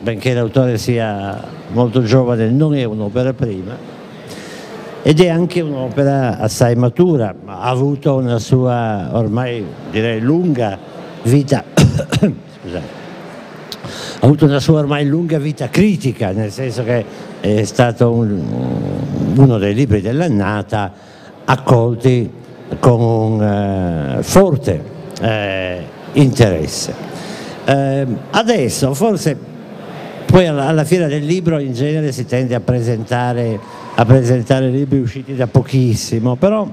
benché 0.00 0.32
l'autore 0.32 0.78
sia 0.78 1.42
molto 1.72 2.02
giovane, 2.02 2.48
non 2.48 2.74
è 2.74 2.84
un'opera 2.84 3.32
prima 3.32 3.98
ed 5.02 5.20
è 5.20 5.28
anche 5.28 5.60
un'opera 5.60 6.38
assai 6.38 6.74
matura, 6.74 7.34
ha 7.46 7.62
avuto 7.62 8.16
una 8.16 8.38
sua 8.38 9.08
ormai 9.12 9.64
direi 9.90 10.20
lunga 10.20 10.78
vita, 11.22 11.64
scusate, 11.74 12.98
ha 14.20 14.26
avuto 14.26 14.44
una 14.44 14.60
sua 14.60 14.80
ormai 14.80 15.06
lunga 15.06 15.38
vita 15.38 15.70
critica, 15.70 16.32
nel 16.32 16.50
senso 16.50 16.84
che 16.84 17.04
è 17.40 17.64
stato 17.64 18.10
un, 18.10 18.42
uno 19.36 19.58
dei 19.58 19.72
libri 19.72 20.02
dell'annata 20.02 20.92
accolti 21.44 22.30
con 22.78 23.00
un 23.00 23.42
eh, 23.42 24.22
forte 24.22 24.84
eh, 25.20 25.82
interesse. 26.12 27.08
Eh, 27.64 28.06
adesso 28.30 28.92
forse 28.92 29.36
poi 30.30 30.46
alla, 30.46 30.66
alla, 30.66 30.84
fiera 30.84 31.06
del 31.06 31.24
libro 31.24 31.58
in 31.58 31.72
genere 31.72 32.12
si 32.12 32.24
tende 32.24 32.54
a 32.54 32.60
presentare, 32.60 33.58
a 33.94 34.04
presentare 34.04 34.68
libri 34.68 35.00
usciti 35.00 35.34
da 35.34 35.46
pochissimo, 35.46 36.36
però 36.36 36.68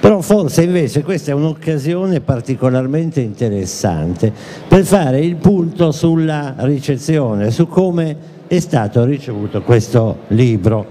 però 0.00 0.20
forse 0.20 0.62
invece 0.62 1.02
questa 1.02 1.32
è 1.32 1.34
un'occasione 1.34 2.20
particolarmente 2.20 3.20
interessante 3.20 4.32
per 4.66 4.84
fare 4.84 5.20
il 5.20 5.36
punto 5.36 5.90
sulla 5.90 6.54
ricezione, 6.58 7.50
su 7.50 7.66
come 7.66 8.16
è 8.46 8.58
stato 8.60 9.04
ricevuto 9.04 9.60
questo 9.62 10.20
libro, 10.28 10.86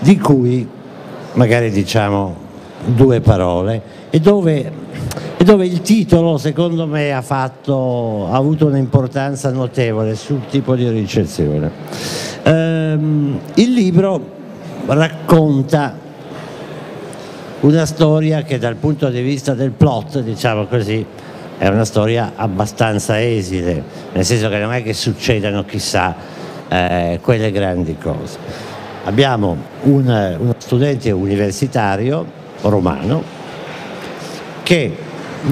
di 0.00 0.18
cui 0.18 0.68
magari 1.34 1.70
diciamo 1.70 2.47
due 2.84 3.20
parole, 3.20 3.82
e 4.10 4.20
dove, 4.20 4.72
e 5.36 5.44
dove 5.44 5.66
il 5.66 5.80
titolo 5.82 6.38
secondo 6.38 6.86
me 6.86 7.12
ha, 7.12 7.22
fatto, 7.22 8.28
ha 8.30 8.36
avuto 8.36 8.66
un'importanza 8.66 9.50
notevole 9.50 10.14
sul 10.14 10.46
tipo 10.48 10.74
di 10.74 10.88
ricezione. 10.88 11.70
Ehm, 12.42 13.38
il 13.54 13.72
libro 13.72 14.36
racconta 14.86 16.06
una 17.60 17.86
storia 17.86 18.42
che 18.42 18.58
dal 18.58 18.76
punto 18.76 19.08
di 19.08 19.20
vista 19.20 19.54
del 19.54 19.72
plot, 19.72 20.20
diciamo 20.20 20.66
così, 20.66 21.04
è 21.58 21.66
una 21.66 21.84
storia 21.84 22.32
abbastanza 22.36 23.20
esile, 23.20 23.82
nel 24.12 24.24
senso 24.24 24.48
che 24.48 24.58
non 24.58 24.72
è 24.72 24.82
che 24.82 24.94
succedano 24.94 25.64
chissà 25.64 26.14
eh, 26.68 27.18
quelle 27.20 27.50
grandi 27.50 27.96
cose. 28.00 28.38
Abbiamo 29.04 29.56
un, 29.82 30.36
uno 30.38 30.54
studente 30.58 31.10
universitario 31.10 32.37
romano 32.62 33.22
che, 34.62 34.96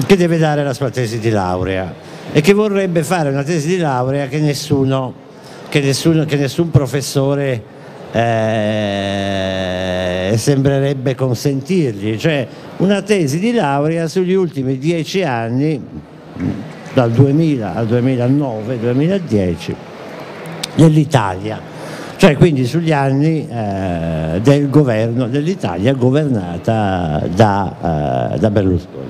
che 0.05 0.17
deve 0.17 0.37
dare 0.37 0.63
la 0.63 0.73
sua 0.73 0.89
tesi 0.89 1.19
di 1.19 1.29
laurea 1.29 1.93
e 2.31 2.41
che 2.41 2.53
vorrebbe 2.53 3.03
fare 3.03 3.29
una 3.29 3.43
tesi 3.43 3.67
di 3.67 3.77
laurea 3.77 4.27
che 4.27 4.39
nessuno, 4.39 5.13
che 5.69 5.79
nessuno, 5.79 6.25
che 6.25 6.35
nessun 6.35 6.69
professore 6.69 7.63
eh, 8.11 9.47
sembrerebbe 10.35 11.15
consentirgli, 11.15 12.17
cioè 12.17 12.45
una 12.77 13.01
tesi 13.01 13.39
di 13.39 13.53
laurea 13.53 14.07
sugli 14.07 14.33
ultimi 14.33 14.77
dieci 14.77 15.23
anni, 15.23 15.81
dal 16.93 17.11
2000 17.11 17.75
al 17.75 17.87
2009-2010, 17.87 19.73
dell'Italia, 20.75 21.59
cioè 22.17 22.35
quindi 22.35 22.65
sugli 22.65 22.91
anni 22.91 23.47
eh, 23.47 24.41
del 24.41 24.69
governo 24.69 25.27
dell'Italia 25.27 25.93
governata 25.93 27.23
da, 27.33 28.33
eh, 28.33 28.39
da 28.39 28.49
Berlusconi. 28.49 29.05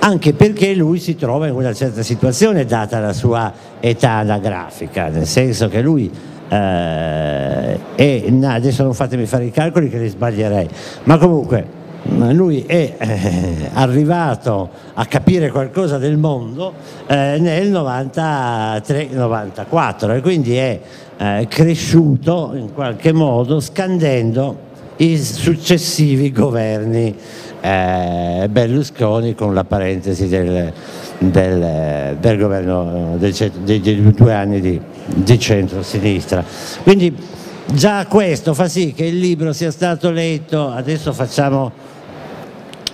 Anche 0.00 0.32
perché 0.32 0.74
lui 0.74 0.98
si 0.98 1.14
trova 1.16 1.46
in 1.46 1.54
una 1.54 1.74
certa 1.74 2.02
situazione 2.02 2.64
data 2.64 2.98
la 2.98 3.12
sua 3.12 3.52
età 3.78 4.12
anagrafica, 4.12 5.08
nel 5.08 5.26
senso 5.26 5.68
che 5.68 5.82
lui 5.82 6.10
eh, 6.48 7.78
e 7.94 8.38
adesso 8.42 8.82
non 8.82 8.94
fatemi 8.94 9.26
fare 9.26 9.44
i 9.44 9.50
calcoli 9.50 9.90
che 9.90 9.98
li 9.98 10.08
sbaglierei, 10.08 10.66
ma 11.04 11.18
comunque 11.18 11.76
lui 12.32 12.64
è 12.66 12.94
eh, 12.96 13.68
arrivato 13.74 14.70
a 14.94 15.04
capire 15.04 15.50
qualcosa 15.50 15.98
del 15.98 16.16
mondo 16.16 16.72
eh, 17.06 17.36
nel 17.38 17.70
93-94 17.70 20.16
e 20.16 20.22
quindi 20.22 20.56
è 20.56 20.80
eh, 21.20 21.46
cresciuto 21.50 22.52
in 22.54 22.72
qualche 22.72 23.12
modo 23.12 23.60
scandendo 23.60 24.68
i 24.96 25.18
successivi 25.18 26.32
governi 26.32 27.14
eh, 27.60 28.48
Berlusconi 28.50 29.34
con 29.34 29.52
la 29.52 29.64
parentesi 29.64 30.28
del, 30.28 30.72
del, 31.18 32.16
del 32.18 32.38
governo 32.38 33.16
del, 33.18 33.34
dei, 33.64 33.80
dei, 33.80 34.12
due 34.12 34.32
anni 34.32 34.60
di, 34.60 34.80
di 35.04 35.38
centro-sinistra. 35.38 36.42
Quindi 36.82 37.14
già 37.66 38.06
questo 38.06 38.54
fa 38.54 38.66
sì 38.66 38.94
che 38.94 39.04
il 39.04 39.18
libro 39.18 39.52
sia 39.52 39.70
stato 39.70 40.10
letto, 40.10 40.68
adesso 40.68 41.12
facciamo 41.12 41.70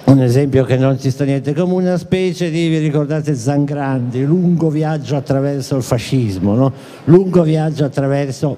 un 0.06 0.22
esempio 0.22 0.64
che 0.64 0.76
non 0.76 0.98
ci 1.00 1.10
sta 1.10 1.24
niente 1.24 1.52
come 1.52 1.74
una 1.74 1.98
specie 1.98 2.48
di, 2.48 2.68
vi 2.68 2.78
ricordate 2.78 3.34
Zangrandi, 3.34 4.24
lungo 4.24 4.70
viaggio 4.70 5.16
attraverso 5.16 5.76
il 5.76 5.82
fascismo, 5.82 6.54
no? 6.54 6.72
lungo 7.04 7.42
viaggio 7.42 7.84
attraverso 7.84 8.56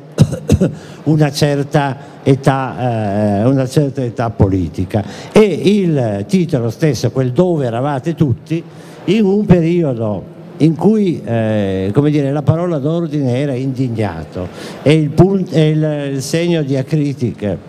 una 1.05 1.33
certa, 1.33 1.97
età, 2.23 3.41
eh, 3.41 3.45
una 3.47 3.67
certa 3.67 4.03
età 4.03 4.29
politica 4.29 5.03
e 5.33 5.43
il 5.43 6.25
titolo 6.29 6.69
stesso, 6.69 7.11
quel 7.11 7.33
dove 7.33 7.65
eravate 7.65 8.15
tutti, 8.15 8.63
in 9.05 9.25
un 9.25 9.47
periodo 9.47 10.37
in 10.59 10.75
cui 10.75 11.23
eh, 11.25 11.91
dire, 11.95 12.31
la 12.31 12.43
parola 12.43 12.79
d'ordine 12.79 13.39
era 13.39 13.55
indignato 13.55 14.49
e 14.83 14.93
il, 14.93 15.11
punto, 15.11 15.57
il, 15.57 16.11
il 16.13 16.23
segno 16.23 16.63
diacritica 16.63 17.68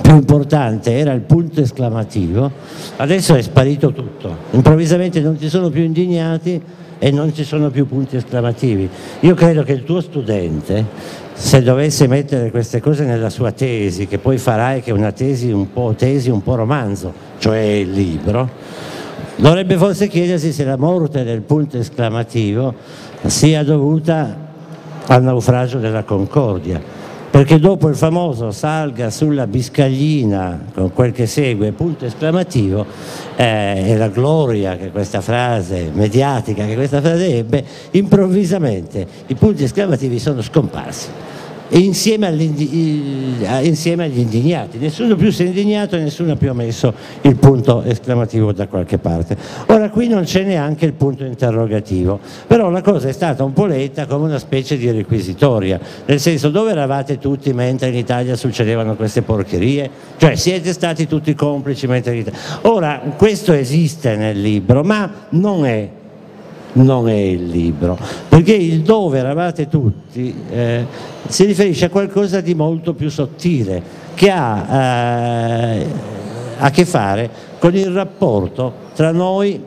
più 0.00 0.14
importante 0.14 0.96
era 0.96 1.12
il 1.12 1.22
punto 1.22 1.60
esclamativo, 1.60 2.50
adesso 2.96 3.34
è 3.34 3.42
sparito 3.42 3.92
tutto, 3.92 4.36
improvvisamente 4.52 5.20
non 5.20 5.38
ci 5.38 5.48
sono 5.48 5.70
più 5.70 5.82
indignati 5.82 6.60
e 6.98 7.10
non 7.10 7.34
ci 7.34 7.44
sono 7.44 7.70
più 7.70 7.86
punti 7.86 8.16
esclamativi. 8.16 8.88
Io 9.20 9.34
credo 9.34 9.62
che 9.62 9.72
il 9.72 9.84
tuo 9.84 10.00
studente, 10.00 10.84
se 11.32 11.62
dovesse 11.62 12.06
mettere 12.06 12.50
queste 12.50 12.80
cose 12.80 13.04
nella 13.04 13.30
sua 13.30 13.52
tesi, 13.52 14.06
che 14.06 14.18
poi 14.18 14.38
farai 14.38 14.80
che 14.80 14.90
è 14.90 14.94
una 14.94 15.12
tesi 15.12 15.50
un 15.50 15.72
po' 15.72 15.94
tesi, 15.96 16.30
un 16.30 16.42
po' 16.42 16.54
romanzo, 16.54 17.12
cioè 17.38 17.58
il 17.58 17.90
libro, 17.90 18.50
Dovrebbe 19.38 19.76
forse 19.76 20.08
chiedersi 20.08 20.50
se 20.50 20.64
la 20.64 20.78
morte 20.78 21.22
del 21.22 21.42
punto 21.42 21.76
esclamativo 21.76 22.74
sia 23.26 23.62
dovuta 23.62 24.34
al 25.08 25.22
naufragio 25.22 25.78
della 25.78 26.04
Concordia, 26.04 26.80
perché 27.36 27.58
dopo 27.58 27.88
il 27.88 27.96
famoso 27.96 28.50
salga 28.50 29.10
sulla 29.10 29.46
biscaglina 29.46 30.58
con 30.72 30.90
quel 30.94 31.12
che 31.12 31.26
segue, 31.26 31.72
punto 31.72 32.06
esclamativo, 32.06 32.86
eh, 33.36 33.90
e 33.90 33.96
la 33.98 34.08
gloria 34.08 34.78
che 34.78 34.90
questa 34.90 35.20
frase, 35.20 35.90
mediatica 35.92 36.64
che 36.64 36.74
questa 36.74 37.02
frase 37.02 37.36
ebbe, 37.36 37.62
improvvisamente 37.90 39.06
i 39.26 39.34
punti 39.34 39.64
esclamativi 39.64 40.18
sono 40.18 40.40
scomparsi 40.40 41.08
insieme, 41.70 42.28
insieme, 43.62 44.04
agli 44.04 44.18
indignati. 44.18 44.78
Nessuno 44.78 45.16
più 45.16 45.30
si 45.30 45.44
è 45.44 45.46
indignato 45.46 45.96
e 45.96 46.00
nessuno 46.00 46.36
più 46.36 46.50
ha 46.50 46.54
messo 46.54 46.92
il 47.22 47.36
punto 47.36 47.82
esclamativo 47.82 48.52
da 48.52 48.66
qualche 48.66 48.98
parte. 48.98 49.36
Ora 49.66 49.90
qui 49.90 50.08
non 50.08 50.24
c'è 50.24 50.42
neanche 50.42 50.86
il 50.86 50.92
punto 50.92 51.24
interrogativo, 51.24 52.20
però 52.46 52.70
la 52.70 52.82
cosa 52.82 53.08
è 53.08 53.12
stata 53.12 53.44
un 53.44 53.52
po' 53.52 53.66
letta 53.66 54.06
come 54.06 54.26
una 54.26 54.38
specie 54.38 54.76
di 54.76 54.90
requisitoria, 54.90 55.80
nel 56.06 56.20
senso 56.20 56.50
dove 56.50 56.70
eravate 56.70 57.18
tutti 57.18 57.52
mentre 57.52 57.88
in 57.88 57.96
Italia 57.96 58.36
succedevano 58.36 58.94
queste 58.94 59.22
porcherie? 59.22 59.90
Cioè 60.16 60.34
siete 60.36 60.72
stati 60.72 61.06
tutti 61.06 61.34
complici 61.34 61.86
mentre 61.86 62.14
in 62.14 62.20
Italia... 62.20 62.38
Ora 62.62 63.00
questo 63.16 63.52
esiste 63.52 64.16
nel 64.16 64.40
libro, 64.40 64.82
ma 64.82 65.10
non 65.30 65.64
è 65.66 65.88
non 66.76 67.08
è 67.08 67.14
il 67.14 67.48
libro, 67.48 67.98
perché 68.28 68.54
il 68.54 68.82
dove 68.82 69.18
eravate 69.18 69.68
tutti 69.68 70.34
eh, 70.50 70.86
si 71.26 71.44
riferisce 71.44 71.86
a 71.86 71.90
qualcosa 71.90 72.40
di 72.40 72.54
molto 72.54 72.94
più 72.94 73.08
sottile, 73.08 73.82
che 74.14 74.30
ha 74.30 74.66
eh, 74.70 75.86
a 76.58 76.70
che 76.70 76.84
fare 76.84 77.30
con 77.58 77.74
il 77.74 77.88
rapporto 77.88 78.72
tra 78.94 79.10
noi 79.10 79.62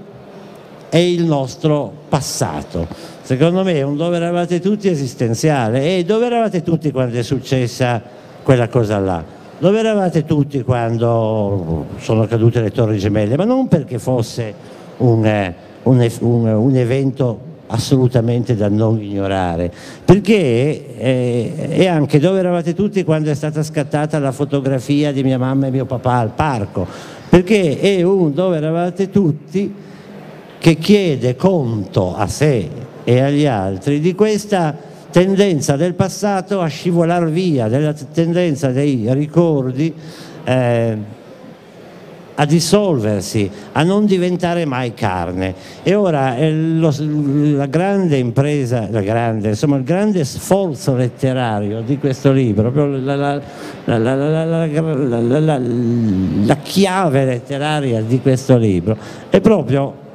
e 0.89 1.11
il 1.11 1.23
nostro 1.23 1.91
passato. 2.09 2.87
Secondo 3.21 3.63
me 3.63 3.75
è 3.75 3.83
un 3.83 3.95
dove 3.95 4.15
eravate 4.15 4.59
tutti 4.59 4.87
esistenziale 4.87 5.97
e 5.97 6.03
dove 6.03 6.25
eravate 6.25 6.63
tutti 6.63 6.91
quando 6.91 7.17
è 7.17 7.23
successa 7.23 8.01
quella 8.41 8.67
cosa 8.67 8.97
là. 8.97 9.23
Dove 9.59 9.79
eravate 9.79 10.25
tutti 10.25 10.63
quando 10.63 11.85
sono 11.97 12.25
cadute 12.25 12.61
le 12.61 12.71
torri 12.71 12.97
gemelle, 12.97 13.35
ma 13.35 13.43
non 13.43 13.67
perché 13.67 13.99
fosse 13.99 14.53
un, 14.97 15.25
eh, 15.25 15.55
un, 15.83 16.09
un, 16.19 16.47
un 16.47 16.75
evento 16.75 17.47
assolutamente 17.71 18.55
da 18.55 18.67
non 18.67 19.01
ignorare, 19.01 19.71
perché 20.03 20.97
eh, 20.97 21.53
è 21.69 21.85
anche 21.85 22.19
dove 22.19 22.39
eravate 22.39 22.73
tutti 22.73 23.03
quando 23.03 23.29
è 23.29 23.35
stata 23.35 23.61
scattata 23.61 24.17
la 24.19 24.31
fotografia 24.31 25.11
di 25.11 25.23
mia 25.23 25.37
mamma 25.37 25.67
e 25.67 25.71
mio 25.71 25.85
papà 25.85 26.17
al 26.17 26.31
parco, 26.33 26.87
perché 27.29 27.79
è 27.79 28.01
un 28.01 28.33
dove 28.33 28.57
eravate 28.57 29.09
tutti 29.09 29.73
che 30.57 30.75
chiede 30.75 31.35
conto 31.35 32.15
a 32.15 32.27
sé 32.27 32.67
e 33.03 33.21
agli 33.21 33.45
altri 33.45 33.99
di 33.99 34.13
questa 34.15 34.75
tendenza 35.11 35.75
del 35.75 35.93
passato 35.93 36.61
a 36.61 36.67
scivolare 36.67 37.29
via, 37.29 37.67
della 37.67 37.93
tendenza 37.93 38.69
dei 38.69 39.05
ricordi 39.13 39.93
eh, 40.43 40.97
a 42.39 42.45
dissolversi, 42.45 43.51
a 43.73 43.83
non 43.83 44.05
diventare 44.05 44.63
mai 44.63 44.93
carne. 44.93 45.53
E 45.83 45.93
ora 45.93 46.37
eh, 46.37 46.51
lo, 46.51 46.93
la 46.97 47.65
grande 47.65 48.15
impresa, 48.17 48.87
la 48.89 49.01
grande, 49.01 49.49
insomma, 49.49 49.75
il 49.75 49.83
grande 49.83 50.23
sforzo 50.23 50.95
letterario 50.95 51.81
di 51.81 51.97
questo 51.97 52.31
libro, 52.31 52.71
la, 52.73 53.15
la, 53.15 53.41
la, 53.85 55.57
la 55.57 56.57
chiave 56.63 57.25
letteraria 57.25 58.01
di 58.01 58.21
questo 58.21 58.55
libro, 58.57 58.97
è 59.29 59.41
proprio 59.41 60.07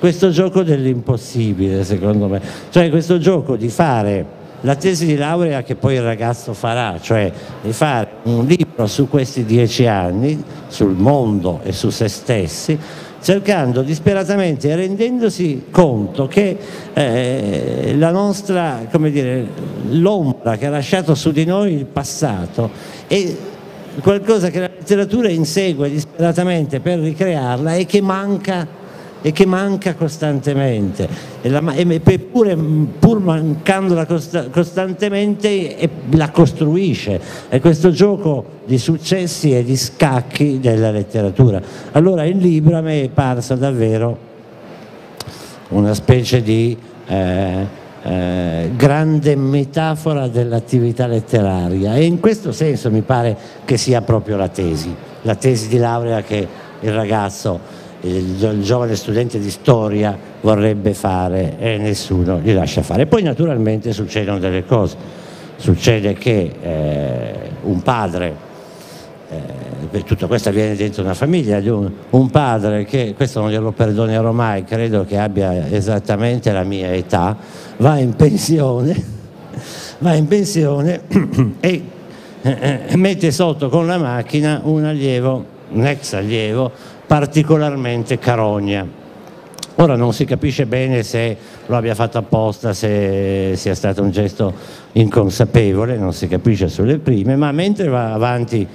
questo 0.00 0.30
gioco 0.30 0.62
dell'impossibile 0.62 1.84
secondo 1.84 2.26
me, 2.26 2.40
cioè 2.70 2.90
questo 2.90 3.18
gioco 3.18 3.56
di 3.56 3.68
fare 3.68 4.42
la 4.64 4.76
tesi 4.76 5.04
di 5.04 5.16
laurea 5.16 5.62
che 5.62 5.74
poi 5.74 5.94
il 5.94 6.02
ragazzo 6.02 6.54
farà, 6.54 6.98
cioè 7.00 7.30
di 7.62 7.72
fare 7.72 8.08
un 8.24 8.46
libro 8.46 8.86
su 8.86 9.08
questi 9.08 9.44
dieci 9.44 9.86
anni, 9.86 10.42
sul 10.68 10.94
mondo 10.94 11.60
e 11.62 11.72
su 11.72 11.90
se 11.90 12.08
stessi, 12.08 12.78
cercando 13.22 13.82
disperatamente 13.82 14.70
e 14.70 14.76
rendendosi 14.76 15.66
conto 15.70 16.26
che 16.26 16.58
eh, 16.94 17.94
la 17.96 18.10
nostra, 18.10 18.86
come 18.90 19.10
dire, 19.10 19.46
l'ombra 19.90 20.56
che 20.56 20.66
ha 20.66 20.70
lasciato 20.70 21.14
su 21.14 21.30
di 21.30 21.44
noi 21.44 21.74
il 21.74 21.86
passato 21.86 22.70
è 23.06 23.34
qualcosa 24.00 24.48
che 24.48 24.60
la 24.60 24.70
letteratura 24.74 25.28
insegue 25.28 25.90
disperatamente 25.90 26.80
per 26.80 26.98
ricrearla 26.98 27.74
e 27.74 27.84
che 27.84 28.00
manca 28.00 28.66
e 29.26 29.32
che 29.32 29.46
manca 29.46 29.94
costantemente, 29.94 31.08
e 31.40 31.48
la, 31.48 31.72
e 31.72 32.18
pure, 32.18 32.54
pur 32.56 33.20
mancandola 33.20 34.04
costa, 34.04 34.50
costantemente 34.50 35.78
e 35.78 35.88
la 36.10 36.28
costruisce, 36.28 37.18
è 37.48 37.58
questo 37.58 37.90
gioco 37.90 38.44
di 38.66 38.76
successi 38.76 39.56
e 39.56 39.64
di 39.64 39.78
scacchi 39.78 40.60
della 40.60 40.90
letteratura. 40.90 41.58
Allora 41.92 42.24
il 42.24 42.36
libro 42.36 42.76
a 42.76 42.82
me 42.82 43.04
è 43.04 43.08
parso 43.08 43.54
davvero 43.54 44.18
una 45.68 45.94
specie 45.94 46.42
di 46.42 46.76
eh, 47.06 47.66
eh, 48.02 48.70
grande 48.76 49.36
metafora 49.36 50.28
dell'attività 50.28 51.06
letteraria. 51.06 51.94
E 51.94 52.04
in 52.04 52.20
questo 52.20 52.52
senso 52.52 52.90
mi 52.90 53.00
pare 53.00 53.34
che 53.64 53.78
sia 53.78 54.02
proprio 54.02 54.36
la 54.36 54.48
tesi, 54.48 54.94
la 55.22 55.34
tesi 55.34 55.68
di 55.68 55.78
laurea 55.78 56.20
che 56.20 56.46
il 56.80 56.92
ragazzo 56.92 57.83
il, 58.04 58.62
giovane 58.62 58.96
studente 58.96 59.38
di 59.38 59.50
storia 59.50 60.16
vorrebbe 60.40 60.92
fare 60.94 61.56
e 61.58 61.78
nessuno 61.78 62.38
gli 62.40 62.52
lascia 62.52 62.82
fare. 62.82 63.06
Poi 63.06 63.22
naturalmente 63.22 63.92
succedono 63.92 64.38
delle 64.38 64.64
cose, 64.64 64.96
succede 65.56 66.12
che 66.14 66.52
eh, 66.60 67.50
un 67.62 67.80
padre, 67.82 68.36
eh, 69.90 70.04
tutto 70.04 70.26
questo 70.26 70.50
avviene 70.50 70.76
dentro 70.76 71.02
una 71.02 71.14
famiglia, 71.14 71.58
un, 71.72 71.90
un, 72.10 72.30
padre 72.30 72.84
che, 72.84 73.14
questo 73.16 73.40
non 73.40 73.50
glielo 73.50 73.72
perdonerò 73.72 74.32
mai, 74.32 74.64
credo 74.64 75.04
che 75.04 75.18
abbia 75.18 75.68
esattamente 75.70 76.52
la 76.52 76.64
mia 76.64 76.92
età, 76.92 77.36
va 77.78 77.98
in 77.98 78.14
pensione, 78.14 79.02
va 79.98 80.14
in 80.14 80.26
pensione 80.26 81.00
e 81.60 81.82
eh, 82.42 82.80
eh, 82.88 82.96
mette 82.96 83.30
sotto 83.30 83.70
con 83.70 83.86
la 83.86 83.96
macchina 83.96 84.60
un 84.64 84.84
allievo, 84.84 85.52
un 85.70 85.86
ex 85.86 86.12
allievo, 86.12 86.70
particolarmente 87.06 88.18
carogna. 88.18 89.02
Ora 89.76 89.96
non 89.96 90.12
si 90.12 90.24
capisce 90.24 90.66
bene 90.66 91.02
se 91.02 91.36
lo 91.66 91.76
abbia 91.76 91.96
fatto 91.96 92.18
apposta, 92.18 92.72
se 92.72 93.54
sia 93.56 93.74
stato 93.74 94.02
un 94.02 94.10
gesto 94.12 94.54
inconsapevole, 94.92 95.96
non 95.96 96.12
si 96.12 96.28
capisce 96.28 96.68
sulle 96.68 96.98
prime, 96.98 97.34
ma 97.34 97.50
mentre 97.50 97.88
va 97.88 98.12
avanti 98.12 98.66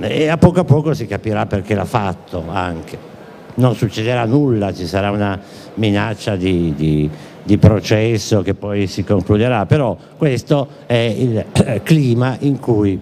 e 0.00 0.28
a 0.28 0.36
poco 0.38 0.60
a 0.60 0.64
poco 0.64 0.94
si 0.94 1.06
capirà 1.06 1.46
perché 1.46 1.74
l'ha 1.74 1.84
fatto 1.84 2.44
anche. 2.48 3.14
Non 3.54 3.74
succederà 3.74 4.24
nulla, 4.24 4.72
ci 4.72 4.86
sarà 4.86 5.10
una 5.10 5.38
minaccia 5.74 6.36
di, 6.36 6.74
di, 6.74 7.08
di 7.42 7.58
processo 7.58 8.42
che 8.42 8.54
poi 8.54 8.86
si 8.86 9.04
concluderà, 9.04 9.66
però 9.66 9.96
questo 10.16 10.68
è 10.86 10.94
il 10.94 11.44
clima 11.82 12.36
in 12.40 12.58
cui 12.58 12.98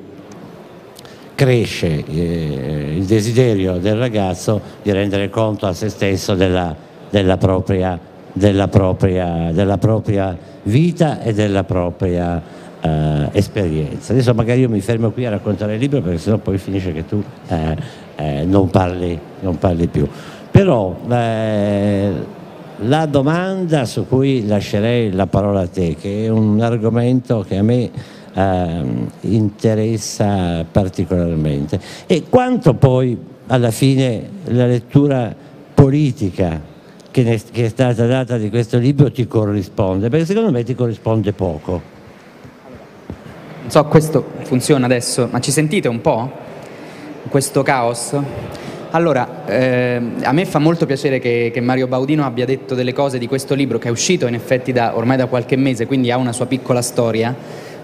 cresce 1.35 2.05
eh, 2.05 2.95
il 2.97 3.05
desiderio 3.05 3.79
del 3.79 3.97
ragazzo 3.97 4.61
di 4.83 4.93
rendere 4.93 5.29
conto 5.31 5.67
a 5.67 5.73
se 5.73 5.89
stesso 5.89 6.35
della, 6.35 6.75
della, 7.11 7.37
propria, 7.37 7.99
della, 8.33 8.69
propria, 8.69 9.51
della 9.53 9.79
propria, 9.79 10.37
vita 10.65 11.21
e 11.21 11.33
della 11.33 11.65
propria 11.65 12.43
eh, 12.81 13.29
esperienza. 13.33 14.13
Adesso 14.13 14.35
magari 14.35 14.61
io 14.61 14.69
mi 14.69 14.81
fermo 14.81 15.11
qui 15.11 15.27
a 15.27 15.31
raccontare 15.31 15.75
il 15.75 15.81
libro 15.81 16.01
perché 16.01 16.19
sennò 16.19 16.39
poi 16.39 16.59
finisce 16.59 16.93
che 16.93 17.07
tu 17.07 17.23
eh, 17.49 17.77
eh 18.17 18.45
non 18.45 18.71
parli, 18.71 19.19
non, 19.41 19.59
parli, 19.59 19.87
più. 19.89 20.07
Però 20.51 20.97
eh, 21.11 22.13
la 22.79 23.07
domanda 23.07 23.85
su 23.85 24.07
cui 24.07 24.47
lascerei 24.47 25.13
la 25.13 25.27
parola 25.27 25.63
a 25.63 25.67
te, 25.67 25.97
che 25.99 26.27
è 26.27 26.29
un 26.29 26.61
argomento 26.61 27.45
che 27.47 27.57
a 27.57 27.63
me 27.63 27.91
eh, 28.35 28.83
interessa 29.21 30.65
particolarmente 30.71 31.81
e 32.07 32.25
quanto 32.29 32.75
poi 32.75 33.17
alla 33.47 33.71
fine 33.71 34.29
la 34.47 34.67
lettura 34.67 35.35
politica 35.75 36.61
che, 37.11 37.23
ne, 37.23 37.41
che, 37.53 37.67
è 37.67 37.69
stata 37.69 38.07
data 38.07 38.37
di 38.37 38.51
questo 38.51 38.79
libro 38.79 39.11
ti 39.13 39.29
corrisponde, 39.29 40.09
perché 40.09 40.27
secondo 40.27 40.51
me 40.51 40.65
ti 40.65 40.75
corrisponde 40.75 41.33
poco. 41.33 41.93
Non 43.61 43.71
so, 43.71 43.85
questo 43.85 44.25
funziona 44.43 44.87
adesso, 44.87 45.29
ma 45.31 45.41
ci 45.41 45.53
sentite 45.53 45.87
un 45.87 46.01
po'? 46.01 46.31
Questo 47.29 47.63
caos? 47.63 48.17
Allora, 48.91 49.45
eh, 49.47 50.01
a 50.23 50.33
me 50.33 50.45
fa 50.45 50.59
molto 50.59 50.87
piacere 50.87 51.19
che, 51.19 51.51
che, 51.53 51.61
Mario 51.61 51.87
Baudino 51.87 52.25
abbia 52.25 52.45
detto 52.45 52.75
delle 52.75 52.93
cose 52.93 53.19
di 53.19 53.27
questo 53.27 53.55
libro 53.55 53.79
che 53.79 53.89
è 53.89 53.91
uscito 53.91 54.27
in 54.27 54.35
effetti 54.35 54.73
da, 54.73 54.97
ormai 54.97 55.17
da 55.17 55.27
qualche 55.27 55.57
mese, 55.57 55.87
quindi 55.87 56.11
ha 56.11 56.17
una 56.17 56.33
sua 56.33 56.47
piccola 56.47 56.83
storia 56.83 57.35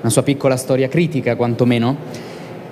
una 0.01 0.11
sua 0.11 0.23
piccola 0.23 0.57
storia 0.57 0.89
critica 0.89 1.37
quantomeno, 1.37 1.97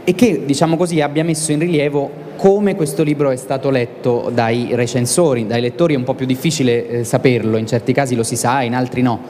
e 0.04 0.14
che, 0.14 0.42
diciamo 0.46 0.76
così, 0.76 1.00
abbia 1.02 1.22
messo 1.22 1.52
in 1.52 1.58
rilievo 1.58 2.26
come 2.36 2.74
questo 2.74 3.02
libro 3.02 3.30
è 3.30 3.36
stato 3.36 3.68
letto 3.68 4.30
dai 4.32 4.68
recensori, 4.72 5.46
dai 5.46 5.60
lettori. 5.60 5.94
È 5.94 5.96
un 5.96 6.04
po' 6.04 6.14
più 6.14 6.24
difficile 6.24 6.88
eh, 6.88 7.04
saperlo, 7.04 7.56
in 7.56 7.66
certi 7.66 7.92
casi 7.92 8.14
lo 8.14 8.22
si 8.22 8.36
sa, 8.36 8.62
in 8.62 8.74
altri 8.74 9.02
no, 9.02 9.20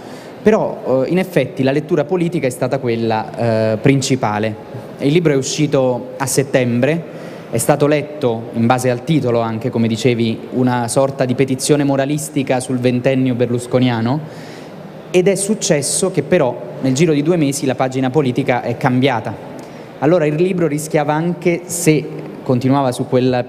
però 0.43 1.05
eh, 1.05 1.11
in 1.11 1.19
effetti 1.19 1.63
la 1.63 1.73
lettura 1.73 2.05
politica 2.05 2.47
è 2.47 2.51
stata 2.51 2.79
quella 2.79 3.73
eh, 3.73 3.77
principale. 3.79 4.55
Il 4.99 5.13
libro 5.13 5.33
è 5.33 5.37
uscito 5.37 6.11
a 6.17 6.27
settembre, 6.27 7.03
è 7.51 7.59
stato 7.59 7.87
letto, 7.87 8.51
in 8.53 8.67
base 8.67 8.91
al 8.91 9.05
titolo 9.05 9.41
anche, 9.41 9.71
come 9.71 9.89
dicevi, 9.89 10.39
una 10.51 10.87
sorta 10.87 11.25
di 11.25 11.35
petizione 11.35 11.83
moralistica 11.83 12.61
sul 12.61 12.79
ventennio 12.79 13.35
berlusconiano, 13.35 14.21
ed 15.11 15.29
è 15.29 15.35
successo 15.35 16.11
che 16.11 16.23
però 16.23 16.67
nel 16.81 16.95
giro 16.95 17.13
di 17.13 17.23
due 17.23 17.37
mesi 17.37 17.67
la 17.67 17.75
pagina 17.75 18.11
politica 18.11 18.63
è 18.63 18.77
cambiata. 18.77 19.35
Allora 20.01 20.27
il 20.27 20.35
libro 20.35 20.67
rischiava 20.67 21.13
anche, 21.13 21.63
se 21.65 22.07
continuava 22.43 22.93
su 22.93 23.07
quel 23.09 23.45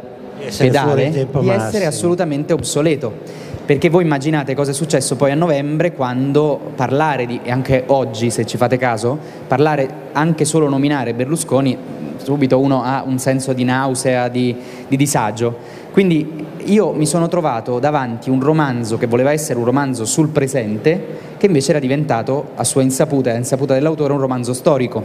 pedale, 0.57 1.27
di 1.39 1.49
essere 1.49 1.85
assolutamente 1.85 2.53
obsoleto. 2.53 3.47
Perché 3.65 3.89
voi 3.89 4.03
immaginate 4.03 4.55
cosa 4.55 4.71
è 4.71 4.73
successo 4.73 5.15
poi 5.15 5.29
a 5.29 5.35
novembre 5.35 5.93
quando 5.93 6.59
parlare 6.75 7.27
di, 7.27 7.39
e 7.43 7.51
anche 7.51 7.83
oggi 7.85 8.31
se 8.31 8.43
ci 8.47 8.57
fate 8.57 8.77
caso, 8.77 9.15
parlare 9.45 9.87
anche 10.11 10.43
solo 10.43 10.67
nominare 10.67 11.13
Berlusconi, 11.13 11.77
subito 12.17 12.59
uno 12.59 12.81
ha 12.81 13.03
un 13.05 13.19
senso 13.19 13.53
di 13.53 13.63
nausea, 13.63 14.27
di, 14.27 14.55
di 14.87 14.97
disagio. 14.97 15.55
Quindi 15.91 16.47
io 16.65 16.93
mi 16.93 17.05
sono 17.05 17.27
trovato 17.27 17.77
davanti 17.77 18.31
un 18.31 18.41
romanzo 18.41 18.97
che 18.97 19.05
voleva 19.05 19.31
essere 19.31 19.59
un 19.59 19.65
romanzo 19.65 20.03
sul 20.03 20.29
presente, 20.29 21.27
che 21.39 21.45
invece 21.45 21.71
era 21.71 21.79
diventato, 21.79 22.49
a 22.55 22.65
sua 22.65 22.81
insaputa 22.81 23.29
e 23.29 23.33
a 23.33 23.37
insaputa 23.37 23.73
dell'autore, 23.73 24.11
un 24.11 24.19
romanzo 24.19 24.53
storico, 24.53 25.01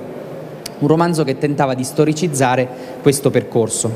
un 0.80 0.88
romanzo 0.88 1.22
che 1.22 1.38
tentava 1.38 1.74
di 1.74 1.84
storicizzare 1.84 2.68
questo 3.00 3.30
percorso. 3.30 3.88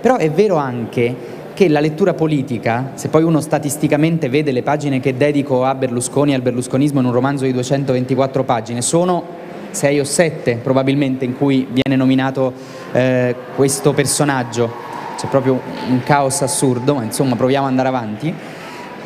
Però 0.00 0.16
è 0.16 0.28
vero 0.28 0.56
anche 0.56 1.14
che 1.54 1.68
la 1.68 1.78
lettura 1.78 2.12
politica, 2.12 2.90
se 2.94 3.08
poi 3.08 3.22
uno 3.22 3.40
statisticamente 3.40 4.28
vede 4.28 4.50
le 4.50 4.62
pagine 4.62 4.98
che 4.98 5.16
dedico 5.16 5.64
a 5.64 5.76
Berlusconi 5.76 6.32
e 6.32 6.34
al 6.34 6.42
berlusconismo 6.42 6.98
in 6.98 7.06
un 7.06 7.12
romanzo 7.12 7.44
di 7.44 7.52
224 7.52 8.42
pagine, 8.42 8.82
sono 8.82 9.22
sei 9.70 10.00
o 10.00 10.04
sette 10.04 10.56
probabilmente 10.56 11.24
in 11.24 11.36
cui 11.36 11.68
viene 11.70 11.96
nominato 11.96 12.52
eh, 12.92 13.34
questo 13.54 13.92
personaggio 13.92 14.70
c'è 15.16 15.28
proprio 15.28 15.60
un 15.88 16.02
caos 16.02 16.42
assurdo, 16.42 16.94
ma 16.94 17.04
insomma 17.04 17.36
proviamo 17.36 17.64
ad 17.64 17.70
andare 17.70 17.88
avanti. 17.88 18.34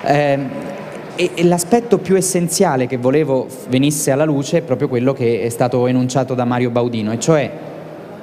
Eh, 0.02 0.38
e, 1.20 1.32
e 1.34 1.44
l'aspetto 1.44 1.98
più 1.98 2.16
essenziale 2.16 2.86
che 2.86 2.96
volevo 2.96 3.46
venisse 3.68 4.10
alla 4.10 4.24
luce 4.24 4.58
è 4.58 4.62
proprio 4.62 4.88
quello 4.88 5.12
che 5.12 5.42
è 5.42 5.50
stato 5.50 5.86
enunciato 5.86 6.32
da 6.32 6.46
Mario 6.46 6.70
Baudino, 6.70 7.12
e 7.12 7.18
cioè 7.18 7.50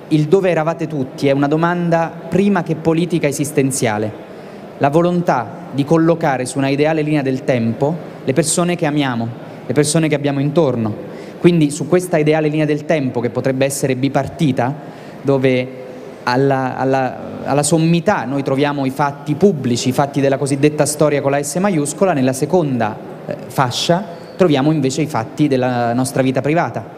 il 0.08 0.26
dove 0.26 0.50
eravate 0.50 0.88
tutti 0.88 1.28
è 1.28 1.32
una 1.32 1.48
domanda 1.48 2.12
prima 2.28 2.64
che 2.64 2.74
politica 2.74 3.28
esistenziale, 3.28 4.12
la 4.80 4.90
volontà 4.90 5.68
di 5.74 5.86
collocare 5.86 6.48
su 6.48 6.58
una 6.58 6.70
ideale 6.70 7.04
linea 7.04 7.22
del 7.22 7.44
tempo 7.44 7.96
le 8.24 8.34
persone 8.34 8.76
che 8.76 8.88
amiamo, 8.88 9.28
le 9.68 9.74
persone 9.74 10.08
che 10.08 10.16
abbiamo 10.16 10.40
intorno, 10.40 11.06
Quindi 11.40 11.70
su 11.70 11.88
questa 11.88 12.18
ideale 12.18 12.48
linea 12.48 12.66
del 12.66 12.86
tempo 12.86 13.20
che 13.20 13.30
potrebbe 13.30 13.64
essere 13.64 13.96
bipartita, 13.96 14.74
dove 15.22 15.86
alla, 16.28 16.76
alla, 16.76 17.18
alla, 17.46 17.64
sommità 17.64 18.26
noi 18.26 18.44
troviamo 18.44 18.86
i 18.86 18.90
fatti 18.90 19.36
pubblici, 19.36 19.90
i 19.90 19.92
fatti 19.94 20.20
della 20.20 20.38
cosiddetta 20.38 20.86
storia 20.86 21.22
con 21.22 21.32
la 21.32 21.42
S 21.42 21.56
maiuscola, 21.56 22.12
nella 22.12 22.34
seconda 22.34 22.98
eh, 23.26 23.36
fascia 23.48 24.04
troviamo 24.36 24.72
invece 24.72 25.02
i 25.02 25.08
fatti 25.08 25.48
della 25.48 25.94
nostra 25.94 26.22
vita 26.22 26.42
privata. 26.42 26.96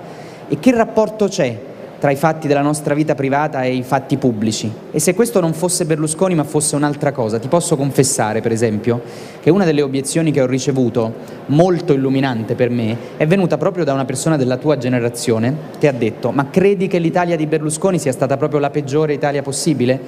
E 0.47 0.59
che 0.59 0.71
rapporto 0.71 1.27
c'è 1.27 1.57
tra 1.99 2.11
i 2.11 2.15
fatti 2.15 2.47
della 2.47 2.61
nostra 2.61 2.93
vita 2.93 3.13
privata 3.13 3.63
e 3.63 3.75
i 3.75 3.83
fatti 3.83 4.17
pubblici. 4.17 4.71
E 4.91 4.99
se 4.99 5.13
questo 5.13 5.41
non 5.41 5.53
fosse 5.53 5.85
Berlusconi 5.85 6.33
ma 6.33 6.45
fosse 6.45 6.75
un'altra 6.77 7.11
cosa, 7.11 7.39
ti 7.39 7.49
posso 7.49 7.75
confessare 7.75 8.41
per 8.41 8.53
esempio 8.53 9.01
che 9.41 9.49
una 9.49 9.65
delle 9.65 9.81
obiezioni 9.81 10.31
che 10.31 10.41
ho 10.41 10.45
ricevuto, 10.45 11.13
molto 11.47 11.93
illuminante 11.93 12.55
per 12.55 12.69
me, 12.69 12.97
è 13.17 13.27
venuta 13.27 13.57
proprio 13.57 13.83
da 13.83 13.93
una 13.93 14.05
persona 14.05 14.37
della 14.37 14.57
tua 14.57 14.77
generazione 14.77 15.53
che 15.77 15.89
ha 15.89 15.91
detto 15.91 16.31
ma 16.31 16.49
credi 16.49 16.87
che 16.87 16.99
l'Italia 16.99 17.35
di 17.35 17.45
Berlusconi 17.45 17.99
sia 17.99 18.13
stata 18.13 18.37
proprio 18.37 18.59
la 18.59 18.69
peggiore 18.69 19.13
Italia 19.13 19.41
possibile? 19.41 19.99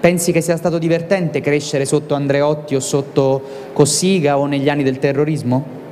Pensi 0.00 0.32
che 0.32 0.40
sia 0.40 0.56
stato 0.56 0.78
divertente 0.78 1.40
crescere 1.40 1.84
sotto 1.84 2.14
Andreotti 2.14 2.74
o 2.74 2.80
sotto 2.80 3.42
Cossiga 3.72 4.38
o 4.38 4.46
negli 4.46 4.70
anni 4.70 4.82
del 4.82 4.98
terrorismo? 4.98 5.84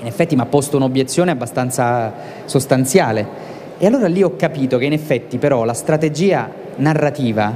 In 0.00 0.06
effetti 0.06 0.36
mi 0.36 0.42
ha 0.42 0.46
posto 0.46 0.76
un'obiezione 0.76 1.30
abbastanza 1.32 2.12
sostanziale 2.44 3.45
e 3.78 3.86
allora 3.86 4.06
lì 4.08 4.22
ho 4.22 4.36
capito 4.36 4.78
che 4.78 4.86
in 4.86 4.92
effetti 4.92 5.38
però 5.38 5.64
la 5.64 5.74
strategia 5.74 6.50
narrativa 6.76 7.54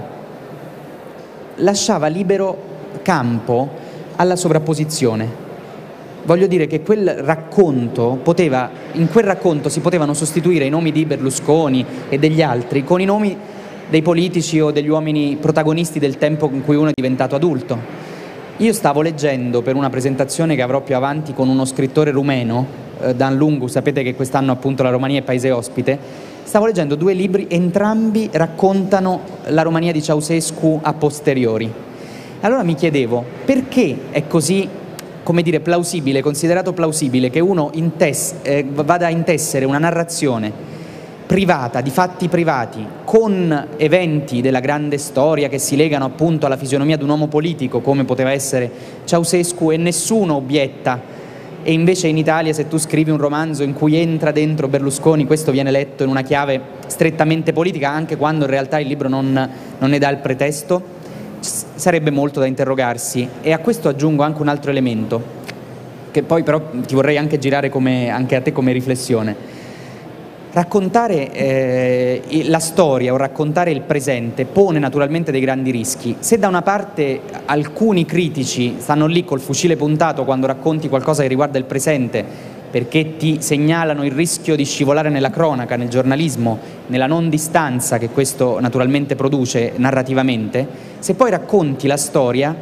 lasciava 1.57 2.07
libero 2.09 2.69
campo 3.03 3.69
alla 4.17 4.37
sovrapposizione. 4.37 5.49
Voglio 6.25 6.47
dire 6.47 6.67
che 6.67 6.83
quel 6.83 7.09
racconto 7.09 8.19
poteva, 8.23 8.71
in 8.93 9.09
quel 9.09 9.25
racconto 9.25 9.71
si 9.71 9.81
potevano 9.81 10.12
sostituire 10.12 10.67
i 10.67 10.71
nomi 10.71 10.93
di 10.93 11.07
Berlusconi 11.07 11.85
e 12.11 12.19
degli 12.19 12.43
altri 12.43 12.85
con 12.85 13.00
i 13.00 13.07
nomi 13.07 13.37
dei 13.89 14.03
politici 14.03 14.61
o 14.61 14.71
degli 14.71 14.89
uomini 14.89 15.39
protagonisti 15.41 15.99
del 15.99 16.19
tempo 16.19 16.49
in 16.53 16.62
cui 16.62 16.77
uno 16.77 16.91
è 16.91 16.93
diventato 16.95 17.35
adulto. 17.35 17.79
Io 18.59 18.73
stavo 18.75 19.00
leggendo 19.00 19.62
per 19.62 19.75
una 19.75 19.89
presentazione 19.89 20.55
che 20.55 20.61
avrò 20.61 20.83
più 20.83 20.95
avanti 20.95 21.33
con 21.33 21.49
uno 21.49 21.65
scrittore 21.65 22.11
rumeno 22.11 22.90
eh, 23.02 23.14
Dan 23.14 23.37
Lungu, 23.37 23.66
sapete 23.66 24.02
che 24.02 24.14
quest'anno 24.14 24.52
appunto 24.52 24.83
la 24.83 24.90
Romania 24.90 25.21
è 25.21 25.23
paese 25.23 25.50
ospite, 25.50 25.99
stavo 26.42 26.66
leggendo 26.66 26.95
due 26.95 27.12
libri, 27.12 27.47
entrambi 27.49 28.28
raccontano 28.33 29.21
la 29.47 29.62
Romania 29.62 29.92
di 29.92 30.02
Ceausescu 30.02 30.80
a 30.83 30.92
posteriori. 30.95 31.73
Allora 32.40 32.62
mi 32.62 32.75
chiedevo, 32.75 33.25
perché 33.45 33.97
è 34.11 34.26
così, 34.26 34.69
come 35.23 35.42
dire, 35.42 35.61
plausibile, 35.61 36.23
considerato 36.23 36.73
plausibile 36.73 37.30
che 37.30 37.40
uno 37.40 37.71
intes- 37.75 38.37
eh, 38.42 38.64
vada 38.69 39.07
a 39.07 39.11
intessere 39.11 39.64
una 39.64 39.78
narrazione 39.78 40.52
privata, 41.30 41.80
di 41.80 41.90
fatti 41.90 42.26
privati, 42.26 42.85
con 43.04 43.69
eventi 43.76 44.40
della 44.40 44.59
grande 44.59 44.99
storia 44.99 45.49
che 45.49 45.59
si 45.59 45.76
legano 45.76 46.04
appunto 46.04 46.47
alla 46.47 46.57
fisionomia 46.57 46.97
di 46.97 47.04
un 47.04 47.11
uomo 47.11 47.28
politico 47.28 47.80
come 47.80 48.04
poteva 48.04 48.33
essere 48.33 48.69
Ceausescu 49.04 49.71
e 49.71 49.76
nessuno 49.76 50.35
obietta 50.35 51.00
e 51.62 51.73
invece 51.73 52.09
in 52.09 52.17
Italia 52.17 52.52
se 52.52 52.69
tu 52.69 52.79
scrivi 52.79 53.11
un 53.11 53.19
romanzo 53.19 53.62
in 53.62 53.75
cui 53.75 53.97
entra 53.97 54.31
dentro 54.31 54.69
Berlusconi 54.69 55.26
questo 55.26 55.50
viene 55.50 55.71
letto 55.71 56.02
in 56.02 56.09
una 56.09 56.23
chiave 56.23 56.61
strettamente 56.87 57.52
politica 57.52 57.90
anche 57.90 58.17
quando 58.17 58.45
in 58.45 58.50
realtà 58.50 58.79
il 58.79 58.88
libro 58.88 59.09
non, 59.09 59.50
non 59.79 59.90
ne 59.90 59.99
dà 59.99 60.09
il 60.09 60.19
pretesto 60.19 60.99
sarebbe 61.40 62.11
molto 62.11 62.40
da 62.40 62.47
interrogarsi. 62.47 63.26
E 63.40 63.52
a 63.52 63.59
questo 63.59 63.88
aggiungo 63.88 64.23
anche 64.23 64.43
un 64.43 64.49
altro 64.49 64.71
elemento 64.71 65.38
che 66.11 66.23
poi 66.23 66.43
però 66.43 66.61
ti 66.87 66.95
vorrei 66.95 67.17
anche 67.17 67.38
girare 67.38 67.69
come, 67.69 68.09
anche 68.09 68.35
a 68.35 68.40
te 68.40 68.52
come 68.52 68.73
riflessione 68.73 69.59
Raccontare 70.52 71.30
eh, 71.30 72.23
la 72.47 72.59
storia 72.59 73.12
o 73.12 73.16
raccontare 73.16 73.71
il 73.71 73.83
presente 73.83 74.47
pone 74.47 74.80
naturalmente 74.80 75.30
dei 75.30 75.40
grandi 75.40 75.71
rischi. 75.71 76.16
Se 76.19 76.38
da 76.38 76.49
una 76.49 76.62
parte 76.62 77.21
alcuni 77.45 78.04
critici 78.04 78.75
stanno 78.78 79.07
lì 79.07 79.25
col 79.25 79.38
fucile 79.38 79.76
puntato 79.76 80.25
quando 80.25 80.49
racconti 80.49 80.88
qualcosa 80.88 81.23
che 81.23 81.28
riguarda 81.28 81.57
il 81.57 81.64
presente 81.64 82.25
perché 82.69 83.16
ti 83.16 83.38
segnalano 83.40 84.04
il 84.04 84.11
rischio 84.11 84.57
di 84.57 84.64
scivolare 84.64 85.09
nella 85.09 85.30
cronaca, 85.30 85.76
nel 85.76 85.88
giornalismo, 85.88 86.59
nella 86.87 87.07
non 87.07 87.28
distanza 87.28 87.99
che 87.99 88.09
questo 88.09 88.59
naturalmente 88.61 89.14
produce 89.14 89.73
narrativamente, 89.76 90.66
se 90.99 91.14
poi 91.14 91.30
racconti 91.30 91.87
la 91.87 91.97
storia 91.97 92.54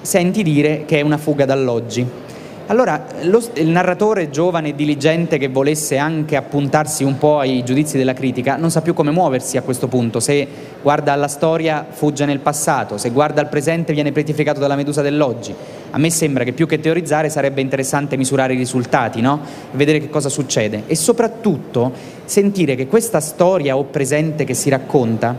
senti 0.00 0.42
dire 0.42 0.84
che 0.86 0.98
è 0.98 1.02
una 1.02 1.18
fuga 1.18 1.44
dall'oggi. 1.44 2.28
Allora, 2.70 3.04
lo, 3.22 3.42
il 3.54 3.66
narratore 3.66 4.30
giovane 4.30 4.68
e 4.68 4.74
diligente 4.76 5.38
che 5.38 5.48
volesse 5.48 5.98
anche 5.98 6.36
appuntarsi 6.36 7.02
un 7.02 7.18
po' 7.18 7.40
ai 7.40 7.64
giudizi 7.64 7.98
della 7.98 8.12
critica 8.12 8.54
non 8.54 8.70
sa 8.70 8.80
più 8.80 8.94
come 8.94 9.10
muoversi 9.10 9.56
a 9.56 9.62
questo 9.62 9.88
punto. 9.88 10.20
Se 10.20 10.46
guarda 10.80 11.12
alla 11.12 11.26
storia 11.26 11.84
fugge 11.90 12.26
nel 12.26 12.38
passato, 12.38 12.96
se 12.96 13.10
guarda 13.10 13.40
al 13.40 13.48
presente 13.48 13.92
viene 13.92 14.12
prettificato 14.12 14.60
dalla 14.60 14.76
medusa 14.76 15.02
dell'oggi. 15.02 15.52
A 15.90 15.98
me 15.98 16.10
sembra 16.10 16.44
che 16.44 16.52
più 16.52 16.68
che 16.68 16.78
teorizzare 16.78 17.28
sarebbe 17.28 17.60
interessante 17.60 18.16
misurare 18.16 18.54
i 18.54 18.58
risultati, 18.58 19.20
no? 19.20 19.40
vedere 19.72 19.98
che 19.98 20.08
cosa 20.08 20.28
succede 20.28 20.84
e 20.86 20.94
soprattutto 20.94 21.90
sentire 22.24 22.76
che 22.76 22.86
questa 22.86 23.18
storia 23.18 23.76
o 23.76 23.82
presente 23.82 24.44
che 24.44 24.54
si 24.54 24.70
racconta 24.70 25.36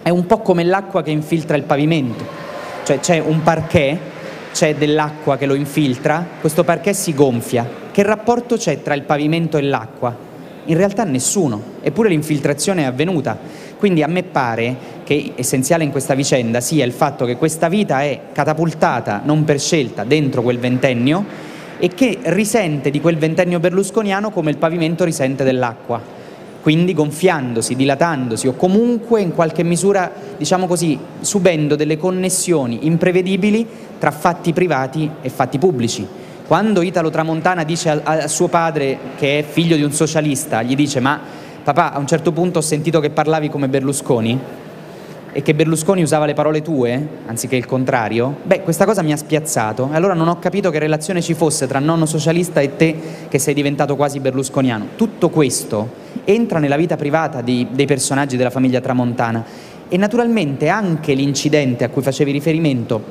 è 0.00 0.08
un 0.08 0.24
po' 0.24 0.38
come 0.38 0.64
l'acqua 0.64 1.02
che 1.02 1.10
infiltra 1.10 1.58
il 1.58 1.64
pavimento, 1.64 2.24
cioè 2.84 3.00
c'è 3.00 3.18
un 3.18 3.42
parquet 3.42 4.12
c'è 4.54 4.76
dell'acqua 4.76 5.36
che 5.36 5.46
lo 5.46 5.54
infiltra, 5.54 6.24
questo 6.40 6.62
parquet 6.62 6.94
si 6.94 7.12
gonfia. 7.12 7.68
Che 7.90 8.02
rapporto 8.04 8.56
c'è 8.56 8.82
tra 8.82 8.94
il 8.94 9.02
pavimento 9.02 9.58
e 9.58 9.62
l'acqua? 9.62 10.16
In 10.66 10.76
realtà 10.76 11.02
nessuno, 11.02 11.60
eppure 11.82 12.08
l'infiltrazione 12.08 12.82
è 12.82 12.84
avvenuta. 12.84 13.36
Quindi 13.76 14.04
a 14.04 14.06
me 14.06 14.22
pare 14.22 14.76
che 15.02 15.32
essenziale 15.34 15.82
in 15.82 15.90
questa 15.90 16.14
vicenda 16.14 16.60
sia 16.60 16.84
il 16.84 16.92
fatto 16.92 17.24
che 17.24 17.36
questa 17.36 17.68
vita 17.68 18.02
è 18.02 18.20
catapultata 18.32 19.22
non 19.24 19.42
per 19.42 19.58
scelta 19.58 20.04
dentro 20.04 20.40
quel 20.42 20.60
ventennio 20.60 21.24
e 21.76 21.88
che 21.88 22.20
risente 22.22 22.90
di 22.90 23.00
quel 23.00 23.18
ventennio 23.18 23.58
berlusconiano 23.58 24.30
come 24.30 24.50
il 24.50 24.56
pavimento 24.56 25.02
risente 25.04 25.42
dell'acqua 25.42 26.13
quindi 26.64 26.94
gonfiandosi, 26.94 27.76
dilatandosi 27.76 28.48
o 28.48 28.54
comunque 28.54 29.20
in 29.20 29.34
qualche 29.34 29.62
misura, 29.62 30.10
diciamo 30.38 30.66
così, 30.66 30.98
subendo 31.20 31.76
delle 31.76 31.98
connessioni 31.98 32.86
imprevedibili 32.86 33.66
tra 33.98 34.10
fatti 34.10 34.54
privati 34.54 35.10
e 35.20 35.28
fatti 35.28 35.58
pubblici. 35.58 36.08
Quando 36.46 36.80
Italo 36.80 37.10
Tramontana 37.10 37.64
dice 37.64 37.90
a, 37.90 38.00
a 38.02 38.28
suo 38.28 38.48
padre, 38.48 38.98
che 39.18 39.40
è 39.40 39.42
figlio 39.42 39.76
di 39.76 39.82
un 39.82 39.92
socialista, 39.92 40.62
gli 40.62 40.74
dice 40.74 41.00
ma 41.00 41.20
papà 41.62 41.92
a 41.92 41.98
un 41.98 42.06
certo 42.06 42.32
punto 42.32 42.60
ho 42.60 42.62
sentito 42.62 42.98
che 42.98 43.10
parlavi 43.10 43.50
come 43.50 43.68
Berlusconi, 43.68 44.40
e 45.36 45.42
che 45.42 45.52
Berlusconi 45.52 46.00
usava 46.00 46.26
le 46.26 46.32
parole 46.32 46.62
tue 46.62 47.08
anziché 47.26 47.56
il 47.56 47.66
contrario, 47.66 48.36
beh, 48.44 48.60
questa 48.60 48.84
cosa 48.84 49.02
mi 49.02 49.10
ha 49.12 49.16
spiazzato. 49.16 49.90
E 49.92 49.96
allora 49.96 50.14
non 50.14 50.28
ho 50.28 50.38
capito 50.38 50.70
che 50.70 50.78
relazione 50.78 51.20
ci 51.20 51.34
fosse 51.34 51.66
tra 51.66 51.80
nonno 51.80 52.06
socialista 52.06 52.60
e 52.60 52.76
te 52.76 52.96
che 53.28 53.40
sei 53.40 53.52
diventato 53.52 53.96
quasi 53.96 54.20
berlusconiano. 54.20 54.90
Tutto 54.94 55.30
questo 55.30 56.02
entra 56.22 56.60
nella 56.60 56.76
vita 56.76 56.94
privata 56.94 57.40
di, 57.40 57.66
dei 57.72 57.84
personaggi 57.84 58.36
della 58.36 58.50
famiglia 58.50 58.80
Tramontana 58.80 59.44
e 59.88 59.96
naturalmente 59.96 60.68
anche 60.68 61.14
l'incidente 61.14 61.82
a 61.82 61.88
cui 61.88 62.02
facevi 62.02 62.30
riferimento, 62.30 63.02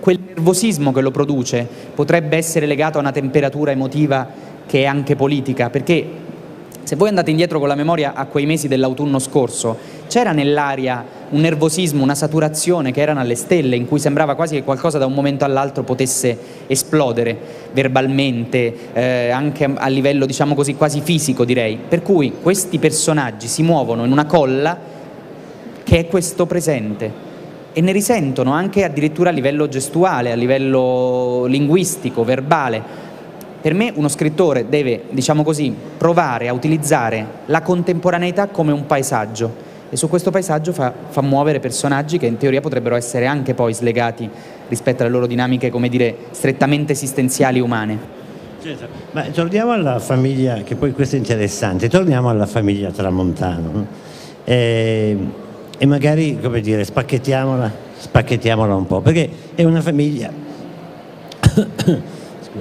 quel 0.00 0.20
nervosismo 0.20 0.92
che 0.92 1.00
lo 1.00 1.10
produce, 1.10 1.66
potrebbe 1.94 2.36
essere 2.36 2.66
legato 2.66 2.98
a 2.98 3.00
una 3.00 3.10
temperatura 3.10 3.70
emotiva 3.70 4.28
che 4.66 4.82
è 4.82 4.84
anche 4.84 5.16
politica, 5.16 5.70
perché 5.70 6.06
se 6.84 6.96
voi 6.96 7.08
andate 7.08 7.30
indietro 7.30 7.58
con 7.58 7.68
la 7.68 7.74
memoria 7.74 8.12
a 8.14 8.26
quei 8.26 8.46
mesi 8.46 8.68
dell'autunno 8.68 9.18
scorso, 9.18 9.76
c'era 10.06 10.32
nell'aria 10.32 11.04
un 11.30 11.40
nervosismo, 11.40 12.02
una 12.02 12.14
saturazione 12.14 12.92
che 12.92 13.00
erano 13.00 13.20
alle 13.20 13.34
stelle, 13.34 13.74
in 13.74 13.88
cui 13.88 13.98
sembrava 13.98 14.34
quasi 14.34 14.54
che 14.54 14.62
qualcosa 14.62 14.98
da 14.98 15.06
un 15.06 15.14
momento 15.14 15.44
all'altro 15.44 15.82
potesse 15.82 16.36
esplodere 16.66 17.36
verbalmente, 17.72 18.74
eh, 18.92 19.30
anche 19.30 19.68
a 19.74 19.88
livello 19.88 20.26
diciamo 20.26 20.54
così 20.54 20.74
quasi 20.74 21.00
fisico 21.00 21.44
direi. 21.44 21.78
Per 21.88 22.02
cui 22.02 22.34
questi 22.42 22.78
personaggi 22.78 23.48
si 23.48 23.62
muovono 23.62 24.04
in 24.04 24.12
una 24.12 24.26
colla 24.26 24.78
che 25.82 25.98
è 25.98 26.06
questo 26.06 26.46
presente 26.46 27.32
e 27.72 27.80
ne 27.80 27.90
risentono 27.90 28.52
anche 28.52 28.84
addirittura 28.84 29.30
a 29.30 29.32
livello 29.32 29.68
gestuale, 29.68 30.30
a 30.30 30.36
livello 30.36 31.44
linguistico, 31.46 32.22
verbale. 32.22 33.02
Per 33.64 33.72
me 33.72 33.90
uno 33.94 34.08
scrittore 34.08 34.68
deve, 34.68 35.04
diciamo 35.08 35.42
così, 35.42 35.74
provare 35.96 36.48
a 36.48 36.52
utilizzare 36.52 37.26
la 37.46 37.62
contemporaneità 37.62 38.48
come 38.48 38.72
un 38.72 38.84
paesaggio 38.84 39.50
e 39.88 39.96
su 39.96 40.06
questo 40.06 40.30
paesaggio 40.30 40.74
fa, 40.74 40.92
fa, 41.08 41.22
muovere 41.22 41.60
personaggi 41.60 42.18
che 42.18 42.26
in 42.26 42.36
teoria 42.36 42.60
potrebbero 42.60 42.94
essere 42.94 43.24
anche 43.24 43.54
poi 43.54 43.72
slegati 43.72 44.28
rispetto 44.68 45.02
alle 45.02 45.10
loro 45.10 45.26
dinamiche, 45.26 45.70
come 45.70 45.88
dire, 45.88 46.14
strettamente 46.32 46.92
esistenziali 46.92 47.58
umane. 47.58 47.98
Certo. 48.62 48.86
Ma 49.12 49.22
torniamo 49.22 49.72
alla 49.72 49.98
famiglia, 49.98 50.56
che 50.56 50.74
poi 50.74 50.92
questo 50.92 51.16
è 51.16 51.18
interessante, 51.18 51.88
torniamo 51.88 52.28
alla 52.28 52.44
famiglia 52.44 52.90
Tramontano 52.90 53.70
no? 53.72 53.86
e, 54.44 55.16
e, 55.78 55.86
magari, 55.86 56.38
come 56.38 56.60
dire, 56.60 56.84
spacchettiamola, 56.84 57.72
spacchettiamola 57.96 58.74
un 58.74 58.86
po', 58.86 59.00
perché 59.00 59.26
è 59.54 59.64
una 59.64 59.80
famiglia 59.80 60.30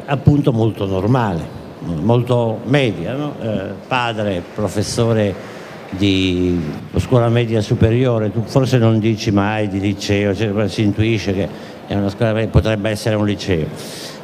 appunto 0.05 0.51
molto 0.51 0.85
normale, 0.85 1.41
molto 1.79 2.59
media, 2.65 3.13
no? 3.13 3.35
eh, 3.41 3.73
padre 3.87 4.41
professore 4.53 5.51
di 5.89 6.59
scuola 6.97 7.29
media 7.29 7.61
superiore, 7.61 8.31
tu 8.31 8.41
forse 8.45 8.77
non 8.77 8.99
dici 8.99 9.31
mai 9.31 9.67
di 9.67 9.79
liceo, 9.79 10.33
cioè, 10.33 10.67
si 10.67 10.81
intuisce 10.81 11.33
che 11.33 11.47
è 11.87 11.95
una 11.95 12.09
scuola, 12.09 12.45
potrebbe 12.47 12.89
essere 12.89 13.15
un 13.15 13.25
liceo, 13.25 13.67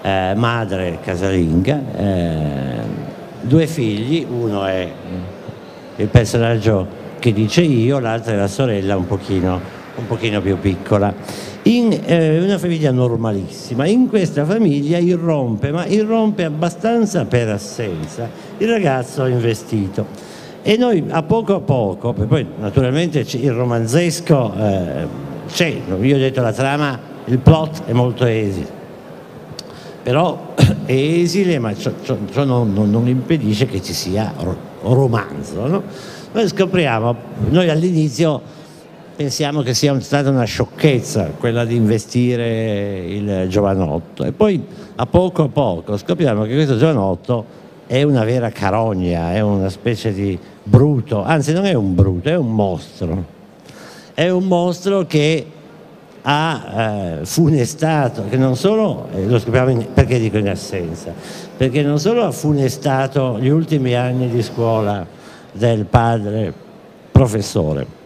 eh, 0.02 0.34
madre 0.36 1.00
casalinga, 1.04 1.82
eh, 1.96 3.08
due 3.42 3.68
figli, 3.68 4.26
uno 4.28 4.66
è 4.66 4.90
il 5.98 6.08
personaggio 6.08 6.88
che 7.20 7.34
dice 7.34 7.62
io, 7.62 8.00
l'altra 8.00 8.34
è 8.34 8.36
la 8.36 8.48
sorella 8.48 8.96
un 8.96 9.06
pochino, 9.06 9.60
un 9.96 10.08
pochino 10.08 10.42
più 10.42 10.58
piccola. 10.58 11.14
In 11.63 12.00
eh, 12.06 12.39
una 12.42 12.58
famiglia 12.58 12.92
normalissima, 12.92 13.86
in 13.86 14.08
questa 14.08 14.46
famiglia 14.46 14.98
irrompe, 14.98 15.72
ma 15.72 15.86
irrompe 15.86 16.46
abbastanza 16.46 17.25
per 17.25 17.50
assenza, 17.50 18.30
il 18.58 18.68
ragazzo 18.68 19.25
investito. 19.25 20.06
E 20.62 20.78
noi 20.78 21.04
a 21.10 21.22
poco 21.24 21.56
a 21.56 21.60
poco, 21.60 22.13
poi 22.13 22.46
naturalmente 22.60 23.25
il 23.32 23.51
romanzesco 23.51 24.54
eh, 24.58 25.08
c'è, 25.48 25.82
io 26.01 26.16
ho 26.16 26.20
detto 26.20 26.42
la 26.42 26.54
trama, 26.54 27.00
il 27.25 27.39
plot 27.39 27.84
è 27.86 27.92
molto 27.92 28.25
esile, 28.25 28.68
però 30.04 30.54
è 30.86 30.92
esile 30.92 31.60
ma 31.60 31.75
ciò, 31.75 31.92
ciò, 32.04 32.18
ciò 32.32 32.44
non, 32.44 32.74
non, 32.74 32.89
non, 32.89 33.08
impedisce 33.08 33.66
che 33.66 33.82
ci 33.82 33.94
sia 33.94 34.34
romanzo. 34.82 35.68
No? 35.68 35.84
Noi 36.32 36.48
scopriamo, 36.48 37.16
noi 37.50 37.70
all'inizio 37.70 38.42
pensiamo 39.20 39.64
che 39.64 39.74
sia 39.74 40.00
stata 40.00 40.30
una 40.30 40.46
sciocchezza 40.46 41.34
quella 41.38 41.66
di 41.66 41.76
investire 41.76 43.00
il 43.00 43.48
giovanotto. 43.50 44.24
E 44.24 44.32
poi 44.32 44.64
a 44.96 45.06
poco 45.08 45.44
a 45.44 45.48
poco 45.50 45.98
scopriamo 45.98 46.44
che 46.44 46.54
questo 46.54 46.78
giovanotto 46.78 47.44
è 47.86 48.02
una 48.04 48.24
vera 48.24 48.50
carogna, 48.50 49.34
è 49.34 49.42
una 49.42 49.68
specie 49.68 50.14
di 50.14 50.40
bruto, 50.64 51.22
anzi 51.22 51.52
non 51.52 51.66
è 51.66 51.74
un 51.74 51.96
bruto, 51.96 52.30
è 52.30 52.38
un 52.38 52.56
mostro. 52.56 53.26
È 54.14 54.30
un 54.30 54.46
mostro 54.46 55.06
che 55.06 55.46
ha 56.22 57.18
eh, 57.20 57.26
funestato, 57.26 58.24
che 58.30 58.38
non 58.38 58.56
solo, 58.56 59.10
eh, 59.14 59.26
lo 59.26 59.38
scopriamo 59.38 59.70
in, 59.70 59.86
perché 59.94 60.18
dico 60.18 60.38
in 60.38 60.48
assenza, 60.48 61.12
perché 61.58 61.82
non 61.82 62.00
solo 62.00 62.24
ha 62.24 62.32
funestato 62.32 63.38
gli 63.38 63.50
ultimi 63.50 63.96
anni 63.96 64.30
di 64.30 64.42
scuola 64.42 65.06
del 65.52 65.84
padre 65.84 66.54
professore, 67.12 67.98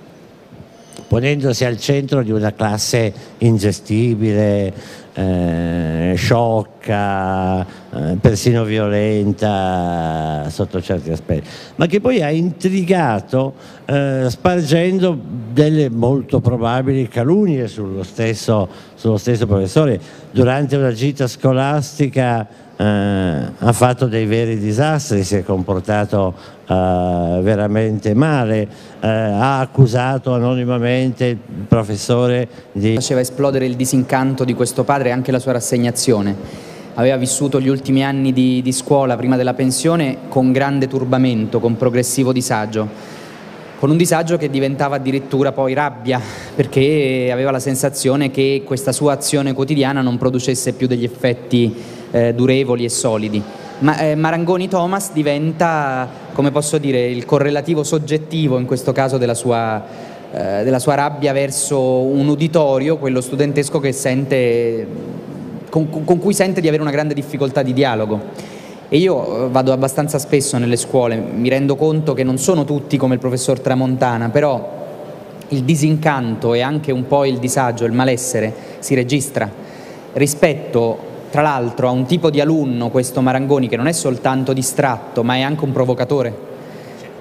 ponendosi 1.14 1.64
al 1.64 1.78
centro 1.78 2.24
di 2.24 2.32
una 2.32 2.54
classe 2.54 3.14
ingestibile, 3.38 4.74
eh, 5.14 6.14
sciocca, 6.16 7.62
eh, 7.62 8.18
persino 8.20 8.64
violenta 8.64 10.48
sotto 10.50 10.82
certi 10.82 11.12
aspetti, 11.12 11.48
ma 11.76 11.86
che 11.86 12.02
poi 12.02 12.24
ha 12.24 12.32
intrigato 12.32 13.54
eh, 13.86 14.26
spargendo 14.28 15.16
delle 15.52 15.92
molto 15.92 16.40
probabili 16.40 17.08
calunnie 17.08 17.68
sullo 17.68 18.02
stesso, 18.02 18.68
sullo 18.96 19.18
stesso 19.18 19.46
professore. 19.46 20.02
Durante 20.32 20.78
una 20.78 20.94
gita 20.94 21.28
scolastica 21.28 22.48
eh, 22.76 22.84
ha 23.58 23.72
fatto 23.72 24.08
dei 24.08 24.26
veri 24.26 24.58
disastri, 24.58 25.24
si 25.24 25.36
è 25.36 25.44
comportato 25.44 26.34
eh, 26.68 27.40
veramente 27.42 28.14
male, 28.14 28.68
eh, 29.00 29.08
ha 29.08 29.60
accusato 29.60 30.34
anonimamente 30.34 31.26
il 31.26 31.38
professore 31.68 32.48
di... 32.72 32.96
Faceva 32.96 33.20
esplodere 33.20 33.66
il 33.66 33.76
disincanto 33.76 34.44
di 34.44 34.54
questo 34.54 34.84
padre 34.84 35.10
e 35.10 35.12
anche 35.12 35.32
la 35.32 35.40
sua 35.40 35.54
rassegnazione. 35.54 36.36
Aveva 36.96 37.18
vissuto 37.18 37.60
gli 37.60 37.68
ultimi 37.68 38.04
anni 38.04 38.34
di, 38.34 38.62
di 38.62 38.72
scuola 38.72 39.16
prima 39.18 39.36
della 39.36 39.54
pensione 39.54 40.18
con 40.28 40.52
grande 40.52 40.88
turbamento, 40.88 41.60
con 41.60 41.78
progressivo 41.78 42.32
disagio 42.32 43.22
con 43.84 43.92
un 43.92 43.98
disagio 43.98 44.38
che 44.38 44.50
diventava 44.50 44.96
addirittura 44.96 45.52
poi 45.52 45.74
rabbia, 45.74 46.18
perché 46.56 47.28
aveva 47.30 47.52
la 47.52 47.60
sensazione 47.60 48.32
che 48.32 48.64
questa 48.66 48.94
sua 48.94 49.12
azione 49.12 49.52
quotidiana 49.52 50.00
non 50.00 50.18
producesse 50.18 50.72
più 50.72 50.88
degli 50.88 51.04
effetti 51.04 51.76
eh, 52.14 52.34
durevoli 52.34 52.86
e 52.86 52.90
solidi. 52.90 53.42
Ma, 53.80 53.98
eh, 53.98 54.16
Marangoni 54.16 54.70
Thomas 54.70 55.12
diventa, 55.12 56.08
come 56.34 56.52
posso 56.52 56.78
dire, 56.78 57.06
il 57.08 57.26
correlativo 57.26 57.84
soggettivo 57.84 58.58
in 58.58 58.66
questo 58.66 58.92
caso 58.94 59.18
della 59.18 59.34
sua, 59.34 59.84
eh, 60.32 60.64
della 60.64 60.80
sua 60.80 60.94
rabbia 60.94 61.34
verso 61.34 61.80
un 61.80 62.28
uditorio, 62.28 62.98
quello 62.98 63.20
studentesco 63.20 63.82
sente, 63.92 64.88
con, 65.70 65.90
con 65.90 66.20
cui 66.20 66.34
sente 66.34 66.62
di 66.62 66.68
avere 66.68 66.82
una 66.82 66.92
grande 66.92 67.14
difficoltà 67.14 67.64
di 67.64 67.74
dialogo. 67.74 68.52
E 68.88 68.98
io 68.98 69.46
eh, 69.46 69.50
vado 69.50 69.74
abbastanza 69.74 70.20
spesso 70.20 70.58
nelle 70.60 70.78
scuole, 70.78 71.18
mi 71.18 71.50
rendo 71.50 71.76
conto 71.76 72.14
che 72.14 72.24
non 72.24 72.38
sono 72.38 72.64
tutti 72.64 72.96
come 72.96 73.16
il 73.16 73.20
professor 73.20 73.60
Tramontana, 73.60 74.30
però 74.30 74.82
il 75.50 75.64
disincanto 75.64 76.54
e 76.54 76.62
anche 76.62 76.92
un 76.92 77.08
po' 77.08 77.26
il 77.26 77.38
disagio, 77.38 77.86
il 77.86 77.92
malessere 77.92 78.54
si 78.80 78.94
registra 78.96 79.50
rispetto 80.14 81.12
tra 81.34 81.42
l'altro 81.42 81.88
a 81.88 81.90
un 81.90 82.06
tipo 82.06 82.30
di 82.30 82.40
alunno, 82.40 82.90
questo 82.92 83.20
Marangoni, 83.20 83.68
che 83.68 83.76
non 83.76 83.88
è 83.88 83.92
soltanto 83.92 84.54
distratto 84.54 85.24
ma 85.24 85.34
è 85.34 85.42
anche 85.42 85.64
un 85.64 85.72
provocatore. 85.72 86.52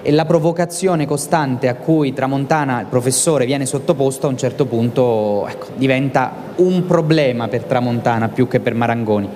E 0.03 0.11
la 0.11 0.25
provocazione 0.25 1.07
costante 1.07 1.67
a 1.67 1.73
cui 1.73 2.13
Tramontana, 2.13 2.79
il 2.79 2.85
professore, 2.85 3.47
viene 3.47 3.65
sottoposto 3.65 4.27
a 4.27 4.29
un 4.29 4.37
certo 4.37 4.67
punto 4.67 5.47
ecco, 5.47 5.69
diventa 5.77 6.31
un 6.57 6.85
problema 6.85 7.47
per 7.47 7.63
Tramontana 7.63 8.29
più 8.29 8.47
che 8.47 8.59
per 8.59 8.75
Marangoni. 8.75 9.27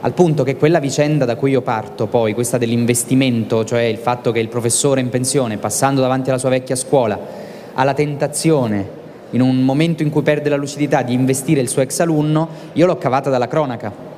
Al 0.00 0.12
punto 0.12 0.42
che 0.42 0.56
quella 0.56 0.80
vicenda 0.80 1.24
da 1.24 1.36
cui 1.36 1.52
io 1.52 1.62
parto 1.62 2.08
poi, 2.08 2.34
questa 2.34 2.58
dell'investimento, 2.58 3.64
cioè 3.64 3.82
il 3.82 3.98
fatto 3.98 4.32
che 4.32 4.40
il 4.40 4.48
professore 4.48 5.00
in 5.00 5.08
pensione, 5.08 5.56
passando 5.58 6.00
davanti 6.00 6.30
alla 6.30 6.40
sua 6.40 6.48
vecchia 6.48 6.74
scuola, 6.74 7.16
ha 7.74 7.84
la 7.84 7.94
tentazione, 7.94 8.88
in 9.30 9.40
un 9.40 9.62
momento 9.62 10.02
in 10.02 10.10
cui 10.10 10.22
perde 10.22 10.48
la 10.48 10.56
lucidità, 10.56 11.02
di 11.02 11.12
investire 11.12 11.60
il 11.60 11.68
suo 11.68 11.82
ex 11.82 12.00
alunno, 12.00 12.48
io 12.72 12.86
l'ho 12.86 12.98
cavata 12.98 13.30
dalla 13.30 13.46
cronaca, 13.46 14.14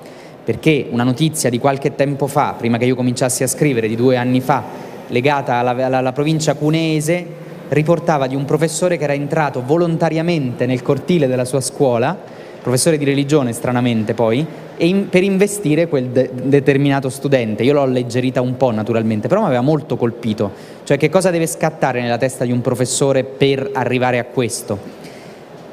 perché 0.49 0.87
una 0.89 1.03
notizia 1.03 1.51
di 1.51 1.59
qualche 1.59 1.95
tempo 1.95 2.27
fa, 2.27 2.55
prima 2.57 2.79
che 2.79 2.87
io 2.87 2.95
cominciassi 2.95 3.43
a 3.43 3.47
scrivere, 3.47 3.87
di 3.87 3.97
due 3.97 4.17
anni 4.17 4.41
fa, 4.41 4.65
legata 5.09 5.57
alla, 5.57 5.73
alla, 5.73 5.99
alla 5.99 6.13
provincia 6.13 6.55
cuneese, 6.55 7.27
riportava 7.69 8.27
di 8.27 8.35
un 8.35 8.47
professore 8.47 8.97
che 8.97 9.05
era 9.05 9.13
entrato 9.13 9.63
volontariamente 9.63 10.65
nel 10.65 10.81
cortile 10.81 11.27
della 11.27 11.45
sua 11.45 11.61
scuola, 11.61 12.17
professore 12.63 12.97
di 12.97 13.05
religione 13.05 13.53
stranamente 13.53 14.15
poi, 14.15 14.47
in, 14.79 15.11
per 15.11 15.23
investire 15.23 15.87
quel 15.87 16.07
de 16.07 16.31
determinato 16.33 17.11
studente. 17.11 17.63
Io 17.63 17.75
l'ho 17.75 17.83
alleggerita 17.83 18.41
un 18.41 18.57
po' 18.57 18.71
naturalmente, 18.71 19.29
però 19.29 19.43
mi 19.43 19.49
aveva 19.49 19.61
molto 19.61 19.99
colpito. 19.99 20.51
Cioè 20.83 20.97
che 20.97 21.11
cosa 21.11 21.29
deve 21.31 21.47
scattare 21.47 22.01
nella 22.01 22.17
testa 22.17 22.47
di 22.47 22.53
un 22.53 22.63
professore 22.63 23.23
per 23.23 23.69
arrivare 23.75 24.19
a 24.19 24.25
questo? 24.25 24.79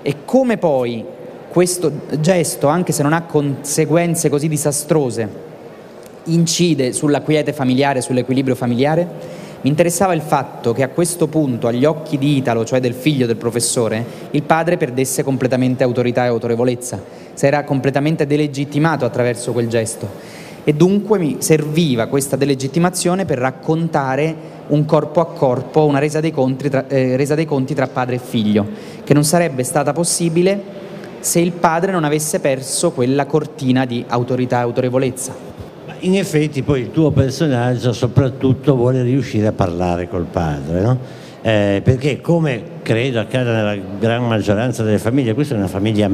E 0.02 0.16
come 0.26 0.58
poi 0.58 1.06
questo 1.56 1.90
gesto, 2.20 2.68
anche 2.68 2.92
se 2.92 3.02
non 3.02 3.14
ha 3.14 3.22
conseguenze 3.22 4.28
così 4.28 4.50
disastrose, 4.50 5.26
incide 6.26 6.92
sulla 6.92 7.22
quiete 7.22 7.54
familiare, 7.54 8.02
sull'equilibrio 8.02 8.56
familiare? 8.56 9.08
Mi 9.62 9.70
interessava 9.70 10.12
il 10.12 10.20
fatto 10.20 10.74
che 10.74 10.84
a 10.84 10.90
questo 10.90 11.28
punto, 11.28 11.68
agli 11.68 11.86
occhi 11.86 12.18
di 12.18 12.36
Italo, 12.36 12.66
cioè 12.66 12.82
del 12.82 12.94
figlio 12.94 13.26
del 13.26 13.38
professore, 13.38 14.06
il 14.32 14.44
padre 14.44 14.76
perdesse 14.76 15.24
completamente 15.24 15.86
autorità 15.86 16.26
e 16.26 16.28
autorevolezza, 16.28 17.02
si 17.34 17.46
era 17.46 17.64
completamente 17.64 18.28
delegittimato 18.28 19.06
attraverso 19.06 19.54
quel 19.54 19.70
gesto 19.70 20.44
e 20.66 20.74
dunque 20.74 21.20
mi 21.20 21.38
serviva 21.40 22.08
questa 22.08 22.36
delegittimazione 22.36 23.24
per 23.24 23.38
raccontare 23.38 24.36
un 24.68 24.84
corpo 24.84 25.22
a 25.22 25.28
corpo, 25.28 25.86
una 25.86 26.00
resa 26.00 26.20
dei, 26.20 26.34
tra, 26.58 26.86
eh, 26.90 27.16
resa 27.16 27.34
dei 27.34 27.46
conti 27.46 27.74
tra 27.74 27.88
padre 27.88 28.16
e 28.16 28.20
figlio, 28.20 28.68
che 29.06 29.14
non 29.14 29.24
sarebbe 29.24 29.64
stata 29.64 29.94
possibile 29.94 30.84
se 31.26 31.40
il 31.40 31.54
padre 31.54 31.92
non 31.92 32.04
avesse 32.04 32.40
perso 32.40 32.92
quella 32.92 33.26
cortina 33.26 33.86
di 33.86 34.06
autorità 34.08 34.60
e 34.60 34.62
autorevolezza 34.62 35.54
in 36.00 36.16
effetti 36.16 36.62
poi 36.62 36.82
il 36.82 36.92
tuo 36.92 37.10
personaggio 37.10 37.92
soprattutto 37.92 38.76
vuole 38.76 39.02
riuscire 39.02 39.48
a 39.48 39.52
parlare 39.52 40.08
col 40.08 40.26
padre, 40.26 40.82
no? 40.82 41.00
eh, 41.42 41.82
perché 41.84 42.22
come 42.22 42.62
credo 42.84 43.20
accada 43.20 43.54
nella 43.54 43.76
gran 44.00 44.28
maggioranza 44.28 44.84
delle 44.84 45.00
famiglie, 45.00 45.34
questa 45.34 45.56
è 45.56 45.58
una 45.58 45.68
famiglia, 45.68 46.08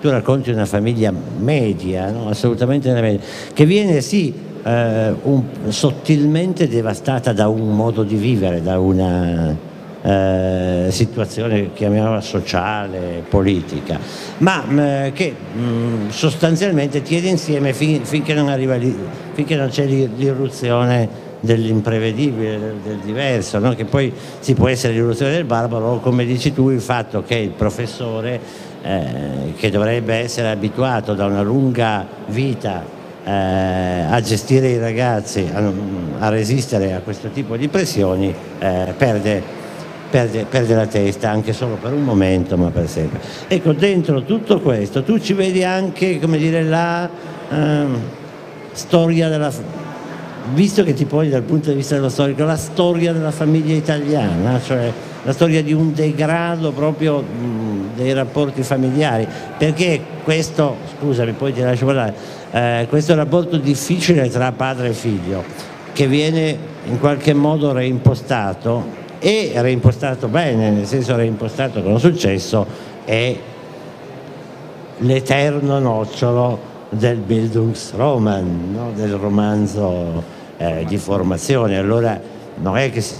tu 0.00 0.08
racconti 0.08 0.50
una 0.50 0.66
famiglia 0.66 1.12
media, 1.38 2.10
no? 2.10 2.28
assolutamente 2.28 2.92
media, 2.92 3.20
che 3.52 3.64
viene 3.64 4.00
sì 4.00 4.34
eh, 4.64 5.14
un, 5.22 5.42
sottilmente 5.68 6.66
devastata 6.66 7.32
da 7.32 7.46
un 7.46 7.76
modo 7.76 8.02
di 8.02 8.16
vivere, 8.16 8.60
da 8.60 8.80
una 8.80 9.54
eh, 10.08 10.86
situazione 10.90 11.74
chiamiamola 11.74 12.22
sociale, 12.22 13.22
politica, 13.28 13.98
ma 14.38 14.64
mm, 14.66 15.12
che 15.12 15.34
mh, 15.52 15.60
mm, 15.60 16.08
sostanzialmente 16.08 17.02
tiene 17.02 17.28
insieme 17.28 17.74
fin, 17.74 18.04
finché 18.04 18.32
non, 18.32 18.46
finché 19.34 19.54
non 19.54 19.68
c'è 19.68 19.84
l'irruzione 19.84 21.26
dell'imprevedibile, 21.40 22.58
del, 22.58 22.74
del 22.82 22.98
diverso, 22.98 23.58
no? 23.58 23.74
che 23.74 23.84
poi 23.84 24.10
si 24.40 24.54
può 24.54 24.68
essere 24.68 24.94
l'irruzione 24.94 25.32
del 25.32 25.44
barbaro 25.44 25.84
o 25.84 26.00
come 26.00 26.24
dici 26.24 26.54
tu 26.54 26.70
il 26.70 26.80
fatto 26.80 27.22
che 27.22 27.36
il 27.36 27.50
professore 27.50 28.40
eh, 28.82 29.52
che 29.56 29.70
dovrebbe 29.70 30.14
essere 30.14 30.48
abituato 30.48 31.12
da 31.12 31.26
una 31.26 31.42
lunga 31.42 32.06
vita 32.28 32.82
eh, 33.24 34.06
a 34.08 34.20
gestire 34.22 34.68
i 34.68 34.78
ragazzi, 34.78 35.46
a, 35.52 35.70
a, 36.18 36.28
resistere 36.30 36.94
a 36.94 37.00
questo 37.00 37.28
tipo 37.28 37.56
di 37.56 37.68
pressioni, 37.68 38.34
eh, 38.58 38.94
perde, 38.96 39.57
perde, 40.10 40.46
perde, 40.48 40.74
la 40.74 40.86
testa 40.86 41.30
anche 41.30 41.52
solo 41.52 41.74
per 41.74 41.92
un 41.92 42.02
momento, 42.02 42.56
ma 42.56 42.70
per 42.70 42.88
sempre. 42.88 43.20
Ecco, 43.48 43.72
dentro 43.72 44.22
tutto 44.22 44.60
questo 44.60 45.02
tu 45.02 45.18
ci 45.18 45.32
vedi 45.32 45.64
anche, 45.64 46.18
come 46.18 46.38
dire, 46.38 46.62
la 46.62 47.08
ehm, 47.50 48.00
storia 48.72 49.28
della 49.28 49.52
visto 50.54 50.82
che 50.82 50.94
ti 50.94 51.04
poni 51.04 51.28
dal 51.28 51.42
punto 51.42 51.70
di 51.70 51.76
vista 51.76 51.94
dello 51.94 52.08
storico, 52.08 52.44
la 52.44 52.56
storia 52.56 53.12
della 53.12 53.30
famiglia 53.30 53.74
italiana, 53.74 54.60
cioè 54.64 54.90
la 55.22 55.32
storia 55.32 55.62
di 55.62 55.72
un 55.72 55.92
degrado 55.92 56.72
proprio 56.72 57.20
mh, 57.20 57.96
dei 57.96 58.12
rapporti 58.12 58.62
familiari, 58.62 59.26
perché 59.58 60.00
questo, 60.22 60.76
scusami, 60.96 61.32
poi 61.32 61.52
ti 61.52 61.60
lascio 61.60 61.84
parlare, 61.84 62.14
eh, 62.50 62.86
questo 62.88 63.14
rapporto 63.14 63.58
difficile 63.58 64.28
tra 64.30 64.52
padre 64.52 64.88
e 64.88 64.92
figlio, 64.92 65.44
che 65.92 66.06
viene 66.06 66.56
in 66.86 66.98
qualche 66.98 67.34
modo 67.34 67.72
reimpostato 67.72 69.06
e 69.18 69.52
reimpostato 69.56 70.28
bene, 70.28 70.70
nel 70.70 70.86
senso 70.86 71.16
reimpostato 71.16 71.82
con 71.82 71.98
successo, 71.98 72.66
è 73.04 73.36
l'eterno 74.98 75.78
nocciolo 75.78 76.76
del 76.90 77.18
Bildungsroman, 77.18 78.72
no? 78.72 78.92
del 78.94 79.14
romanzo 79.14 80.22
eh, 80.56 80.84
di 80.86 80.96
formazione, 80.96 81.76
allora 81.76 82.20
si, 82.94 83.14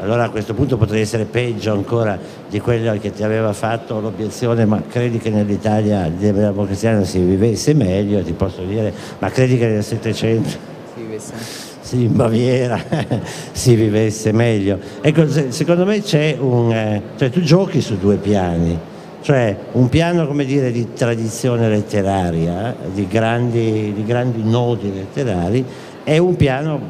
allora 0.00 0.24
a 0.24 0.30
questo 0.30 0.54
punto 0.54 0.76
potrei 0.76 1.02
essere 1.02 1.24
peggio 1.24 1.72
ancora 1.72 2.18
di 2.48 2.60
quello 2.60 2.96
che 2.98 3.12
ti 3.12 3.22
aveva 3.22 3.52
fatto 3.52 4.00
l'obiezione 4.00 4.64
ma 4.64 4.82
credi 4.86 5.18
che 5.18 5.30
nell'Italia 5.30 6.08
democristiana 6.08 7.04
si 7.04 7.18
vivesse 7.20 7.72
meglio, 7.74 8.22
ti 8.22 8.32
posso 8.32 8.62
dire, 8.62 8.92
ma 9.18 9.30
credi 9.30 9.56
che 9.56 9.68
nel 9.68 9.84
Settecento 9.84 10.48
si 10.48 11.00
vivesse 11.00 11.61
sì, 11.92 12.04
in 12.04 12.16
Baviera 12.16 12.80
si 13.52 13.74
vivesse 13.74 14.32
meglio. 14.32 14.78
Ecco, 15.02 15.26
secondo 15.50 15.84
me 15.84 16.00
c'è 16.00 16.36
un... 16.40 16.72
Eh, 16.72 17.02
cioè 17.18 17.28
tu 17.28 17.42
giochi 17.42 17.82
su 17.82 17.98
due 17.98 18.16
piani, 18.16 18.78
cioè 19.20 19.54
un 19.72 19.90
piano 19.90 20.26
come 20.26 20.46
dire, 20.46 20.72
di 20.72 20.94
tradizione 20.94 21.68
letteraria, 21.68 22.74
di 22.94 23.06
grandi, 23.06 23.92
di 23.94 24.04
grandi 24.06 24.42
nodi 24.42 24.92
letterari 24.92 25.64
è 26.04 26.18
un 26.18 26.34
piano, 26.34 26.80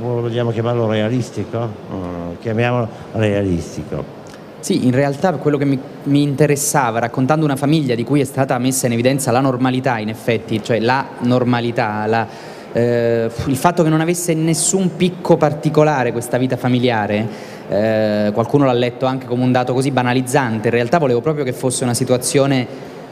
vogliamo 0.00 0.50
chiamarlo 0.50 0.88
realistico? 0.88 1.58
Uh, 1.90 2.36
chiamiamolo 2.40 2.88
realistico. 3.12 4.22
Sì, 4.60 4.86
in 4.86 4.92
realtà 4.92 5.32
quello 5.34 5.58
che 5.58 5.66
mi, 5.66 5.78
mi, 6.04 6.22
interessava, 6.22 7.00
raccontando 7.00 7.44
una 7.44 7.56
famiglia 7.56 7.94
di 7.94 8.04
cui 8.04 8.20
è 8.20 8.24
stata 8.24 8.56
messa 8.58 8.86
in 8.86 8.92
evidenza 8.92 9.30
la 9.30 9.40
normalità, 9.40 9.98
in 9.98 10.08
effetti, 10.08 10.62
cioè 10.62 10.80
la 10.80 11.06
normalità, 11.18 12.06
la, 12.06 12.26
eh, 12.74 13.30
il 13.46 13.56
fatto 13.56 13.84
che 13.84 13.88
non 13.88 14.00
avesse 14.00 14.34
nessun 14.34 14.96
picco 14.96 15.36
particolare 15.36 16.10
questa 16.10 16.38
vita 16.38 16.56
familiare, 16.56 17.26
eh, 17.68 18.30
qualcuno 18.34 18.64
l'ha 18.64 18.72
letto 18.72 19.06
anche 19.06 19.26
come 19.26 19.44
un 19.44 19.52
dato 19.52 19.72
così 19.72 19.92
banalizzante, 19.92 20.68
in 20.68 20.74
realtà 20.74 20.98
volevo 20.98 21.20
proprio 21.20 21.44
che 21.44 21.52
fosse 21.52 21.84
una 21.84 21.94
situazione 21.94 22.66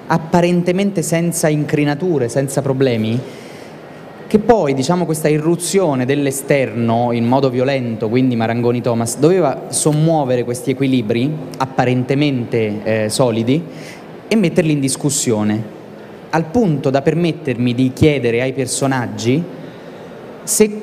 apparentemente 0.08 1.00
senza 1.02 1.48
incrinature, 1.48 2.28
senza 2.28 2.60
problemi, 2.60 3.20
che 4.26 4.38
poi 4.40 4.74
diciamo, 4.74 5.04
questa 5.04 5.28
irruzione 5.28 6.06
dell'esterno 6.06 7.12
in 7.12 7.24
modo 7.24 7.48
violento, 7.48 8.08
quindi 8.08 8.34
Marangoni 8.34 8.80
Thomas, 8.80 9.16
doveva 9.18 9.66
sommuovere 9.68 10.42
questi 10.42 10.70
equilibri 10.70 11.30
apparentemente 11.58 12.80
eh, 12.82 13.08
solidi 13.08 13.62
e 14.26 14.34
metterli 14.34 14.72
in 14.72 14.80
discussione, 14.80 15.80
al 16.34 16.46
punto 16.46 16.88
da 16.88 17.02
permettermi 17.02 17.74
di 17.74 17.92
chiedere 17.92 18.40
ai 18.40 18.52
personaggi 18.54 19.42
se 20.44 20.80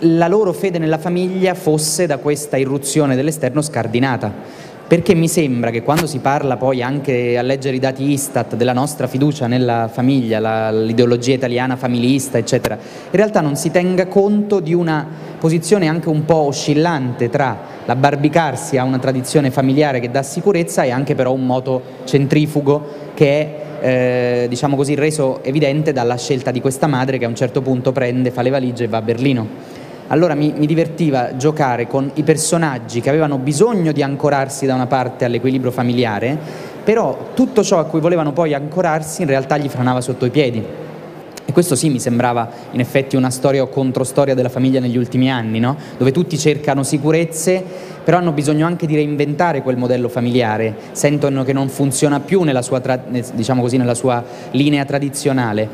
la 0.00 0.28
loro 0.28 0.52
fede 0.52 0.78
nella 0.78 0.98
famiglia 0.98 1.54
fosse 1.54 2.06
da 2.06 2.18
questa 2.18 2.56
irruzione 2.56 3.16
dell'esterno 3.16 3.62
scardinata. 3.62 4.60
Perché 4.86 5.14
mi 5.14 5.28
sembra 5.28 5.70
che 5.70 5.82
quando 5.82 6.06
si 6.06 6.18
parla 6.18 6.58
poi 6.58 6.82
anche 6.82 7.38
a 7.38 7.42
leggere 7.42 7.76
i 7.76 7.78
dati 7.78 8.10
Istat 8.10 8.56
della 8.56 8.74
nostra 8.74 9.06
fiducia 9.06 9.46
nella 9.46 9.88
famiglia, 9.90 10.38
la, 10.38 10.70
l'ideologia 10.70 11.32
italiana 11.32 11.76
familista, 11.76 12.36
eccetera, 12.36 12.74
in 12.74 13.10
realtà 13.12 13.40
non 13.40 13.56
si 13.56 13.70
tenga 13.70 14.06
conto 14.06 14.60
di 14.60 14.74
una 14.74 15.06
posizione 15.38 15.88
anche 15.88 16.10
un 16.10 16.26
po' 16.26 16.46
oscillante 16.48 17.30
tra 17.30 17.56
l'abbarbicarsi 17.86 18.76
a 18.76 18.84
una 18.84 18.98
tradizione 18.98 19.50
familiare 19.50 19.98
che 19.98 20.10
dà 20.10 20.22
sicurezza 20.22 20.82
e 20.82 20.90
anche 20.90 21.14
però 21.14 21.32
un 21.32 21.46
moto 21.46 21.82
centrifugo 22.04 23.10
che 23.14 23.26
è 23.40 23.61
eh, 23.82 24.46
diciamo 24.48 24.76
così 24.76 24.94
reso 24.94 25.42
evidente 25.42 25.92
dalla 25.92 26.16
scelta 26.16 26.50
di 26.50 26.60
questa 26.60 26.86
madre 26.86 27.18
che 27.18 27.24
a 27.24 27.28
un 27.28 27.34
certo 27.34 27.60
punto 27.60 27.92
prende, 27.92 28.30
fa 28.30 28.42
le 28.42 28.50
valigie 28.50 28.84
e 28.84 28.88
va 28.88 28.98
a 28.98 29.02
Berlino 29.02 29.80
allora 30.12 30.34
mi, 30.34 30.52
mi, 30.54 30.66
divertiva 30.66 31.36
giocare 31.36 31.86
con 31.86 32.10
i 32.14 32.22
personaggi 32.22 33.00
che 33.00 33.08
avevano 33.08 33.38
bisogno 33.38 33.92
di 33.92 34.02
ancorarsi 34.02 34.66
da 34.66 34.74
una 34.74 34.86
parte 34.86 35.24
all'equilibrio 35.24 35.70
familiare, 35.70 36.36
però 36.84 37.30
tutto 37.32 37.62
ciò 37.62 37.78
a 37.78 37.84
cui 37.84 38.00
volevano 38.00 38.32
poi 38.32 38.52
ancorarsi 38.52 39.22
in 39.22 39.28
realtà 39.28 39.56
gli 39.56 39.68
franava 39.68 40.02
sotto 40.02 40.26
i 40.26 40.30
piedi. 40.30 40.62
E 41.52 41.54
questo 41.54 41.76
sì 41.76 41.90
mi 41.90 42.00
sembrava 42.00 42.48
in 42.70 42.80
effetti 42.80 43.14
una 43.14 43.28
storia 43.28 43.62
o 43.62 43.68
controstoria 43.68 44.32
della 44.32 44.48
famiglia 44.48 44.80
negli 44.80 44.96
ultimi 44.96 45.30
anni, 45.30 45.60
no? 45.60 45.76
dove 45.98 46.10
tutti 46.10 46.38
cercano 46.38 46.82
sicurezze, 46.82 47.62
però 48.02 48.16
hanno 48.16 48.32
bisogno 48.32 48.64
anche 48.64 48.86
di 48.86 48.94
reinventare 48.94 49.60
quel 49.60 49.76
modello 49.76 50.08
familiare, 50.08 50.74
sentono 50.92 51.44
che 51.44 51.52
non 51.52 51.68
funziona 51.68 52.20
più 52.20 52.40
nella 52.40 52.62
sua, 52.62 52.80
diciamo 53.34 53.60
così, 53.60 53.76
nella 53.76 53.92
sua 53.92 54.24
linea 54.52 54.86
tradizionale 54.86 55.68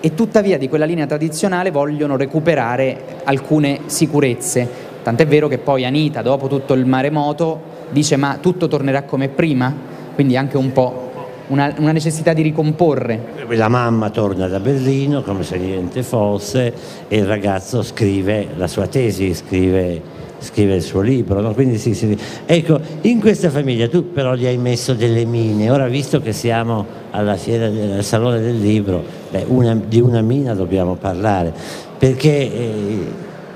e 0.00 0.14
tuttavia 0.14 0.56
di 0.56 0.66
quella 0.66 0.86
linea 0.86 1.04
tradizionale 1.04 1.70
vogliono 1.70 2.16
recuperare 2.16 3.20
alcune 3.24 3.80
sicurezze. 3.84 4.66
Tant'è 5.02 5.26
vero 5.26 5.46
che 5.46 5.58
poi 5.58 5.84
Anita, 5.84 6.22
dopo 6.22 6.48
tutto 6.48 6.72
il 6.72 6.86
maremoto, 6.86 7.60
dice 7.90 8.16
ma 8.16 8.38
tutto 8.40 8.66
tornerà 8.66 9.02
come 9.02 9.28
prima, 9.28 9.74
quindi 10.14 10.38
anche 10.38 10.56
un 10.56 10.72
po' 10.72 11.07
una, 11.48 11.74
una, 11.78 11.92
necessità 11.92 12.32
di 12.32 12.42
ricomporre. 12.42 13.46
La 13.50 13.68
mamma 13.68 14.10
torna 14.10 14.46
da 14.48 14.60
Berlino 14.60 15.22
come 15.22 15.42
se 15.42 15.58
niente 15.58 16.02
fosse 16.02 16.72
e 17.08 17.16
il 17.16 17.26
ragazzo 17.26 17.82
scrive 17.82 18.48
la 18.56 18.66
sua 18.66 18.86
tesi, 18.86 19.34
scrive 19.34 20.16
scrive 20.40 20.76
il 20.76 20.82
suo 20.82 21.00
libro, 21.00 21.40
no? 21.40 21.52
quindi 21.52 21.78
sì, 21.78 21.94
sì. 21.94 22.16
Ecco, 22.46 22.80
in 23.02 23.20
questa 23.20 23.50
famiglia 23.50 23.88
tu 23.88 24.12
però 24.12 24.34
gli 24.34 24.46
hai 24.46 24.56
messo 24.56 24.94
delle 24.94 25.24
mine, 25.24 25.70
ora 25.70 25.88
visto 25.88 26.20
che 26.20 26.32
siamo 26.32 26.86
alla 27.10 27.36
fiera 27.36 27.68
del 27.68 28.04
Salone 28.04 28.40
del 28.40 28.58
Libro, 28.58 29.02
beh, 29.30 29.44
una, 29.48 29.74
di 29.74 30.00
una 30.00 30.20
mina 30.20 30.54
dobbiamo 30.54 30.94
parlare, 30.94 31.52
perché 31.98 32.30
eh, 32.30 33.06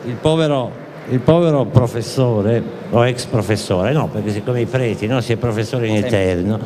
il, 0.04 0.14
povero, 0.20 0.70
il, 1.12 1.20
povero, 1.20 1.66
professore, 1.66 2.62
o 2.90 3.06
ex 3.06 3.26
professore, 3.26 3.92
no, 3.92 4.08
perché 4.08 4.30
siccome 4.30 4.62
i 4.62 4.66
preti, 4.66 5.06
no, 5.06 5.20
si 5.20 5.32
è 5.32 5.36
professore 5.36 5.86
in 5.86 5.96
eterno, 5.96 6.58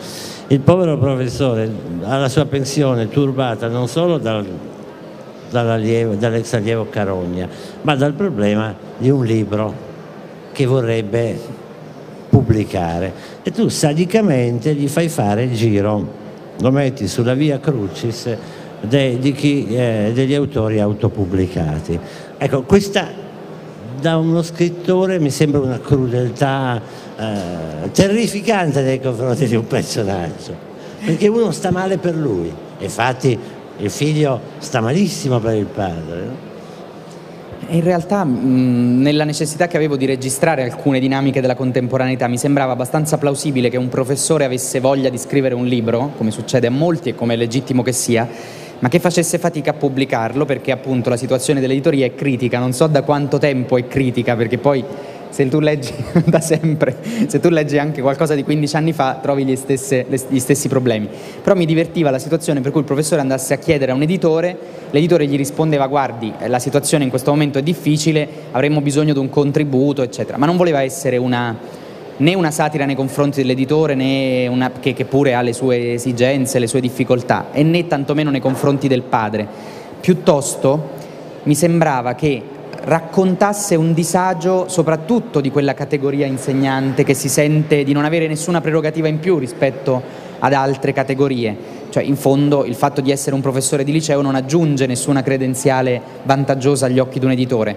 il 0.48 0.60
povero 0.60 0.96
professore 0.98 1.68
ha 2.02 2.16
la 2.16 2.28
sua 2.28 2.46
pensione 2.46 3.08
turbata 3.08 3.66
non 3.66 3.88
solo 3.88 4.18
dal, 4.18 4.46
dall'ex 5.50 6.52
allievo 6.52 6.86
Carogna, 6.88 7.48
ma 7.82 7.96
dal 7.96 8.12
problema 8.12 8.74
di 8.96 9.10
un 9.10 9.24
libro 9.24 9.74
che 10.52 10.64
vorrebbe 10.64 11.38
pubblicare 12.28 13.12
e 13.42 13.50
tu 13.50 13.68
sadicamente 13.68 14.74
gli 14.74 14.88
fai 14.88 15.08
fare 15.08 15.44
il 15.44 15.54
giro, 15.54 16.06
lo 16.60 16.70
metti 16.70 17.08
sulla 17.08 17.34
via 17.34 17.58
Crucis 17.58 18.36
de, 18.80 19.18
chi, 19.32 19.66
eh, 19.68 20.12
degli 20.14 20.34
autori 20.34 20.80
autopubblicati. 20.80 21.98
Ecco, 22.38 22.62
questa 22.62 23.24
da 24.06 24.18
uno 24.18 24.40
scrittore 24.40 25.18
mi 25.18 25.30
sembra 25.30 25.58
una 25.58 25.80
crudeltà 25.80 26.80
eh, 27.18 27.90
terrificante 27.90 28.80
nei 28.82 29.00
confronti 29.00 29.48
di 29.48 29.56
un 29.56 29.66
personaggio, 29.66 30.54
perché 31.04 31.26
uno 31.26 31.50
sta 31.50 31.72
male 31.72 31.98
per 31.98 32.14
lui, 32.14 32.54
infatti 32.78 33.36
il 33.78 33.90
figlio 33.90 34.40
sta 34.58 34.80
malissimo 34.80 35.40
per 35.40 35.56
il 35.56 35.64
padre. 35.64 36.44
In 37.70 37.82
realtà 37.82 38.22
mh, 38.22 39.00
nella 39.00 39.24
necessità 39.24 39.66
che 39.66 39.76
avevo 39.76 39.96
di 39.96 40.06
registrare 40.06 40.62
alcune 40.62 41.00
dinamiche 41.00 41.40
della 41.40 41.56
contemporaneità 41.56 42.28
mi 42.28 42.38
sembrava 42.38 42.74
abbastanza 42.74 43.18
plausibile 43.18 43.70
che 43.70 43.76
un 43.76 43.88
professore 43.88 44.44
avesse 44.44 44.78
voglia 44.78 45.08
di 45.08 45.18
scrivere 45.18 45.56
un 45.56 45.66
libro, 45.66 46.12
come 46.16 46.30
succede 46.30 46.68
a 46.68 46.70
molti 46.70 47.08
e 47.08 47.14
come 47.16 47.34
è 47.34 47.36
legittimo 47.36 47.82
che 47.82 47.90
sia, 47.90 48.28
ma 48.78 48.88
che 48.88 48.98
facesse 48.98 49.38
fatica 49.38 49.70
a 49.70 49.74
pubblicarlo 49.74 50.44
perché 50.44 50.70
appunto 50.70 51.08
la 51.08 51.16
situazione 51.16 51.60
dell'editoria 51.60 52.06
è 52.06 52.14
critica, 52.14 52.58
non 52.58 52.72
so 52.72 52.86
da 52.86 53.02
quanto 53.02 53.38
tempo 53.38 53.76
è 53.76 53.86
critica 53.86 54.36
perché 54.36 54.58
poi 54.58 54.84
se 55.36 55.48
tu 55.48 55.60
leggi 55.60 55.92
da 56.24 56.40
sempre, 56.40 56.96
se 57.26 57.40
tu 57.40 57.50
leggi 57.50 57.76
anche 57.78 58.00
qualcosa 58.00 58.34
di 58.34 58.42
15 58.42 58.76
anni 58.76 58.92
fa, 58.94 59.18
trovi 59.20 59.44
gli, 59.44 59.54
stesse, 59.54 60.06
gli, 60.28 60.38
stessi 60.38 60.66
problemi. 60.66 61.08
Però 61.42 61.54
mi 61.54 61.66
divertiva 61.66 62.10
la 62.10 62.18
situazione 62.18 62.62
per 62.62 62.70
cui 62.70 62.80
il 62.80 62.86
professore 62.86 63.20
andasse 63.20 63.52
a 63.52 63.58
chiedere 63.58 63.92
a 63.92 63.94
un 63.94 64.00
editore, 64.00 64.56
l'editore 64.90 65.26
gli 65.26 65.36
rispondeva 65.36 65.86
guardi, 65.88 66.32
la 66.46 66.58
situazione 66.58 67.04
in 67.04 67.10
questo 67.10 67.30
momento 67.32 67.58
è 67.58 67.62
difficile, 67.62 68.26
avremmo 68.52 68.80
bisogno 68.80 69.12
di 69.12 69.18
un 69.18 69.28
contributo, 69.28 70.02
eccetera. 70.02 70.38
Ma 70.38 70.46
non 70.46 70.56
voleva 70.56 70.80
essere 70.82 71.18
una, 71.18 71.54
né 72.18 72.34
una 72.34 72.50
satira 72.50 72.84
nei 72.84 72.94
confronti 72.94 73.40
dell'editore, 73.40 74.46
una, 74.48 74.70
che, 74.78 74.92
che 74.92 75.04
pure 75.04 75.34
ha 75.34 75.42
le 75.42 75.52
sue 75.52 75.94
esigenze, 75.94 76.58
le 76.58 76.66
sue 76.66 76.80
difficoltà, 76.80 77.46
e 77.52 77.62
né 77.62 77.86
tantomeno 77.86 78.30
nei 78.30 78.40
confronti 78.40 78.88
del 78.88 79.02
padre 79.02 79.74
piuttosto 80.06 80.90
mi 81.42 81.56
sembrava 81.56 82.14
che 82.14 82.40
raccontasse 82.82 83.74
un 83.74 83.92
disagio 83.92 84.68
soprattutto 84.68 85.40
di 85.40 85.50
quella 85.50 85.74
categoria 85.74 86.26
insegnante 86.26 87.02
che 87.02 87.14
si 87.14 87.28
sente 87.28 87.82
di 87.82 87.92
non 87.92 88.04
avere 88.04 88.28
nessuna 88.28 88.60
prerogativa 88.60 89.08
in 89.08 89.18
più 89.18 89.38
rispetto 89.38 90.00
ad 90.38 90.52
altre 90.52 90.92
categorie. 90.92 91.74
Cioè, 91.88 92.04
in 92.04 92.14
fondo, 92.14 92.64
il 92.64 92.76
fatto 92.76 93.00
di 93.00 93.10
essere 93.10 93.34
un 93.34 93.40
professore 93.40 93.82
di 93.82 93.90
liceo 93.90 94.22
non 94.22 94.36
aggiunge 94.36 94.86
nessuna 94.86 95.22
credenziale 95.22 96.00
vantaggiosa 96.22 96.86
agli 96.86 97.00
occhi 97.00 97.18
di 97.18 97.24
un 97.24 97.32
editore. 97.32 97.76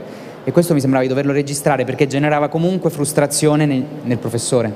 E 0.50 0.52
questo 0.52 0.74
mi 0.74 0.80
sembrava 0.80 1.04
di 1.04 1.10
doverlo 1.10 1.32
registrare 1.32 1.86
perché 1.86 2.08
generava 2.08 2.48
comunque 2.48 2.90
frustrazione 2.90 3.68
nel, 3.68 3.86
nel 4.02 4.18
professore, 4.18 4.74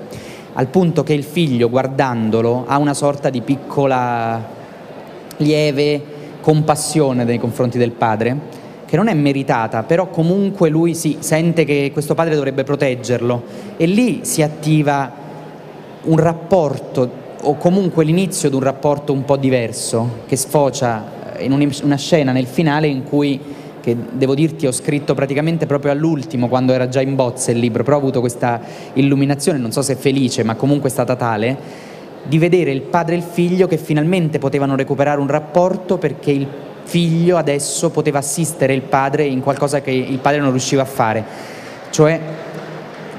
al 0.54 0.68
punto 0.68 1.02
che 1.02 1.14
il 1.14 1.24
figlio, 1.24 1.68
guardandolo, 1.68 2.66
ha 2.68 2.78
una 2.78 2.94
sorta 2.94 3.32
di 3.32 3.42
piccola, 3.42 4.40
lieve 5.38 6.04
compassione 6.42 7.24
nei 7.24 7.40
confronti 7.40 7.80
del 7.80 7.90
padre 7.90 8.38
che 8.86 8.96
non 8.96 9.08
è 9.08 9.16
meritata, 9.16 9.82
però 9.82 10.10
comunque 10.10 10.70
lui 10.70 10.94
si 10.94 11.18
sente 11.22 11.66
che 11.66 11.90
questo 11.92 12.14
padre 12.14 12.36
dovrebbe 12.36 12.64
proteggerlo. 12.64 13.42
E 13.76 13.88
lì 13.88 14.20
si 14.26 14.44
attiva 14.44 15.12
un 16.04 16.18
rapporto 16.18 17.10
o 17.42 17.56
comunque 17.56 18.04
l'inizio 18.04 18.48
di 18.48 18.56
un 18.56 18.62
rapporto 18.62 19.12
un 19.12 19.26
po' 19.26 19.38
diverso 19.38 20.20
che 20.28 20.36
sfocia 20.36 21.22
in 21.40 21.52
una 21.82 21.98
scena 21.98 22.32
nel 22.32 22.46
finale 22.46 22.86
in 22.86 23.04
cui 23.04 23.62
che 23.84 23.98
devo 24.13 24.34
dirti 24.34 24.65
ho 24.65 24.72
scritto 24.72 25.13
praticamente 25.13 25.65
proprio 25.65 25.91
all'ultimo 25.91 26.48
quando 26.48 26.72
era 26.72 26.88
già 26.88 27.02
in 27.02 27.15
bozza 27.15 27.52
il 27.52 27.60
libro, 27.60 27.84
però 27.84 27.98
ho 27.98 28.00
avuto 28.00 28.22
questa 28.22 28.62
illuminazione, 28.93 29.58
non 29.58 29.74
so 29.74 29.82
se 29.82 29.98
felice, 29.98 30.41
ma 30.43 30.56
comunque 30.56 30.88
è 30.88 30.91
stata 30.91 31.17
tale, 31.17 31.58
di 32.24 32.38
vedere 32.38 32.72
il 32.72 32.84
padre 32.84 33.15
e 33.15 33.17
il 33.17 33.24
figlio 33.24 33.67
che 33.67 33.76
finalmente 33.76 34.39
potevano 34.39 34.78
recuperare 34.78 35.19
un 35.19 35.28
rapporto 35.28 35.98
perché 35.98 36.32
il 36.32 36.48
figlio 36.84 37.36
adesso 37.36 37.89
poteva 37.89 38.19
assistere 38.19 38.74
il 38.74 38.84
padre 38.84 39.26
in 39.26 39.41
qualcosa 39.41 39.82
che 39.82 39.91
il 39.91 40.19
padre 40.19 40.39
non 40.39 40.52
riusciva 40.52 40.84
a 40.84 40.86
fare, 40.86 41.26
cioè 41.89 42.22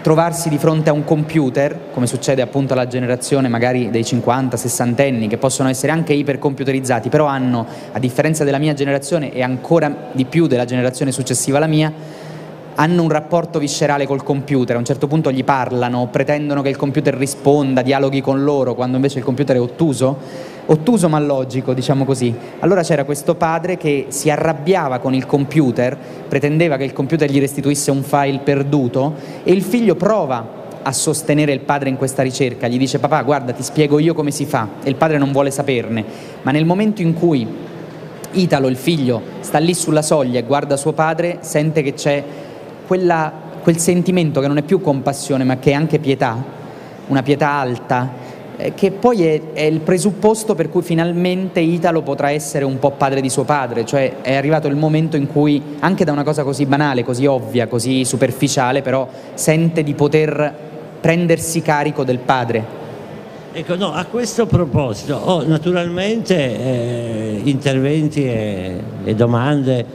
trovarsi 0.04 0.50
di 0.50 0.58
fronte 0.58 0.90
a 0.90 0.92
un 0.92 1.02
computer, 1.02 1.86
come 1.90 2.06
succede 2.06 2.42
appunto 2.42 2.74
alla 2.74 2.86
generazione 2.86 3.48
magari 3.48 3.88
dei 3.88 4.04
50, 4.04 4.54
60 4.54 5.02
anni, 5.02 5.28
che 5.28 5.38
possono 5.38 5.70
essere 5.70 5.92
anche 5.92 6.12
ipercomputerizzati, 6.12 7.08
però 7.08 7.24
hanno, 7.24 7.66
a 7.90 7.98
differenza 7.98 8.44
della 8.44 8.58
mia 8.58 8.74
generazione 8.74 9.32
e 9.32 9.42
ancora 9.42 10.10
di 10.12 10.26
più 10.26 10.46
della 10.46 10.66
generazione 10.66 11.10
successiva 11.10 11.56
alla 11.56 11.66
mia, 11.66 11.90
hanno 12.74 13.02
un 13.02 13.08
rapporto 13.08 13.58
viscerale 13.58 14.06
col 14.06 14.22
computer, 14.22 14.76
a 14.76 14.78
un 14.78 14.84
certo 14.84 15.06
punto 15.06 15.32
gli 15.32 15.42
parlano, 15.42 16.08
pretendono 16.08 16.60
che 16.60 16.68
il 16.68 16.76
computer 16.76 17.14
risponda, 17.14 17.80
dialoghi 17.80 18.20
con 18.20 18.44
loro, 18.44 18.74
quando 18.74 18.96
invece 18.96 19.20
il 19.20 19.24
computer 19.24 19.56
è 19.56 19.60
ottuso, 19.60 20.18
ottuso 20.66 21.08
ma 21.08 21.18
logico, 21.18 21.74
diciamo 21.74 22.04
così. 22.04 22.34
Allora 22.60 22.82
c'era 22.82 23.04
questo 23.04 23.34
padre 23.34 23.76
che 23.76 24.06
si 24.08 24.30
arrabbiava 24.30 24.98
con 24.98 25.14
il 25.14 25.26
computer, 25.26 25.96
pretendeva 26.28 26.76
che 26.76 26.84
il 26.84 26.92
computer 26.92 27.30
gli 27.30 27.40
restituisse 27.40 27.90
un 27.90 28.02
file 28.02 28.40
perduto 28.42 29.14
e 29.42 29.52
il 29.52 29.62
figlio 29.62 29.94
prova 29.94 30.62
a 30.82 30.92
sostenere 30.92 31.52
il 31.52 31.60
padre 31.60 31.88
in 31.88 31.96
questa 31.96 32.22
ricerca, 32.22 32.68
gli 32.68 32.76
dice 32.76 32.98
papà 32.98 33.22
guarda 33.22 33.52
ti 33.52 33.62
spiego 33.62 33.98
io 33.98 34.14
come 34.14 34.30
si 34.30 34.44
fa. 34.44 34.68
E 34.82 34.88
il 34.88 34.96
padre 34.96 35.18
non 35.18 35.32
vuole 35.32 35.50
saperne, 35.50 36.04
ma 36.42 36.50
nel 36.50 36.64
momento 36.64 37.02
in 37.02 37.14
cui 37.14 37.46
Italo, 38.34 38.66
il 38.66 38.76
figlio, 38.76 39.22
sta 39.40 39.58
lì 39.58 39.74
sulla 39.74 40.02
soglia 40.02 40.40
e 40.40 40.42
guarda 40.42 40.76
suo 40.76 40.92
padre, 40.92 41.38
sente 41.40 41.82
che 41.82 41.94
c'è 41.94 42.22
quella, 42.86 43.32
quel 43.62 43.78
sentimento 43.78 44.40
che 44.40 44.48
non 44.48 44.56
è 44.56 44.62
più 44.62 44.80
compassione 44.80 45.44
ma 45.44 45.58
che 45.58 45.70
è 45.70 45.74
anche 45.74 46.00
pietà, 46.00 46.42
una 47.06 47.22
pietà 47.22 47.50
alta, 47.50 48.10
che 48.74 48.90
poi 48.92 49.24
è, 49.24 49.40
è, 49.52 49.62
il 49.62 49.80
presupposto 49.80 50.54
per 50.54 50.68
cui 50.68 50.82
finalmente 50.82 51.60
Italo 51.60 52.02
potrà 52.02 52.30
essere 52.30 52.64
un 52.64 52.78
po' 52.78 52.92
padre 52.92 53.20
di 53.20 53.28
suo 53.28 53.44
padre, 53.44 53.84
cioè 53.84 54.20
è 54.22 54.34
arrivato 54.34 54.68
il 54.68 54.76
momento 54.76 55.16
in 55.16 55.26
cui 55.26 55.60
anche 55.80 56.04
da 56.04 56.12
una 56.12 56.22
cosa 56.22 56.44
così 56.44 56.66
banale, 56.66 57.04
così 57.04 57.26
ovvia, 57.26 57.66
così 57.66 58.04
superficiale, 58.04 58.82
però 58.82 59.08
sente 59.34 59.82
di 59.82 59.94
poter 59.94 60.54
prendersi 61.00 61.62
carico 61.62 62.04
del 62.04 62.18
padre. 62.18 62.82
Ecco, 63.52 63.76
no, 63.76 63.92
a 63.92 64.04
questo 64.06 64.46
proposito 64.46 65.14
oh, 65.14 65.44
naturalmente 65.46 66.34
eh, 66.34 67.40
interventi 67.44 68.24
e, 68.24 68.80
e 69.04 69.14
domande 69.14 69.86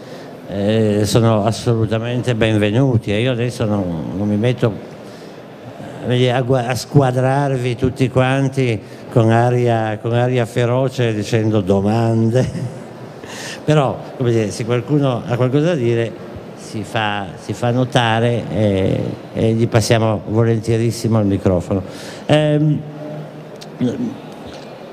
eh, 0.47 1.01
sono 1.03 1.43
assolutamente 1.43 2.35
benvenuti 2.35 3.11
e 3.11 3.21
io 3.21 3.31
adesso 3.31 3.65
non, 3.65 4.13
non 4.15 4.27
mi 4.27 4.37
metto 4.37 4.71
eh, 4.71 4.98
a, 6.11 6.43
a, 6.67 6.75
squadrarvi 6.75 7.75
tutti 7.75 8.09
quanti 8.09 8.79
con 9.11 9.31
aria, 9.31 9.97
con 10.01 10.13
aria 10.13 10.45
feroce 10.45 11.13
dicendo 11.13 11.61
domande, 11.61 12.47
però 13.63 13.97
dire, 14.17 14.51
se 14.51 14.65
qualcuno 14.65 15.23
ha 15.25 15.35
qualcosa 15.35 15.67
da 15.67 15.75
dire 15.75 16.27
si 16.55 16.83
fa, 16.83 17.27
si 17.41 17.53
fa 17.53 17.71
notare 17.71 18.43
e, 18.51 19.03
e, 19.33 19.53
gli 19.53 19.67
passiamo 19.67 20.21
volentierissimo 20.27 21.19
il 21.19 21.25
microfono. 21.25 21.81
Eh, 22.25 22.77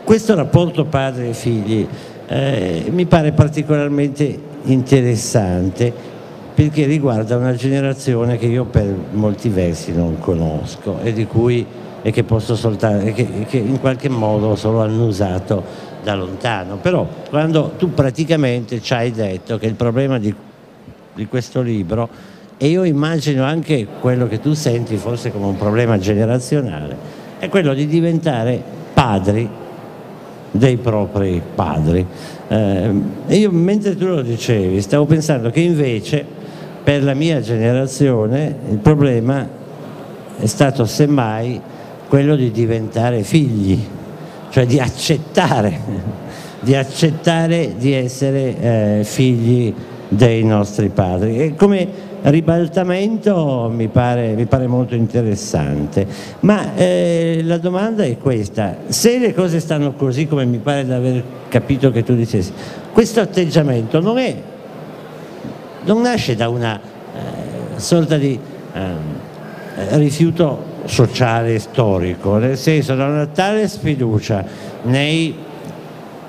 questo 0.04 0.34
rapporto 0.34 0.84
padre 0.84 1.30
e 1.30 1.32
figli 1.34 1.86
eh, 2.28 2.86
mi 2.90 3.06
pare 3.06 3.32
particolarmente 3.32 4.38
interessante 4.64 6.05
perché 6.56 6.86
riguarda 6.86 7.36
una 7.36 7.54
generazione 7.54 8.38
che 8.38 8.46
io 8.46 8.64
per 8.64 8.90
molti 9.12 9.50
versi 9.50 9.92
non 9.92 10.18
conosco 10.18 11.00
e 11.02 11.12
di 11.12 11.26
cui 11.26 11.66
e 12.00 12.10
che 12.10 12.24
posso 12.24 12.56
soltanto 12.56 13.12
che, 13.12 13.44
che 13.46 13.58
in 13.58 13.78
qualche 13.78 14.08
modo 14.08 14.46
ho 14.46 14.56
solo 14.56 14.80
annusato 14.80 15.62
da 16.02 16.14
lontano. 16.14 16.76
Però 16.76 17.06
quando 17.28 17.74
tu 17.76 17.92
praticamente 17.92 18.80
ci 18.80 18.94
hai 18.94 19.10
detto 19.10 19.58
che 19.58 19.66
il 19.66 19.74
problema 19.74 20.18
di, 20.18 20.34
di 21.12 21.26
questo 21.26 21.60
libro 21.60 22.08
e 22.56 22.68
io 22.68 22.84
immagino 22.84 23.44
anche 23.44 23.86
quello 24.00 24.26
che 24.26 24.40
tu 24.40 24.54
senti 24.54 24.96
forse 24.96 25.30
come 25.30 25.44
un 25.44 25.58
problema 25.58 25.98
generazionale 25.98 26.96
è 27.38 27.50
quello 27.50 27.74
di 27.74 27.86
diventare 27.86 28.62
padri 28.94 29.46
dei 30.52 30.78
propri 30.78 31.42
padri. 31.54 32.06
Eh, 32.48 32.90
io 33.26 33.50
mentre 33.50 33.94
tu 33.94 34.06
lo 34.06 34.22
dicevi 34.22 34.80
stavo 34.80 35.04
pensando 35.04 35.50
che 35.50 35.60
invece 35.60 36.35
per 36.86 37.02
la 37.02 37.14
mia 37.14 37.40
generazione 37.40 38.54
il 38.70 38.76
problema 38.76 39.44
è 40.38 40.46
stato 40.46 40.84
semmai 40.84 41.60
quello 42.06 42.36
di 42.36 42.52
diventare 42.52 43.24
figli, 43.24 43.84
cioè 44.50 44.66
di 44.66 44.78
accettare, 44.78 45.80
di, 46.62 46.76
accettare 46.76 47.74
di 47.76 47.92
essere 47.92 48.60
eh, 48.60 49.00
figli 49.02 49.74
dei 50.06 50.44
nostri 50.44 50.88
padri. 50.90 51.40
E 51.40 51.54
come 51.56 51.88
ribaltamento 52.22 53.68
mi 53.74 53.88
pare, 53.88 54.34
mi 54.34 54.46
pare 54.46 54.68
molto 54.68 54.94
interessante, 54.94 56.06
ma 56.40 56.76
eh, 56.76 57.40
la 57.42 57.58
domanda 57.58 58.04
è 58.04 58.16
questa, 58.16 58.76
se 58.86 59.18
le 59.18 59.34
cose 59.34 59.58
stanno 59.58 59.94
così 59.94 60.28
come 60.28 60.44
mi 60.44 60.58
pare 60.58 60.84
di 60.84 60.92
aver 60.92 61.24
capito 61.48 61.90
che 61.90 62.04
tu 62.04 62.14
dicessi, 62.14 62.52
questo 62.92 63.18
atteggiamento 63.18 63.98
non, 63.98 64.18
è, 64.18 64.36
non 65.86 66.02
nasce 66.02 66.34
da 66.34 66.48
una 66.48 66.78
eh, 66.78 67.80
sorta 67.80 68.16
di 68.16 68.38
eh, 68.72 68.80
rifiuto 69.96 70.74
sociale 70.84 71.54
e 71.54 71.58
storico, 71.58 72.36
nel 72.36 72.58
senso 72.58 72.94
da 72.94 73.06
una 73.06 73.26
tale 73.26 73.68
sfiducia 73.68 74.44
nei, 74.82 75.34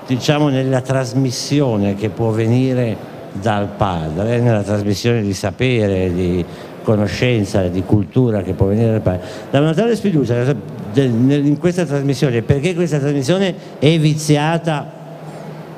diciamo, 0.05 0.49
nella 0.49 0.81
trasmissione 0.81 1.95
che 1.95 2.09
può 2.09 2.29
venire 2.29 3.15
dal 3.33 3.67
padre, 3.75 4.39
nella 4.39 4.63
trasmissione 4.63 5.21
di 5.21 5.33
sapere, 5.33 6.13
di 6.13 6.45
conoscenza, 6.83 7.63
di 7.67 7.83
cultura 7.83 8.41
che 8.41 8.53
può 8.53 8.67
venire 8.67 8.91
dal 8.91 9.01
padre, 9.01 9.21
da 9.49 9.59
una 9.59 9.73
tale 9.73 9.95
sfiducia 9.95 10.55
in 10.93 11.57
questa 11.59 11.85
trasmissione, 11.85 12.41
perché 12.41 12.73
questa 12.75 12.99
trasmissione 12.99 13.53
è 13.79 13.97
viziata, 13.99 14.93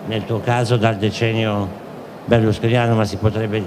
nel 0.08 0.26
tuo 0.26 0.40
caso 0.40 0.78
dal 0.78 0.98
decennio 0.98 1.79
berlusconiano, 2.30 2.94
ma 2.94 3.06
si 3.06 3.16
potrebbe 3.18 3.64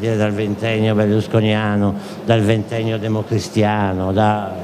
dire 0.00 0.16
dal 0.16 0.32
ventennio 0.32 0.94
berlusconiano, 0.94 1.94
dal 2.24 2.40
ventennio 2.40 2.98
democristiano, 2.98 4.10
da, 4.10 4.54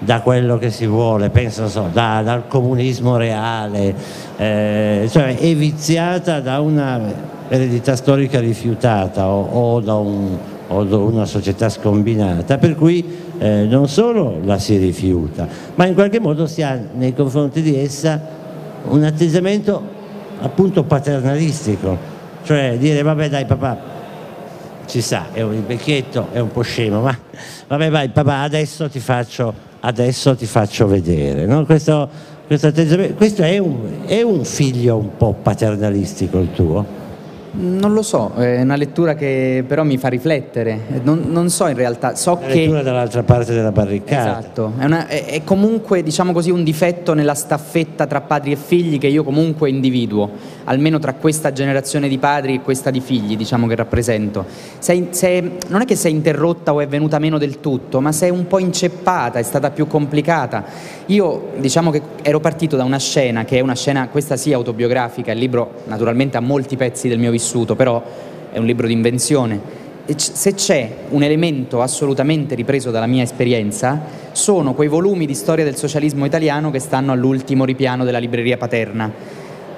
da 0.00 0.20
quello 0.20 0.58
che 0.58 0.70
si 0.70 0.84
vuole, 0.84 1.30
penso 1.30 1.68
so, 1.68 1.88
da, 1.92 2.22
dal 2.22 2.48
comunismo 2.48 3.16
reale, 3.16 3.94
eh, 4.36 5.08
cioè 5.08 5.36
è 5.36 5.54
viziata 5.54 6.40
da 6.40 6.58
una 6.58 7.00
eredità 7.48 7.94
storica 7.94 8.40
rifiutata 8.40 9.28
o, 9.28 9.74
o, 9.74 9.80
da, 9.80 9.94
un, 9.94 10.36
o 10.66 10.82
da, 10.82 10.96
una 10.96 11.26
società 11.26 11.68
scombinata, 11.68 12.58
per 12.58 12.74
cui 12.74 13.28
eh, 13.38 13.64
non 13.68 13.86
solo 13.86 14.40
la 14.42 14.58
si 14.58 14.76
rifiuta, 14.76 15.46
ma 15.76 15.86
in 15.86 15.94
qualche 15.94 16.18
modo 16.18 16.48
si 16.48 16.62
ha 16.62 16.76
nei 16.94 17.14
confronti 17.14 17.62
di 17.62 17.78
essa 17.78 18.20
un 18.88 19.04
atteggiamento 19.04 19.98
appunto 20.40 20.82
paternalistico, 20.82 22.18
cioè 22.44 22.76
dire 22.78 23.02
vabbè 23.02 23.28
dai 23.28 23.44
papà 23.44 23.98
ci 24.86 25.00
sa, 25.00 25.26
è 25.32 25.40
un 25.42 25.64
vecchietto, 25.66 26.28
è 26.32 26.40
un 26.40 26.50
po' 26.50 26.62
scemo, 26.62 27.00
ma 27.00 27.16
vabbè 27.68 27.90
vai 27.90 28.08
papà 28.08 28.40
adesso 28.40 28.88
ti 28.88 28.98
faccio, 28.98 29.54
adesso 29.80 30.34
ti 30.34 30.46
faccio 30.46 30.88
vedere. 30.88 31.46
No? 31.46 31.64
Questo, 31.64 32.08
questo, 32.46 32.72
questo 33.16 33.42
è, 33.42 33.58
un, 33.58 34.06
è 34.06 34.22
un 34.22 34.44
figlio 34.44 34.96
un 34.96 35.16
po' 35.16 35.32
paternalistico 35.32 36.40
il 36.40 36.50
tuo? 36.52 36.99
Non 37.52 37.92
lo 37.92 38.02
so, 38.02 38.32
è 38.36 38.60
una 38.62 38.76
lettura 38.76 39.14
che 39.14 39.64
però 39.66 39.82
mi 39.82 39.98
fa 39.98 40.06
riflettere, 40.06 40.78
non, 41.02 41.24
non 41.30 41.50
so 41.50 41.66
in 41.66 41.74
realtà, 41.74 42.14
so 42.14 42.38
La 42.40 42.46
che... 42.46 42.54
lettura 42.60 42.82
dall'altra 42.82 43.24
parte 43.24 43.52
della 43.52 43.72
barricata. 43.72 44.38
Esatto, 44.38 44.72
è, 44.78 44.84
una- 44.84 45.08
è- 45.08 45.24
è 45.26 45.42
comunque 45.42 46.04
diciamo 46.04 46.32
così 46.32 46.52
un 46.52 46.62
difetto 46.62 47.12
nella 47.12 47.34
staffetta 47.34 48.06
tra 48.06 48.20
padri 48.20 48.52
e 48.52 48.56
figli 48.56 48.98
che 48.98 49.08
io 49.08 49.24
comunque 49.24 49.68
individuo, 49.68 50.30
almeno 50.64 51.00
tra 51.00 51.14
questa 51.14 51.50
generazione 51.50 52.06
di 52.06 52.18
padri 52.18 52.54
e 52.54 52.60
questa 52.60 52.90
di 52.90 53.00
figli 53.00 53.36
diciamo 53.36 53.66
che 53.66 53.74
rappresento. 53.74 54.44
Se 54.78 54.92
è- 54.92 55.06
se 55.10 55.28
è- 55.28 55.50
non 55.68 55.80
è 55.80 55.84
che 55.84 55.96
si 55.96 56.06
è 56.06 56.10
interrotta 56.10 56.72
o 56.72 56.80
è 56.80 56.86
venuta 56.86 57.18
meno 57.18 57.36
del 57.36 57.58
tutto, 57.58 58.00
ma 58.00 58.12
se 58.12 58.26
è 58.26 58.30
un 58.30 58.46
po' 58.46 58.60
inceppata, 58.60 59.40
è 59.40 59.42
stata 59.42 59.70
più 59.72 59.88
complicata. 59.88 60.64
Io 61.06 61.48
diciamo 61.58 61.90
che 61.90 62.00
ero 62.22 62.38
partito 62.38 62.76
da 62.76 62.84
una 62.84 62.98
scena 62.98 63.44
che 63.44 63.56
è 63.58 63.60
una 63.60 63.74
scena, 63.74 64.06
questa 64.08 64.36
sì 64.36 64.52
autobiografica, 64.52 65.32
il 65.32 65.38
libro 65.40 65.72
naturalmente 65.86 66.36
ha 66.36 66.40
molti 66.40 66.76
pezzi 66.76 67.08
del 67.08 67.18
mio 67.18 67.24
vissuto, 67.24 67.38
però 67.74 68.02
è 68.52 68.58
un 68.58 68.66
libro 68.66 68.86
di 68.86 68.92
invenzione. 68.92 69.78
C- 70.06 70.16
se 70.16 70.54
c'è 70.54 70.90
un 71.10 71.22
elemento 71.22 71.82
assolutamente 71.82 72.54
ripreso 72.54 72.90
dalla 72.90 73.06
mia 73.06 73.22
esperienza, 73.22 74.00
sono 74.32 74.74
quei 74.74 74.88
volumi 74.88 75.26
di 75.26 75.34
storia 75.34 75.64
del 75.64 75.76
socialismo 75.76 76.24
italiano 76.24 76.70
che 76.70 76.78
stanno 76.78 77.12
all'ultimo 77.12 77.64
ripiano 77.64 78.04
della 78.04 78.18
libreria 78.18 78.56
paterna. 78.56 79.10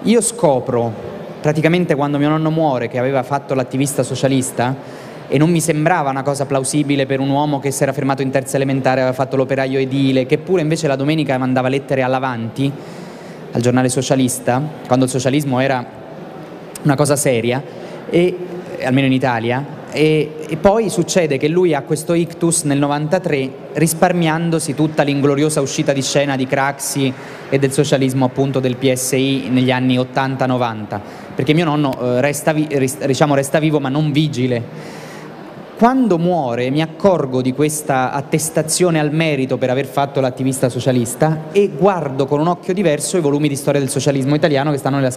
Io 0.02 0.20
scopro, 0.20 0.92
praticamente 1.40 1.94
quando 1.94 2.18
mio 2.18 2.28
nonno 2.28 2.50
muore, 2.50 2.88
che 2.88 2.98
aveva 2.98 3.22
fatto 3.22 3.54
l'attivista 3.54 4.02
socialista, 4.02 4.74
e 5.28 5.38
non 5.38 5.50
mi 5.50 5.60
sembrava 5.60 6.10
una 6.10 6.22
cosa 6.22 6.44
plausibile 6.44 7.06
per 7.06 7.18
un 7.18 7.30
uomo 7.30 7.58
che 7.58 7.70
si 7.70 7.82
era 7.82 7.92
fermato 7.92 8.20
in 8.20 8.30
terza 8.30 8.56
elementare, 8.56 9.00
aveva 9.00 9.14
fatto 9.14 9.36
l'operaio 9.36 9.78
edile, 9.78 10.26
che 10.26 10.38
pure 10.38 10.60
invece 10.60 10.88
la 10.88 10.96
domenica 10.96 11.38
mandava 11.38 11.68
lettere 11.68 12.02
all'Avanti, 12.02 12.70
al 13.52 13.60
giornale 13.60 13.88
socialista, 13.88 14.62
quando 14.86 15.06
il 15.06 15.10
socialismo 15.10 15.60
era 15.60 16.01
una 16.82 16.94
cosa 16.94 17.16
seria, 17.16 17.62
e, 18.08 18.36
eh, 18.76 18.84
almeno 18.84 19.06
in 19.06 19.12
Italia, 19.12 19.80
e, 19.92 20.36
e 20.48 20.56
poi 20.56 20.88
succede 20.88 21.36
che 21.36 21.48
lui 21.48 21.74
ha 21.74 21.82
questo 21.82 22.14
ictus 22.14 22.62
nel 22.62 22.78
93 22.78 23.50
risparmiandosi 23.74 24.74
tutta 24.74 25.02
l'ingloriosa 25.02 25.60
uscita 25.60 25.92
di 25.92 26.02
scena 26.02 26.34
di 26.34 26.46
Craxi 26.46 27.12
e 27.48 27.58
del 27.58 27.72
socialismo 27.72 28.24
appunto 28.24 28.58
del 28.58 28.76
PSI 28.76 29.48
negli 29.50 29.70
anni 29.70 29.98
80-90, 29.98 31.00
perché 31.34 31.52
mio 31.52 31.66
nonno 31.66 31.98
eh, 32.00 32.20
resta, 32.20 32.52
vi- 32.52 32.68
ris- 32.70 33.04
diciamo, 33.04 33.34
resta 33.34 33.58
vivo 33.58 33.80
ma 33.80 33.88
non 33.90 34.12
vigile. 34.12 35.00
Quando 35.82 36.16
muore 36.16 36.70
mi 36.70 36.80
accorgo 36.80 37.42
di 37.42 37.52
questa 37.52 38.12
attestazione 38.12 39.00
al 39.00 39.12
merito 39.12 39.58
per 39.58 39.68
aver 39.68 39.86
fatto 39.86 40.20
l'attivista 40.20 40.68
socialista 40.68 41.46
e 41.50 41.72
guardo 41.76 42.24
con 42.24 42.38
un 42.38 42.46
occhio 42.46 42.72
diverso 42.72 43.16
i 43.16 43.20
volumi 43.20 43.48
di 43.48 43.56
storia 43.56 43.80
del 43.80 43.88
socialismo 43.88 44.36
italiano 44.36 44.70
che 44.70 44.76
stanno 44.76 44.98
nella, 44.98 45.12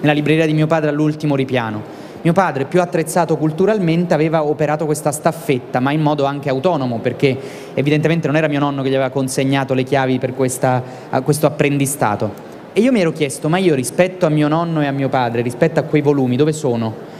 nella 0.00 0.14
libreria 0.14 0.46
di 0.46 0.54
mio 0.54 0.66
padre 0.66 0.88
all'ultimo 0.88 1.36
ripiano. 1.36 1.82
Mio 2.22 2.32
padre, 2.32 2.64
più 2.64 2.80
attrezzato 2.80 3.36
culturalmente, 3.36 4.14
aveva 4.14 4.42
operato 4.42 4.86
questa 4.86 5.12
staffetta, 5.12 5.80
ma 5.80 5.92
in 5.92 6.00
modo 6.00 6.24
anche 6.24 6.48
autonomo, 6.48 7.00
perché 7.00 7.36
evidentemente 7.74 8.26
non 8.26 8.36
era 8.36 8.48
mio 8.48 8.60
nonno 8.60 8.80
che 8.80 8.88
gli 8.88 8.94
aveva 8.94 9.10
consegnato 9.10 9.74
le 9.74 9.82
chiavi 9.82 10.18
per 10.18 10.34
questa- 10.34 10.82
questo 11.22 11.44
apprendistato. 11.44 12.32
E 12.72 12.80
io 12.80 12.90
mi 12.90 13.00
ero 13.00 13.12
chiesto, 13.12 13.50
ma 13.50 13.58
io 13.58 13.74
rispetto 13.74 14.24
a 14.24 14.30
mio 14.30 14.48
nonno 14.48 14.80
e 14.80 14.86
a 14.86 14.92
mio 14.92 15.10
padre, 15.10 15.42
rispetto 15.42 15.78
a 15.78 15.82
quei 15.82 16.00
volumi, 16.00 16.36
dove 16.36 16.54
sono? 16.54 17.15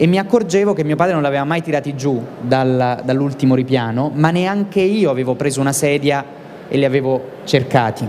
E 0.00 0.06
mi 0.06 0.16
accorgevo 0.16 0.74
che 0.74 0.84
mio 0.84 0.94
padre 0.94 1.14
non 1.14 1.22
l'aveva 1.22 1.42
mai 1.42 1.60
tirati 1.60 1.96
giù 1.96 2.22
dal- 2.40 3.02
dall'ultimo 3.04 3.56
ripiano, 3.56 4.12
ma 4.14 4.30
neanche 4.30 4.80
io 4.80 5.10
avevo 5.10 5.34
preso 5.34 5.60
una 5.60 5.72
sedia 5.72 6.24
e 6.68 6.76
li 6.76 6.84
avevo 6.84 7.30
cercati. 7.42 8.08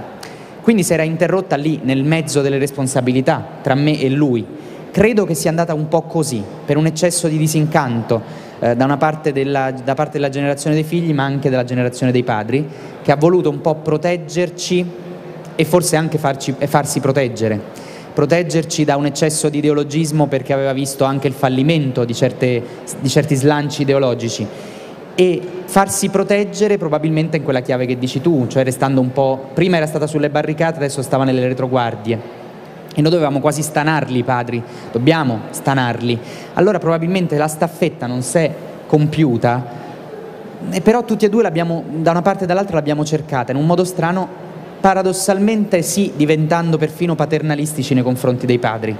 Quindi 0.61 0.83
si 0.83 0.93
era 0.93 1.01
interrotta 1.01 1.55
lì, 1.55 1.79
nel 1.81 2.03
mezzo 2.03 2.41
delle 2.41 2.59
responsabilità, 2.59 3.43
tra 3.63 3.73
me 3.73 3.99
e 3.99 4.07
lui. 4.07 4.45
Credo 4.91 5.25
che 5.25 5.33
sia 5.33 5.49
andata 5.49 5.73
un 5.73 5.87
po' 5.87 6.03
così, 6.03 6.43
per 6.63 6.77
un 6.77 6.85
eccesso 6.85 7.27
di 7.27 7.39
disincanto 7.39 8.21
eh, 8.59 8.75
da, 8.75 8.97
parte 8.97 9.31
della, 9.31 9.71
da 9.71 9.95
parte 9.95 10.13
della 10.13 10.29
generazione 10.29 10.75
dei 10.75 10.85
figli, 10.85 11.11
ma 11.11 11.23
anche 11.23 11.49
della 11.49 11.63
generazione 11.63 12.11
dei 12.11 12.23
padri, 12.23 12.67
che 13.01 13.11
ha 13.11 13.15
voluto 13.15 13.49
un 13.49 13.61
po' 13.61 13.75
proteggerci 13.75 14.85
e 15.55 15.65
forse 15.65 15.95
anche 15.95 16.19
farci- 16.19 16.53
farsi 16.67 16.99
proteggere 16.99 17.87
proteggerci 18.19 18.83
da 18.83 18.97
un 18.97 19.05
eccesso 19.05 19.47
di 19.47 19.59
ideologismo 19.59 20.27
perché 20.27 20.51
aveva 20.51 20.73
visto 20.73 21.05
anche 21.05 21.27
il 21.27 21.33
fallimento 21.33 22.03
di, 22.03 22.13
certe- 22.13 22.61
di 22.99 23.07
certi 23.07 23.33
slanci 23.33 23.83
ideologici 23.83 24.45
e 25.15 25.41
farsi 25.63 26.09
proteggere 26.09 26.77
probabilmente 26.77 27.37
in 27.37 27.43
quella 27.45 27.61
chiave 27.61 27.85
che 27.85 27.97
dici 27.97 28.19
tu, 28.19 28.45
cioè 28.49 28.65
restando 28.65 28.99
un 28.99 29.13
po'... 29.13 29.51
prima 29.53 29.77
era 29.77 29.87
stata 29.87 30.05
sulle 30.05 30.29
barricate, 30.29 30.75
adesso 30.75 31.01
stava 31.01 31.23
nelle 31.23 31.47
retroguardie 31.47 32.19
e 32.93 32.99
noi 32.99 33.09
dovevamo 33.09 33.39
quasi 33.39 33.61
stanarli 33.61 34.17
i 34.17 34.23
padri, 34.23 34.61
dobbiamo 34.91 35.43
stanarli. 35.51 36.19
Allora 36.55 36.77
probabilmente 36.77 37.37
la 37.37 37.47
staffetta 37.47 38.05
non 38.05 38.21
si 38.21 38.37
è 38.37 38.53
compiuta, 38.85 39.65
e 40.71 40.81
però 40.81 41.05
tutti 41.05 41.23
e 41.23 41.29
due 41.29 41.41
l'abbiamo, 41.41 41.85
da 41.87 42.11
una 42.11 42.21
parte 42.21 42.43
e 42.43 42.47
dall'altra 42.47 42.75
l'abbiamo 42.75 43.05
cercata, 43.05 43.53
in 43.53 43.57
un 43.57 43.65
modo 43.65 43.85
strano 43.85 44.47
paradossalmente 44.79 45.81
sì, 45.81 46.13
diventando 46.15 46.77
perfino 46.77 47.15
paternalistici 47.15 47.93
nei 47.93 48.03
confronti 48.03 48.45
dei 48.45 48.59
padri. 48.59 48.95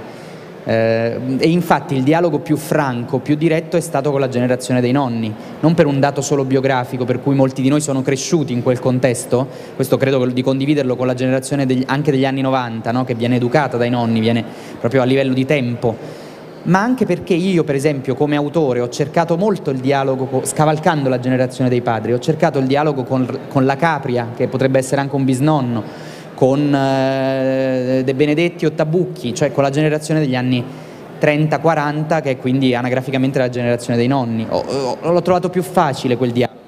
Eh, 0.62 1.18
e 1.38 1.48
infatti 1.48 1.94
il 1.94 2.02
dialogo 2.02 2.38
più 2.38 2.56
franco, 2.56 3.18
più 3.18 3.34
diretto 3.34 3.76
è 3.76 3.80
stato 3.80 4.10
con 4.10 4.20
la 4.20 4.28
generazione 4.28 4.80
dei 4.80 4.92
nonni, 4.92 5.32
non 5.60 5.74
per 5.74 5.86
un 5.86 5.98
dato 5.98 6.20
solo 6.20 6.44
biografico, 6.44 7.04
per 7.04 7.20
cui 7.22 7.34
molti 7.34 7.62
di 7.62 7.68
noi 7.68 7.80
sono 7.80 8.02
cresciuti 8.02 8.52
in 8.52 8.62
quel 8.62 8.78
contesto, 8.78 9.48
questo 9.74 9.96
credo 9.96 10.24
di 10.26 10.42
condividerlo 10.42 10.96
con 10.96 11.06
la 11.06 11.14
generazione 11.14 11.64
degli- 11.64 11.84
anche 11.86 12.10
degli 12.10 12.26
anni 12.26 12.42
90, 12.42 12.92
no? 12.92 13.04
che 13.04 13.14
viene 13.14 13.36
educata 13.36 13.78
dai 13.78 13.90
nonni, 13.90 14.20
viene 14.20 14.44
proprio 14.78 15.00
a 15.00 15.04
livello 15.04 15.32
di 15.32 15.46
tempo, 15.46 15.96
ma 16.64 16.80
anche 16.80 17.06
perché 17.06 17.34
io, 17.34 17.64
per 17.64 17.74
esempio, 17.74 18.14
come 18.14 18.36
autore 18.36 18.80
ho 18.80 18.88
cercato 18.88 19.36
molto 19.36 19.70
il 19.70 19.78
dialogo, 19.78 20.42
scavalcando 20.44 21.08
la 21.08 21.18
generazione 21.18 21.70
dei 21.70 21.80
padri, 21.80 22.12
ho 22.12 22.18
cercato 22.18 22.58
il 22.58 22.66
dialogo 22.66 23.04
con, 23.04 23.26
con 23.48 23.64
la 23.64 23.76
Capria, 23.76 24.28
che 24.36 24.48
potrebbe 24.48 24.78
essere 24.78 25.00
anche 25.00 25.14
un 25.16 25.24
bisnonno, 25.24 25.82
con 26.34 26.74
eh, 26.74 28.02
De 28.04 28.14
Benedetti 28.14 28.66
o 28.66 28.72
Tabucchi, 28.72 29.34
cioè 29.34 29.52
con 29.52 29.62
la 29.62 29.70
generazione 29.70 30.20
degli 30.20 30.36
anni 30.36 30.62
30-40, 31.20 32.22
che 32.22 32.30
è 32.30 32.36
quindi 32.38 32.74
anagraficamente 32.74 33.38
la 33.38 33.48
generazione 33.48 33.98
dei 33.98 34.06
nonni. 34.06 34.46
Ho- 34.48 34.64
ho- 35.00 35.12
l'ho 35.12 35.22
trovato 35.22 35.48
più 35.48 35.62
facile 35.62 36.16
quel 36.16 36.30
dialogo. 36.30 36.58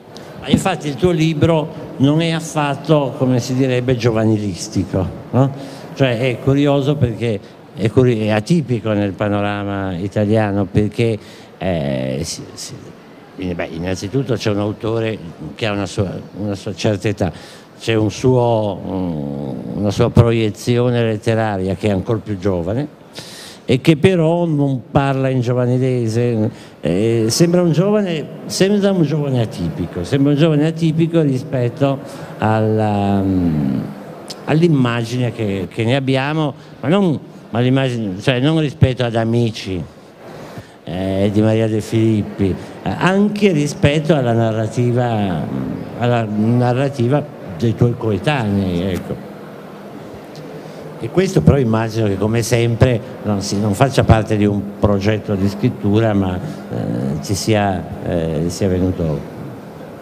Infatti 0.46 0.88
il 0.88 0.96
tuo 0.96 1.10
libro 1.10 1.90
non 1.98 2.20
è 2.20 2.30
affatto, 2.30 3.14
come 3.16 3.38
si 3.40 3.54
direbbe, 3.54 3.96
giovanilistico, 3.96 5.06
no? 5.30 5.50
cioè 5.94 6.18
è 6.18 6.38
curioso 6.40 6.96
perché 6.96 7.38
è, 7.74 7.90
è 7.90 8.30
atipico 8.30 8.92
nel 8.92 9.12
panorama 9.12 9.96
italiano 9.96 10.66
perché 10.66 11.18
eh, 11.58 12.20
si- 12.22 12.44
si- 12.54 12.74
beh, 13.36 13.68
innanzitutto 13.72 14.34
c'è 14.34 14.50
un 14.50 14.58
autore 14.58 15.18
che 15.54 15.66
ha 15.66 15.72
una 15.72 15.86
sua, 15.86 16.10
una 16.38 16.54
sua 16.54 16.74
certa 16.74 17.08
età, 17.08 17.32
c'è 17.78 17.94
un 17.94 18.10
suo, 18.10 18.78
una 19.74 19.90
sua 19.90 20.10
proiezione 20.10 21.02
letteraria 21.02 21.74
che 21.74 21.88
è 21.88 21.90
ancora 21.90 22.18
più 22.18 22.38
giovane 22.38 23.00
e 23.64 23.80
che 23.80 23.96
però 23.96 24.44
non 24.44 24.82
parla 24.90 25.28
in 25.28 25.40
giovanilese, 25.40 26.50
eh, 26.80 27.26
sembra, 27.28 27.62
un 27.62 27.72
giovane, 27.72 28.26
sembra 28.46 28.90
un 28.90 29.02
giovane 29.04 29.40
atipico, 29.40 30.04
sembra 30.04 30.32
un 30.32 30.38
giovane 30.38 30.66
atipico 30.66 31.20
rispetto 31.22 31.98
alla, 32.38 33.22
mm, 33.22 33.80
all'immagine 34.46 35.32
che, 35.32 35.68
che 35.70 35.84
ne 35.84 35.94
abbiamo, 35.94 36.54
ma 36.80 36.88
non, 36.88 37.18
ma 37.60 37.86
cioè 38.20 38.40
non 38.40 38.60
rispetto 38.60 39.04
ad 39.04 39.14
amici 39.14 39.82
eh, 40.84 41.30
di 41.32 41.40
Maria 41.42 41.68
De 41.68 41.80
Filippi, 41.80 42.54
eh, 42.82 42.90
anche 42.98 43.52
rispetto 43.52 44.14
alla 44.14 44.32
narrativa, 44.32 45.42
alla 45.98 46.24
narrativa 46.24 47.22
dei 47.58 47.74
tuoi 47.74 47.94
coetanei. 47.96 48.80
Ecco. 48.92 49.30
E 50.98 51.10
questo 51.10 51.42
però 51.42 51.58
immagino 51.58 52.06
che 52.06 52.16
come 52.16 52.42
sempre 52.42 53.00
non, 53.24 53.42
si- 53.42 53.60
non 53.60 53.74
faccia 53.74 54.04
parte 54.04 54.36
di 54.36 54.46
un 54.46 54.78
progetto 54.78 55.34
di 55.34 55.48
scrittura, 55.48 56.14
ma 56.14 56.38
eh, 56.38 57.22
ci 57.22 57.34
sia, 57.34 57.82
eh, 58.04 58.44
sia 58.46 58.68
venuto 58.68 59.18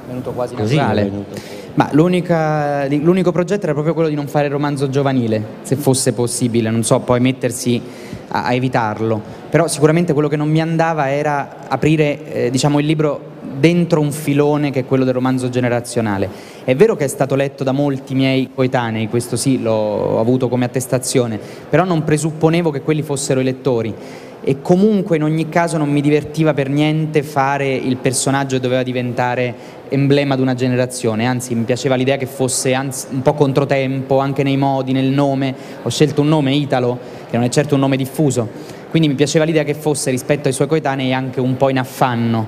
venuto 0.07 0.33
quasi 0.33 0.55
così. 0.55 0.77
naturale. 0.77 1.03
venuto. 1.05 1.60
Ma 1.75 1.89
l'unico 1.93 3.33
progetto 3.33 3.65
era 3.65 3.73
proprio 3.73 3.95
quello 3.95 4.09
di 4.09 4.15
non 4.15 4.27
fare 4.27 4.49
romanzo 4.49 4.89
giovanile, 4.89 5.43
se 5.63 5.77
fosse 5.77 6.13
possibile, 6.13 6.71
non 6.71 6.83
so, 6.83 6.99
poi 7.01 7.21
mettersi 7.21 7.81
a, 8.29 8.45
a 8.45 8.53
evitarlo. 8.53 9.21
Però 9.49 9.69
sicuramente 9.69 10.13
quello 10.13 10.29
che 10.29 10.37
non 10.37 10.49
mi 10.49 10.61
andava 10.61 11.11
era 11.11 11.69
aprire 11.69 12.33
eh, 12.33 12.51
diciamo, 12.51 12.79
il 12.81 12.87
libro 12.87 13.29
dentro 13.59 14.01
un 14.01 14.11
filone 14.11 14.71
che 14.71 14.81
è 14.81 14.85
quello 14.85 15.05
del 15.05 15.15
romanzo 15.15 15.49
generazionale. 15.49 16.29
È 16.65 16.75
vero 16.75 16.97
che 16.97 17.05
è 17.05 17.09
stato 17.09 17.35
letto 17.35 17.63
da 17.65 17.73
molti 17.73 18.15
miei 18.15 18.51
coetanei, 18.55 19.09
questo 19.09 19.37
sì, 19.37 19.61
l'ho 19.61 20.19
avuto 20.19 20.49
come 20.49 20.65
attestazione, 20.65 21.39
però 21.69 21.85
non 21.85 22.05
presupponevo 22.05 22.71
che 22.71 22.83
quelli 22.83 23.03
fossero 23.03 23.41
i 23.41 23.45
lettori 23.45 23.95
e 24.43 24.63
comunque 24.63 25.17
in 25.17 25.23
ogni 25.23 25.49
caso 25.49 25.77
non 25.77 25.91
mi 25.91 26.01
divertiva 26.01 26.55
per 26.55 26.69
niente 26.69 27.23
fare 27.23 27.75
il 27.75 27.97
personaggio 27.97 28.57
che 28.57 28.63
doveva 28.63 28.83
diventare 28.83 29.79
emblema 29.89 30.37
di 30.37 30.43
una 30.43 30.55
generazione, 30.55 31.27
anzi 31.27 31.55
mi 31.55 31.65
piaceva 31.65 31.95
l'idea 31.95 32.17
che 32.17 32.27
fosse 32.27 32.73
anzi, 32.73 33.09
un 33.11 33.23
po' 33.23 33.35
controtempo 33.35 34.19
anche 34.19 34.43
nei 34.43 34.57
modi, 34.57 34.93
nel 34.93 35.11
nome, 35.11 35.55
ho 35.83 35.89
scelto 35.89 36.23
un 36.23 36.29
nome 36.29 36.55
Italo 36.55 36.99
che 37.29 37.37
non 37.37 37.45
è 37.45 37.49
certo 37.49 37.75
un 37.75 37.81
nome 37.81 37.97
diffuso. 37.97 38.79
Quindi 38.91 39.09
mi 39.09 39.15
piaceva 39.15 39.45
l'idea 39.45 39.63
che 39.63 39.75
fosse 39.75 40.11
rispetto 40.11 40.49
ai 40.49 40.55
suoi 40.55 40.67
coetanei 40.67 41.13
anche 41.13 41.41
un 41.41 41.57
po' 41.57 41.69
in 41.69 41.79
affanno, 41.79 42.47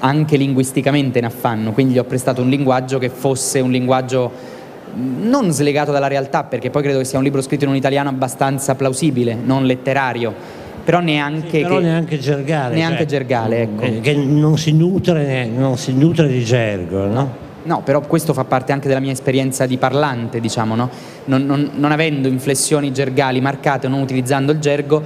anche 0.00 0.36
linguisticamente 0.36 1.18
in 1.18 1.26
affanno, 1.26 1.72
quindi 1.72 1.94
gli 1.94 1.98
ho 1.98 2.04
prestato 2.04 2.42
un 2.42 2.48
linguaggio 2.48 2.98
che 2.98 3.08
fosse 3.08 3.60
un 3.60 3.70
linguaggio 3.70 4.58
non 4.94 5.50
slegato 5.52 5.92
dalla 5.92 6.08
realtà, 6.08 6.44
perché 6.44 6.70
poi 6.70 6.82
credo 6.82 6.98
che 6.98 7.04
sia 7.04 7.18
un 7.18 7.24
libro 7.24 7.40
scritto 7.40 7.64
in 7.64 7.70
un 7.70 7.76
italiano 7.76 8.08
abbastanza 8.08 8.74
plausibile, 8.74 9.34
non 9.34 9.64
letterario, 9.64 10.34
però 10.82 11.00
neanche, 11.00 11.48
sì, 11.48 11.62
però 11.62 11.76
che, 11.76 11.82
neanche 11.82 12.18
gergale. 12.18 12.74
Neanche 12.74 12.98
cioè, 12.98 13.06
gergale, 13.06 13.62
ecco. 13.62 13.82
Eh, 13.82 14.00
che 14.00 14.14
non 14.14 14.58
si 14.58 14.72
nutre, 14.72 15.46
non 15.46 15.76
si 15.76 15.92
nutre 15.94 16.28
di 16.28 16.44
gergo, 16.44 17.06
no? 17.06 17.48
No, 17.62 17.82
però 17.82 18.00
questo 18.00 18.32
fa 18.32 18.44
parte 18.44 18.72
anche 18.72 18.88
della 18.88 19.00
mia 19.00 19.12
esperienza 19.12 19.66
di 19.66 19.76
parlante, 19.76 20.40
diciamo, 20.40 20.74
no? 20.74 20.88
non, 21.26 21.44
non, 21.44 21.70
non 21.74 21.92
avendo 21.92 22.26
inflessioni 22.26 22.90
gergali 22.90 23.40
marcate, 23.40 23.86
non 23.86 24.00
utilizzando 24.00 24.52
il 24.52 24.58
gergo, 24.58 25.02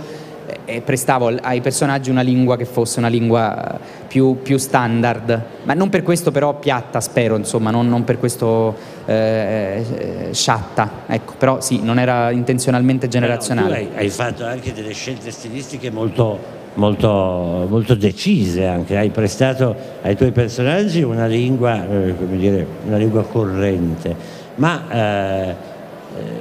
e 0.64 0.80
prestavo 0.80 1.32
ai 1.40 1.60
personaggi 1.60 2.10
una 2.10 2.22
lingua 2.22 2.56
che 2.56 2.64
fosse 2.64 2.98
una 2.98 3.08
lingua 3.08 3.78
più, 4.06 4.38
più 4.42 4.56
standard, 4.56 5.42
ma 5.64 5.74
non 5.74 5.88
per 5.88 6.02
questo 6.02 6.30
però 6.30 6.58
piatta, 6.58 7.00
spero, 7.00 7.36
insomma, 7.36 7.70
non, 7.70 7.88
non 7.88 8.04
per 8.04 8.18
questo 8.18 8.74
eh, 9.04 10.28
sciatta, 10.30 10.90
ecco, 11.06 11.34
però 11.38 11.60
sì, 11.60 11.80
non 11.82 11.98
era 11.98 12.30
intenzionalmente 12.30 13.08
generazionale. 13.08 13.68
Tu 13.68 13.92
hai, 13.94 14.04
hai 14.04 14.08
fatto 14.08 14.44
anche 14.44 14.72
delle 14.72 14.92
scelte 14.92 15.30
stilistiche 15.30 15.90
molto 15.90 16.62
Molto, 16.76 17.66
molto, 17.68 17.94
decise 17.94 18.66
anche, 18.66 18.96
hai 18.96 19.10
prestato 19.10 19.76
ai 20.02 20.16
tuoi 20.16 20.32
personaggi 20.32 21.02
una 21.02 21.26
lingua, 21.26 21.88
eh, 21.88 22.16
come 22.16 22.36
dire, 22.36 22.66
una 22.86 22.96
lingua 22.96 23.22
corrente, 23.22 24.16
ma, 24.56 24.82
eh, 24.90 25.54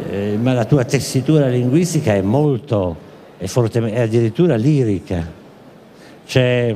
eh, 0.09 0.37
ma, 0.41 0.53
la 0.53 0.65
tua 0.65 0.85
tessitura 0.85 1.47
linguistica 1.47 2.15
è 2.15 2.21
molto 2.21 3.11
è, 3.45 3.91
è 3.91 4.01
addirittura 4.01 4.55
lirica. 4.55 5.41
C'è, 6.25 6.75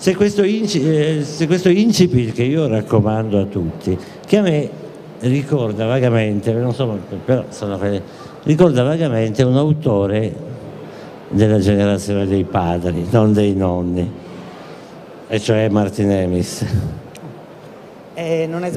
c'è, 0.00 0.14
questo 0.14 0.42
eh, 0.42 1.24
c'è 1.36 1.46
questo 1.46 1.68
incipit 1.68 2.32
che 2.32 2.42
io 2.42 2.66
raccomando 2.66 3.40
a 3.40 3.44
tutti, 3.44 3.96
che 4.26 4.36
a 4.38 4.42
me 4.42 4.70
ricorda 5.20 5.86
vagamente, 5.86 6.52
non 6.52 6.74
so, 6.74 6.98
però 7.24 7.44
sono, 7.50 7.78
ricorda 8.42 8.82
vagamente 8.82 9.42
un 9.44 9.56
autore 9.56 10.34
della 11.28 11.58
generazione 11.58 12.26
dei 12.26 12.44
padri, 12.44 13.06
non 13.10 13.32
dei 13.32 13.54
nonni, 13.54 14.10
e 15.28 15.40
cioè 15.40 15.68
Martin 15.68 16.10
Emis. 16.10 16.64
Eh, 18.14 18.46
non 18.46 18.64
è 18.64 18.70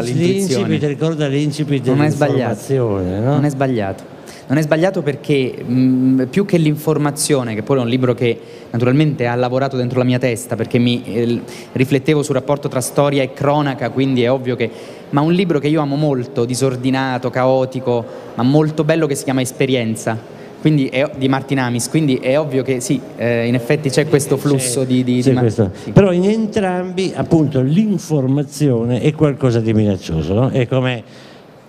l'intuizione. 0.00 0.68
L'incipit 0.68 0.84
ricorda 0.84 1.26
l'incipit 1.26 1.82
dell'informazione, 1.82 3.18
no? 3.18 3.32
Non 3.32 3.44
è 3.44 3.50
sbagliato. 3.50 4.20
Non 4.52 4.60
è 4.60 4.64
sbagliato 4.64 5.00
perché 5.00 5.64
mh, 5.64 6.26
più 6.28 6.44
che 6.44 6.58
l'informazione, 6.58 7.54
che 7.54 7.62
poi 7.62 7.78
è 7.78 7.80
un 7.80 7.88
libro 7.88 8.12
che 8.12 8.38
naturalmente 8.70 9.26
ha 9.26 9.34
lavorato 9.34 9.78
dentro 9.78 9.96
la 9.96 10.04
mia 10.04 10.18
testa 10.18 10.56
perché 10.56 10.76
mi 10.76 11.02
eh, 11.04 11.40
riflettevo 11.72 12.22
sul 12.22 12.34
rapporto 12.34 12.68
tra 12.68 12.82
storia 12.82 13.22
e 13.22 13.32
cronaca, 13.32 13.88
quindi 13.88 14.24
è 14.24 14.30
ovvio 14.30 14.54
che... 14.54 14.70
ma 15.08 15.22
un 15.22 15.32
libro 15.32 15.58
che 15.58 15.68
io 15.68 15.80
amo 15.80 15.96
molto, 15.96 16.44
disordinato, 16.44 17.30
caotico, 17.30 18.04
ma 18.34 18.42
molto 18.42 18.84
bello 18.84 19.06
che 19.06 19.14
si 19.14 19.24
chiama 19.24 19.40
Esperienza, 19.40 20.18
quindi 20.60 20.88
è, 20.88 21.10
di 21.16 21.30
Martin 21.30 21.58
Amis, 21.58 21.88
quindi 21.88 22.16
è 22.16 22.38
ovvio 22.38 22.62
che 22.62 22.80
sì, 22.80 23.00
eh, 23.16 23.46
in 23.46 23.54
effetti 23.54 23.88
c'è 23.88 24.06
questo 24.06 24.36
flusso 24.36 24.84
di... 24.84 25.02
di, 25.02 25.22
di 25.22 25.32
questo. 25.32 25.70
Sì. 25.82 25.92
Però 25.92 26.12
in 26.12 26.28
entrambi 26.28 27.10
appunto 27.16 27.62
l'informazione 27.62 29.00
è 29.00 29.14
qualcosa 29.14 29.60
di 29.60 29.72
minaccioso, 29.72 30.34
no? 30.34 30.50
è, 30.50 30.68
come, 30.68 31.02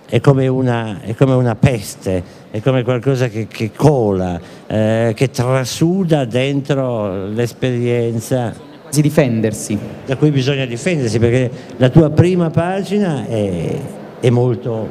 è, 0.06 0.20
come 0.20 0.46
una, 0.48 1.00
è 1.00 1.14
come 1.14 1.32
una 1.32 1.54
peste 1.54 2.42
è 2.54 2.60
come 2.62 2.84
qualcosa 2.84 3.26
che, 3.26 3.48
che 3.48 3.72
cola, 3.74 4.38
eh, 4.68 5.10
che 5.16 5.30
trasuda 5.32 6.24
dentro 6.24 7.26
l'esperienza. 7.26 8.54
Quasi 8.80 9.02
difendersi. 9.02 9.76
Da 10.06 10.14
cui 10.14 10.30
bisogna 10.30 10.64
difendersi 10.64 11.18
perché 11.18 11.50
la 11.78 11.88
tua 11.88 12.10
prima 12.10 12.50
pagina 12.50 13.26
è, 13.26 13.76
è, 14.20 14.30
molto, 14.30 14.88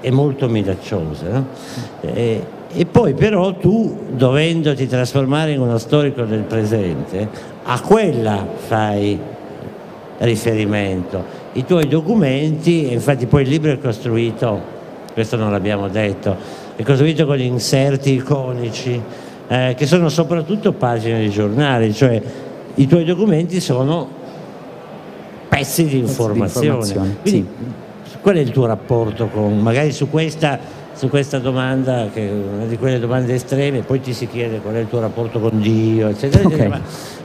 è 0.00 0.10
molto, 0.10 0.48
minacciosa. 0.48 1.28
No? 1.30 1.46
E, 2.02 2.44
e 2.72 2.86
poi 2.86 3.14
però 3.14 3.54
tu, 3.54 4.02
dovendoti 4.12 4.86
trasformare 4.86 5.50
in 5.50 5.60
uno 5.60 5.78
storico 5.78 6.22
del 6.22 6.42
presente, 6.42 7.28
a 7.64 7.80
quella 7.80 8.46
fai 8.54 9.18
riferimento. 10.18 11.24
I 11.54 11.64
tuoi 11.64 11.88
documenti, 11.88 12.92
infatti 12.92 13.26
poi 13.26 13.42
il 13.42 13.48
libro 13.48 13.72
è 13.72 13.80
costruito, 13.80 14.78
questo 15.12 15.34
non 15.34 15.50
l'abbiamo 15.50 15.88
detto, 15.88 16.59
è 16.80 16.82
costruito 16.82 17.26
con 17.26 17.36
gli 17.36 17.42
inserti 17.42 18.14
iconici, 18.14 18.98
eh, 19.48 19.74
che 19.76 19.84
sono 19.84 20.08
soprattutto 20.08 20.72
pagine 20.72 21.20
di 21.20 21.28
giornali, 21.28 21.92
cioè 21.92 22.22
i 22.76 22.86
tuoi 22.86 23.04
documenti 23.04 23.60
sono 23.60 24.08
pezzi 25.46 25.84
di 25.84 25.98
informazione. 25.98 26.46
Pezzi 26.46 26.60
di 26.60 26.66
informazione 26.66 27.16
Quindi, 27.20 27.48
sì. 28.04 28.16
qual 28.22 28.36
è 28.36 28.38
il 28.38 28.50
tuo 28.50 28.64
rapporto 28.64 29.26
con, 29.26 29.58
magari 29.58 29.92
su 29.92 30.08
questa 30.08 30.58
su 31.00 31.08
questa 31.08 31.38
domanda, 31.38 32.10
che 32.12 32.28
è 32.28 32.30
una 32.30 32.66
di 32.66 32.76
quelle 32.76 32.98
domande 32.98 33.32
estreme, 33.32 33.80
poi 33.80 34.02
ti 34.02 34.12
si 34.12 34.28
chiede 34.28 34.58
qual 34.58 34.74
è 34.74 34.80
il 34.80 34.86
tuo 34.86 35.00
rapporto 35.00 35.40
con 35.40 35.58
Dio, 35.58 36.08
eccetera, 36.08 36.44
okay. 36.44 36.58
eccetera 36.58 36.80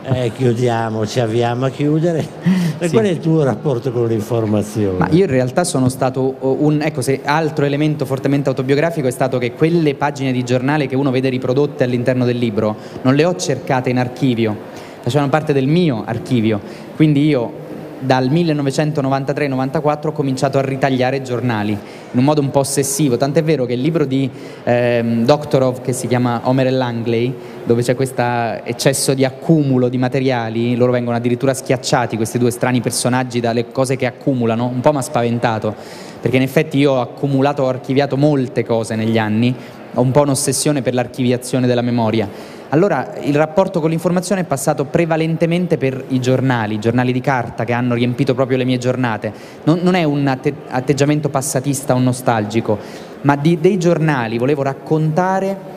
ma 0.08 0.16
eh, 0.16 0.32
chiudiamo, 0.32 1.06
ci 1.06 1.20
avviamo 1.20 1.66
a 1.66 1.70
chiudere. 1.70 2.26
Sì. 2.76 2.90
Qual 2.90 3.06
è 3.06 3.10
il 3.10 3.20
tuo 3.20 3.42
rapporto 3.44 3.92
con 3.92 4.06
l'informazione? 4.08 4.98
Ma 4.98 5.08
io 5.10 5.24
in 5.24 5.30
realtà 5.30 5.64
sono 5.64 5.88
stato 5.88 6.36
un, 6.42 6.82
ecco, 6.82 7.02
se 7.02 7.22
altro 7.24 7.64
elemento 7.64 8.06
fortemente 8.06 8.50
autobiografico 8.50 9.08
è 9.08 9.12
stato 9.12 9.38
che 9.38 9.54
quelle 9.54 9.96
pagine 9.96 10.34
di 10.34 10.44
giornale 10.44 10.86
che 10.86 10.96
uno 10.96 11.10
vede 11.10 11.30
riprodotte 11.30 11.86
all'interno 11.86 12.26
del 12.26 12.38
libro, 12.38 12.76
non 13.04 13.16
le 13.16 13.24
ho 13.24 13.34
cercate 13.38 13.90
in 13.90 13.98
archivio, 13.98 14.56
facevano 15.02 15.30
parte 15.30 15.54
del 15.54 15.68
mio 15.68 16.04
archivio, 16.06 16.60
quindi 16.98 17.26
io 17.26 17.64
dal 18.00 18.30
1993-94 18.30 20.08
ho 20.08 20.12
cominciato 20.12 20.58
a 20.58 20.62
ritagliare 20.62 21.22
giornali 21.22 21.72
in 21.72 22.20
un 22.20 22.24
modo 22.24 22.40
un 22.40 22.50
po' 22.50 22.60
ossessivo, 22.60 23.18
tant'è 23.18 23.44
vero 23.44 23.66
che 23.66 23.74
il 23.74 23.82
libro 23.82 24.06
di 24.06 24.30
ehm, 24.64 25.26
Doctorov 25.26 25.82
che 25.82 25.92
si 25.92 26.08
chiama 26.08 26.42
Homer 26.44 26.68
e 26.68 26.72
Langley, 26.72 27.34
dove 27.66 27.82
c'è 27.82 27.94
questo 27.94 28.22
eccesso 28.22 29.14
di 29.14 29.26
accumulo 29.26 29.90
di 29.90 29.98
materiali, 29.98 30.78
loro 30.78 30.94
vengono 30.94 31.18
addirittura 31.18 31.54
schiacciati, 31.54 32.16
questi 32.16 32.38
due 32.38 32.52
strani 32.52 32.80
personaggi, 32.80 33.42
dalle 33.42 33.70
cose 33.72 33.98
che 33.98 34.06
accumulano, 34.06 34.66
un 34.68 34.80
po' 34.80 34.94
mi 34.94 35.00
ha 35.00 35.02
spaventato, 35.02 35.76
perché 36.22 36.38
in 36.38 36.44
effetti 36.44 36.78
io 36.78 36.94
ho 36.94 37.02
accumulato, 37.02 37.64
ho 37.64 37.68
archiviato 37.68 38.16
molte 38.16 38.64
cose 38.64 38.96
negli 38.96 39.18
anni, 39.18 39.54
ho 39.94 40.02
un 40.02 40.12
po' 40.12 40.22
un'ossessione 40.22 40.82
per 40.82 40.94
l'archiviazione 40.94 41.68
della 41.68 41.82
memoria 41.82 42.55
allora 42.70 43.14
il 43.22 43.36
rapporto 43.36 43.80
con 43.80 43.90
l'informazione 43.90 44.42
è 44.42 44.46
passato 44.46 44.86
prevalentemente 44.86 45.78
per 45.78 46.04
i 46.10 46.20
giornali, 46.20 46.76
i 46.76 46.80
giornali 46.80 47.12
di 47.12 47.22
carta 47.22 47.64
che 47.64 47.74
hanno 47.74 47.94
riempito 47.94 48.34
proprio 48.34 48.58
le 48.58 48.66
mie 48.66 48.78
giornate. 48.78 49.32
Non, 49.64 49.80
non 49.82 49.94
è 49.96 50.04
un 50.04 50.26
atte 50.28 50.54
atteggiamento 50.68 51.30
passatista 51.30 51.94
o 51.94 52.00
nostalgico, 52.00 52.78
ma 53.22 53.36
di, 53.36 53.60
dei 53.60 53.78
giornali 53.78 54.38
volevo 54.38 54.64
raccontare 54.64 55.74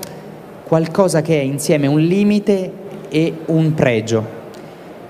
qualcosa 0.64 1.22
che 1.22 1.39
è 1.39 1.43
insieme 1.43 1.86
un 1.86 2.01
limite 2.01 2.72
e 3.09 3.34
un 3.47 3.74
pregio. 3.74 4.38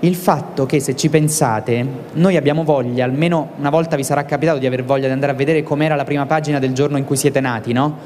Il 0.01 0.15
fatto 0.15 0.65
che 0.65 0.79
se 0.79 0.95
ci 0.95 1.09
pensate, 1.09 1.85
noi 2.13 2.37
abbiamo 2.37 2.63
voglia, 2.63 3.03
almeno 3.03 3.49
una 3.57 3.69
volta 3.69 3.97
vi 3.97 4.05
sarà 4.05 4.23
capitato 4.23 4.57
di 4.57 4.65
aver 4.65 4.85
voglia 4.85 5.07
di 5.07 5.11
andare 5.11 5.33
a 5.33 5.35
vedere 5.35 5.61
com'era 5.61 5.95
la 5.95 6.05
prima 6.05 6.25
pagina 6.25 6.57
del 6.57 6.71
giorno 6.71 6.97
in 6.97 7.03
cui 7.03 7.17
siete 7.17 7.41
nati, 7.41 7.73
no? 7.73 7.97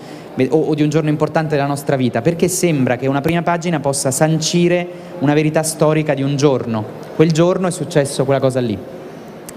o, 0.49 0.59
o 0.59 0.73
di 0.73 0.81
un 0.81 0.89
giorno 0.89 1.09
importante 1.09 1.53
della 1.53 1.67
nostra 1.67 1.95
vita, 1.95 2.23
perché 2.23 2.47
sembra 2.47 2.95
che 2.95 3.05
una 3.05 3.21
prima 3.21 3.43
pagina 3.43 3.79
possa 3.79 4.09
sancire 4.09 4.87
una 5.19 5.35
verità 5.35 5.61
storica 5.61 6.15
di 6.15 6.23
un 6.23 6.35
giorno. 6.35 6.83
Quel 7.15 7.31
giorno 7.31 7.67
è 7.67 7.71
successo 7.71 8.25
quella 8.25 8.39
cosa 8.39 8.59
lì. 8.59 8.75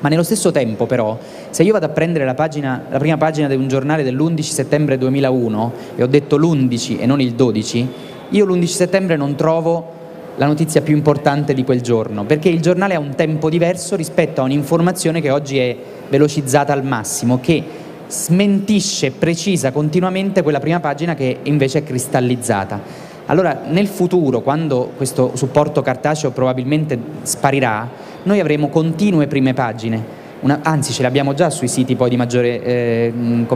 Ma 0.00 0.10
nello 0.10 0.22
stesso 0.22 0.50
tempo 0.50 0.84
però, 0.84 1.18
se 1.48 1.62
io 1.62 1.72
vado 1.72 1.86
a 1.86 1.88
prendere 1.88 2.26
la, 2.26 2.34
pagina, 2.34 2.84
la 2.90 2.98
prima 2.98 3.16
pagina 3.16 3.48
di 3.48 3.54
un 3.54 3.66
giornale 3.66 4.02
dell'11 4.02 4.40
settembre 4.42 4.98
2001, 4.98 5.72
e 5.96 6.02
ho 6.02 6.06
detto 6.06 6.36
l'11 6.36 7.00
e 7.00 7.06
non 7.06 7.22
il 7.22 7.32
12, 7.32 7.88
io 8.28 8.44
l'11 8.44 8.64
settembre 8.66 9.16
non 9.16 9.36
trovo 9.36 10.04
la 10.36 10.46
notizia 10.46 10.82
più 10.82 10.94
importante 10.94 11.54
di 11.54 11.64
quel 11.64 11.80
giorno, 11.80 12.24
perché 12.24 12.48
il 12.48 12.60
giornale 12.60 12.94
ha 12.94 12.98
un 12.98 13.14
tempo 13.14 13.48
diverso 13.48 13.96
rispetto 13.96 14.40
a 14.40 14.44
un'informazione 14.44 15.20
che 15.20 15.30
oggi 15.30 15.58
è 15.58 15.76
velocizzata 16.08 16.72
al 16.72 16.84
massimo, 16.84 17.40
che 17.40 17.62
smentisce, 18.06 19.10
precisa 19.12 19.72
continuamente 19.72 20.42
quella 20.42 20.60
prima 20.60 20.80
pagina 20.80 21.14
che 21.14 21.38
invece 21.44 21.78
è 21.78 21.82
cristallizzata. 21.82 22.80
Allora, 23.26 23.62
nel 23.68 23.88
futuro, 23.88 24.40
quando 24.42 24.92
questo 24.96 25.32
supporto 25.34 25.82
cartaceo 25.82 26.30
probabilmente 26.30 26.98
sparirà, 27.22 27.88
noi 28.22 28.38
avremo 28.38 28.68
continue 28.68 29.26
prime 29.26 29.54
pagine, 29.54 30.24
una, 30.46 30.60
anzi 30.62 30.92
ce 30.92 31.02
le 31.02 31.08
abbiamo 31.08 31.34
già 31.34 31.50
sui 31.50 31.66
siti 31.66 31.96
poi 31.96 32.08
di 32.08 32.16
maggiore 32.16 32.62
eh, 32.62 33.12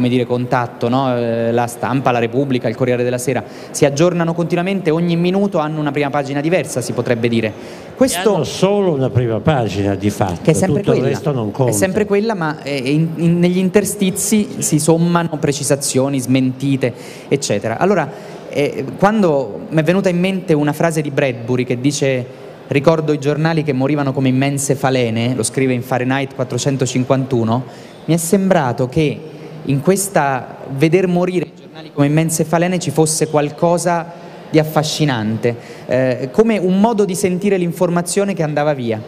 dire, 0.09 0.27
contatto, 0.27 0.89
no? 0.89 1.17
eh, 1.17 1.53
la 1.53 1.67
stampa, 1.67 2.11
la 2.11 2.19
Repubblica, 2.19 2.69
il 2.69 2.75
Corriere 2.75 3.05
della 3.05 3.19
Sera, 3.19 3.45
si 3.71 3.85
aggiornano 3.85 4.35
continuamente, 4.35 4.91
ogni 4.91 5.17
minuto 5.17 5.59
hanno 5.59 5.79
una 5.79 5.93
prima 5.93 6.11
pagina 6.11 6.41
diversa, 6.41 6.81
si 6.81 6.93
potrebbe 6.93 7.29
dire. 7.29 7.53
Questo 7.95 8.35
hanno 8.35 8.45
solo 8.45 8.93
una 8.93 9.11
prima 9.11 9.39
pagina 9.41 9.95
di 9.95 10.11
fatto, 10.11 10.41
che 10.43 10.51
è 10.51 10.55
sempre 10.55 10.81
tutto 10.81 10.93
quella, 10.93 11.07
il 11.07 11.13
resto 11.15 11.33
non 11.33 11.51
conta. 11.53 11.71
È 11.71 11.75
sempre 11.75 12.05
quella, 12.07 12.35
ma 12.35 12.63
eh, 12.63 12.77
in, 12.77 13.09
in, 13.17 13.39
negli 13.39 13.59
interstizi 13.59 14.63
si 14.63 14.79
sommano 14.79 15.39
precisazioni, 15.39 16.19
smentite, 16.19 16.93
eccetera. 17.29 17.79
Allora, 17.79 18.39
E 18.53 18.85
quando 18.99 19.67
mi 19.69 19.81
è 19.81 19.85
venuta 19.85 20.09
in 20.09 20.19
mente 20.19 20.55
una 20.55 20.73
frase 20.73 21.03
di 21.03 21.13
Bradbury 21.13 21.63
che 21.63 21.81
dice 21.81 22.49
ricordo 22.71 23.13
i 23.13 23.19
giornali 23.19 23.65
che 23.65 23.73
morivano 23.73 24.13
come 24.13 24.29
immense 24.29 24.77
falene, 24.77 25.35
lo 25.35 25.43
scrive 25.43 25.73
in 25.73 25.83
Fahrenheit 25.83 26.35
451, 26.35 27.65
mi 28.05 28.15
è 28.15 28.17
sembrato 28.17 28.89
che 28.89 29.21
in 29.65 29.81
questa 29.81 30.59
veder 30.71 31.09
morire 31.09 31.47
i 31.47 31.53
giornali 31.61 31.91
come 31.93 32.07
immense 32.07 32.45
falene 32.45 32.79
ci 32.79 32.91
fosse 32.91 33.29
qualcosa 33.29 34.13
di 34.51 34.59
affascinante, 34.59 35.57
eh, 35.87 36.29
come 36.33 36.59
un 36.59 36.81
modo 36.81 37.05
di 37.05 37.15
sentire 37.15 37.57
l'informazione 37.57 38.35
che 38.35 38.43
andava 38.43 38.73
via. 38.73 39.01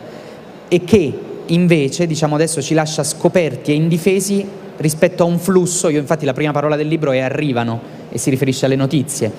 E 0.69 0.85
che 0.85 1.19
invece, 1.47 2.07
diciamo 2.07 2.35
adesso, 2.35 2.63
ci 2.63 2.75
lascia 2.75 3.05
scoperti 3.05 3.71
e 3.71 3.75
indifesi 3.75 4.47
rispetto 4.79 5.23
a 5.23 5.27
un 5.27 5.39
flusso, 5.39 5.89
io 5.89 6.01
infatti 6.01 6.25
la 6.25 6.33
prima 6.33 6.53
parola 6.53 6.75
del 6.75 6.89
libro 6.89 7.13
è 7.13 7.21
arrivano 7.21 7.81
e 8.09 8.19
si 8.19 8.31
riferisce 8.31 8.67
alle 8.67 8.77
notizie, 8.77 9.31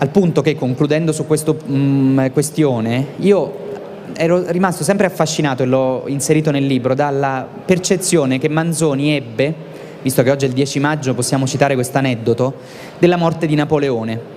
al 0.00 0.10
punto 0.10 0.42
che 0.42 0.54
concludendo 0.54 1.10
su 1.10 1.26
questa 1.26 1.52
mm, 1.52 2.26
questione, 2.32 3.06
io 3.16 3.66
ero 4.14 4.44
rimasto 4.50 4.84
sempre 4.84 5.06
affascinato 5.06 5.64
e 5.64 5.66
l'ho 5.66 6.04
inserito 6.06 6.52
nel 6.52 6.64
libro 6.66 6.94
dalla 6.94 7.46
percezione 7.64 8.38
che 8.38 8.48
Manzoni 8.48 9.16
ebbe, 9.16 9.52
visto 10.00 10.22
che 10.22 10.30
oggi 10.30 10.44
è 10.44 10.48
il 10.48 10.54
10 10.54 10.78
maggio 10.78 11.14
possiamo 11.14 11.48
citare 11.48 11.74
questo 11.74 11.98
aneddoto, 11.98 12.54
della 13.00 13.16
morte 13.16 13.46
di 13.48 13.56
Napoleone. 13.56 14.36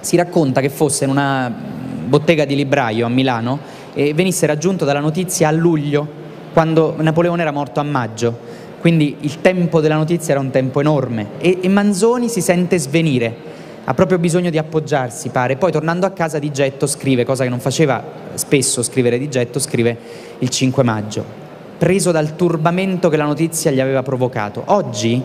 Si 0.00 0.16
racconta 0.16 0.60
che 0.60 0.70
fosse 0.70 1.04
in 1.04 1.10
una 1.10 1.52
bottega 2.06 2.44
di 2.44 2.56
libraio 2.56 3.06
a 3.06 3.08
Milano 3.08 3.60
e 3.94 4.12
venisse 4.12 4.46
raggiunto 4.46 4.84
dalla 4.84 4.98
notizia 5.00 5.46
a 5.46 5.52
luglio, 5.52 6.18
quando 6.52 6.96
Napoleone 6.98 7.42
era 7.42 7.52
morto 7.52 7.78
a 7.78 7.84
maggio. 7.84 8.58
Quindi 8.80 9.18
il 9.20 9.40
tempo 9.40 9.80
della 9.80 9.96
notizia 9.96 10.32
era 10.32 10.42
un 10.42 10.50
tempo 10.50 10.80
enorme 10.80 11.26
e, 11.38 11.58
e 11.60 11.68
Manzoni 11.68 12.28
si 12.28 12.40
sente 12.40 12.78
svenire, 12.78 13.49
ha 13.90 13.94
proprio 13.94 14.20
bisogno 14.20 14.50
di 14.50 14.58
appoggiarsi, 14.58 15.30
pare. 15.30 15.56
Poi 15.56 15.72
tornando 15.72 16.06
a 16.06 16.10
casa 16.10 16.38
di 16.38 16.52
getto 16.52 16.86
scrive, 16.86 17.24
cosa 17.24 17.42
che 17.42 17.50
non 17.50 17.58
faceva 17.58 18.00
spesso 18.34 18.84
scrivere 18.84 19.18
di 19.18 19.28
getto, 19.28 19.58
scrive 19.58 19.98
il 20.38 20.48
5 20.48 20.84
maggio, 20.84 21.24
preso 21.76 22.12
dal 22.12 22.36
turbamento 22.36 23.08
che 23.08 23.16
la 23.16 23.24
notizia 23.24 23.72
gli 23.72 23.80
aveva 23.80 24.04
provocato. 24.04 24.62
Oggi, 24.66 25.20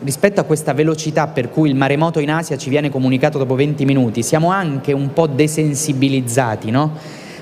rispetto 0.00 0.42
a 0.42 0.44
questa 0.44 0.74
velocità 0.74 1.28
per 1.28 1.48
cui 1.48 1.70
il 1.70 1.74
maremoto 1.74 2.20
in 2.20 2.30
Asia 2.30 2.58
ci 2.58 2.68
viene 2.68 2.90
comunicato 2.90 3.38
dopo 3.38 3.54
20 3.54 3.86
minuti, 3.86 4.22
siamo 4.22 4.50
anche 4.50 4.92
un 4.92 5.14
po' 5.14 5.26
desensibilizzati, 5.26 6.70
no? 6.70 6.94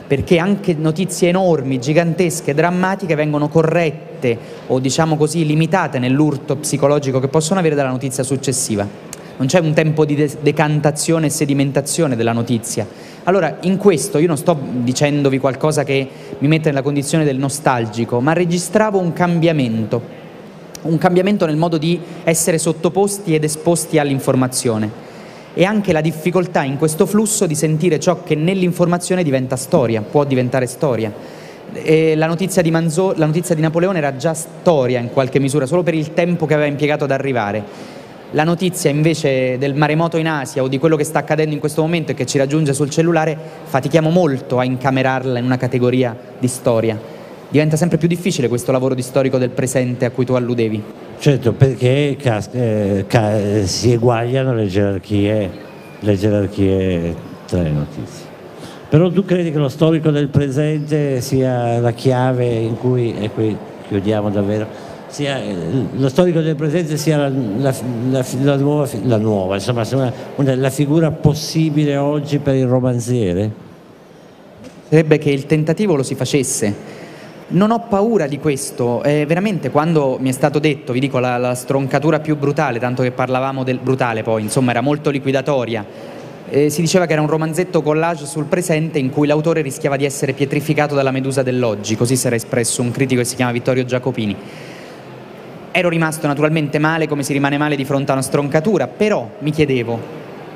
perché 0.07 0.39
anche 0.39 0.75
notizie 0.75 1.31
enormi, 1.31 1.81
gigantesche, 1.81 2.55
drammatiche 2.55 3.16
vengono 3.16 3.49
corrette 3.49 4.39
o 4.68 4.79
diciamo 4.79 5.16
così 5.16 5.45
limitate 5.45 5.99
nell'urto 5.99 6.57
psicologico 6.57 7.18
che 7.18 7.29
possono 7.29 7.59
avere 7.59 7.75
dalla 7.75 7.91
notizia 7.91 8.23
successiva. 8.23 9.10
Non 9.41 9.49
c'è 9.49 9.59
un 9.59 9.72
tempo 9.72 10.05
di 10.05 10.30
decantazione 10.43 11.24
e 11.24 11.30
sedimentazione 11.30 12.14
della 12.14 12.32
notizia. 12.32 12.86
Allora, 13.24 13.57
in 13.62 13.78
questo 13.78 14.18
io 14.18 14.26
non 14.26 14.36
sto 14.36 14.55
dicendovi 14.61 15.38
qualcosa 15.38 15.82
che 15.82 16.07
mi 16.41 16.47
mette 16.47 16.68
nella 16.68 16.82
condizione 16.82 17.24
del 17.24 17.38
nostalgico, 17.38 18.20
ma 18.20 18.34
registravo 18.34 18.99
un 18.99 19.14
cambiamento, 19.14 20.03
un 20.82 20.99
cambiamento 20.99 21.47
nel 21.47 21.57
modo 21.57 21.78
di 21.78 21.99
essere 22.22 22.59
sottoposti 22.59 23.34
ed 23.34 23.43
esposti 23.43 23.99
all'informazione 23.99 24.91
e 25.55 25.64
anche 25.64 25.93
la 25.93 26.03
difficoltà 26.03 26.62
in 26.62 26.76
questo 26.76 27.07
flusso 27.07 27.47
di 27.47 27.55
sentire 27.55 27.99
ciò 27.99 28.22
che 28.22 28.34
nell'informazione 28.34 29.22
diventa 29.22 29.57
storia, 29.57 30.03
può 30.03 30.24
diventare 30.24 30.66
storia. 30.66 31.11
La 32.14 32.26
notizia, 32.26 32.62
Manzo, 32.70 33.14
la 33.16 33.24
notizia, 33.24 33.55
di 33.55 33.62
Napoleone 33.62 33.97
era 33.97 34.16
già 34.16 34.34
storia 34.34 35.01
in 35.01 35.09
qualche 35.11 35.38
misura, 35.38 35.64
solo 35.64 35.82
per 35.82 35.95
il 35.95 36.12
tempo 36.12 36.45
che 36.45 36.53
aveva 36.53 36.68
impiegato 36.68 37.05
ad 37.05 37.11
arrivare. 37.11 37.99
La 38.33 38.45
notizia 38.45 38.91
invece 38.91 39.59
del 39.59 39.74
maremoto 39.74 40.16
in 40.16 40.28
Asia 40.28 40.62
o 40.62 40.68
di 40.68 40.78
quello 40.78 40.95
che 40.95 41.03
sta 41.03 41.18
accadendo 41.18 41.53
in 41.53 41.59
questo 41.59 41.83
momento 41.83 42.12
e 42.12 42.14
che 42.14 42.26
ci 42.26 42.39
raggiunge 42.39 42.72
sul 42.72 42.89
cellulare, 42.89 43.37
fatichiamo 43.64 44.09
molto 44.09 44.61
a 44.61 44.64
incamerarla 44.64 45.41
in 45.41 45.45
una 45.45 45.57
categoria 45.57 46.16
di 46.39 46.47
storia. 46.47 46.97
Diventa 47.49 47.76
sempre 47.76 47.99
più 47.99 48.07
difficile 48.07 48.47
questo 48.47 48.70
lavoro 48.70 48.95
di 48.95 49.03
storico 49.03 49.37
del 49.37 49.51
presente 49.51 50.05
a 50.05 50.11
cui 50.11 50.24
tu 50.24 50.35
alludevi. 50.35 50.81
Certo, 51.18 51.53
perché 51.53 52.16
eh, 52.53 53.62
si 53.64 53.93
eguagliano 53.93 54.55
le 54.55 54.66
gerarchie, 54.68 55.51
le 55.99 56.16
gerarchie 56.16 57.14
tra 57.47 57.62
le 57.62 57.70
notizie. 57.70 58.28
Però 58.89 59.11
tu 59.11 59.24
credi 59.24 59.51
che 59.51 59.59
lo 59.59 59.68
storico 59.68 60.12
del 60.12 60.28
presente 60.28 61.20
sia 61.20 61.81
la 61.81 61.93
chiave 61.93 62.47
in 62.47 62.78
cui, 62.78 63.12
e 63.18 63.28
qui 63.31 63.57
chiudiamo 63.89 64.31
davvero, 64.31 64.66
sia, 65.11 65.41
lo 65.93 66.09
storico 66.09 66.41
del 66.41 66.55
presente 66.55 66.97
sia 66.97 67.17
la, 67.17 67.29
la, 67.29 67.75
la, 68.11 68.25
la 68.43 68.57
nuova, 68.57 68.89
nuova, 69.19 69.55
insomma, 69.57 69.85
una, 70.37 70.55
la 70.55 70.71
figura 70.71 71.11
possibile 71.11 71.97
oggi 71.97 72.39
per 72.39 72.55
il 72.55 72.67
romanziere? 72.67 73.69
Sarebbe 74.89 75.19
che 75.19 75.31
il 75.31 75.47
tentativo 75.47 75.95
lo 75.97 76.03
si 76.03 76.15
facesse, 76.15 76.75
non 77.49 77.73
ho 77.73 77.81
paura 77.89 78.27
di 78.27 78.39
questo, 78.39 79.03
eh, 79.03 79.27
veramente 79.27 79.71
quando 79.71 80.17
mi 80.21 80.29
è 80.29 80.33
stato 80.33 80.59
detto, 80.59 80.93
vi 80.93 81.01
dico 81.01 81.19
la, 81.19 81.37
la, 81.37 81.55
stroncatura 81.55 82.21
più 82.21 82.37
brutale, 82.37 82.79
tanto 82.79 83.03
che 83.03 83.11
parlavamo 83.11 83.65
del 83.65 83.79
brutale 83.79 84.23
poi, 84.23 84.43
insomma 84.43 84.71
era 84.71 84.81
molto 84.81 85.11
liquidatoria, 85.11 85.85
eh, 86.49 86.71
si 86.71 86.81
diceva 86.81 87.07
che 87.07 87.13
era 87.13 87.23
un 87.23 87.29
romanzetto 87.29 87.83
collage 87.83 88.27
sul 88.27 88.45
presente 88.45 88.99
in 88.99 89.11
cui 89.11 89.27
l'autore 89.27 89.61
rischiava 89.63 89.97
di 89.97 90.05
essere 90.05 90.33
pietrificato 90.33 90.95
dalla 90.95 91.11
medusa 91.11 91.43
dell'oggi, 91.43 91.97
così 91.97 92.17
si 92.17 92.27
era 92.27 92.37
espresso 92.37 92.83
un 92.83 92.93
critico 92.93 93.21
che 93.21 93.27
si 93.27 93.37
chiama 93.37 93.53
Vittorio 93.53 93.85
Giacopini. 93.85 94.37
Ero 95.73 95.89
rimasto 95.89 96.27
naturalmente 96.27 96.79
male 96.79 97.07
come 97.07 97.23
si 97.23 97.33
rimane 97.33 97.57
male 97.57 97.77
di 97.77 97.85
fronte 97.85 98.11
a 98.11 98.14
una 98.14 98.23
stroncatura, 98.23 98.89
però 98.89 99.31
mi 99.39 99.53
chiedevo, 99.53 100.01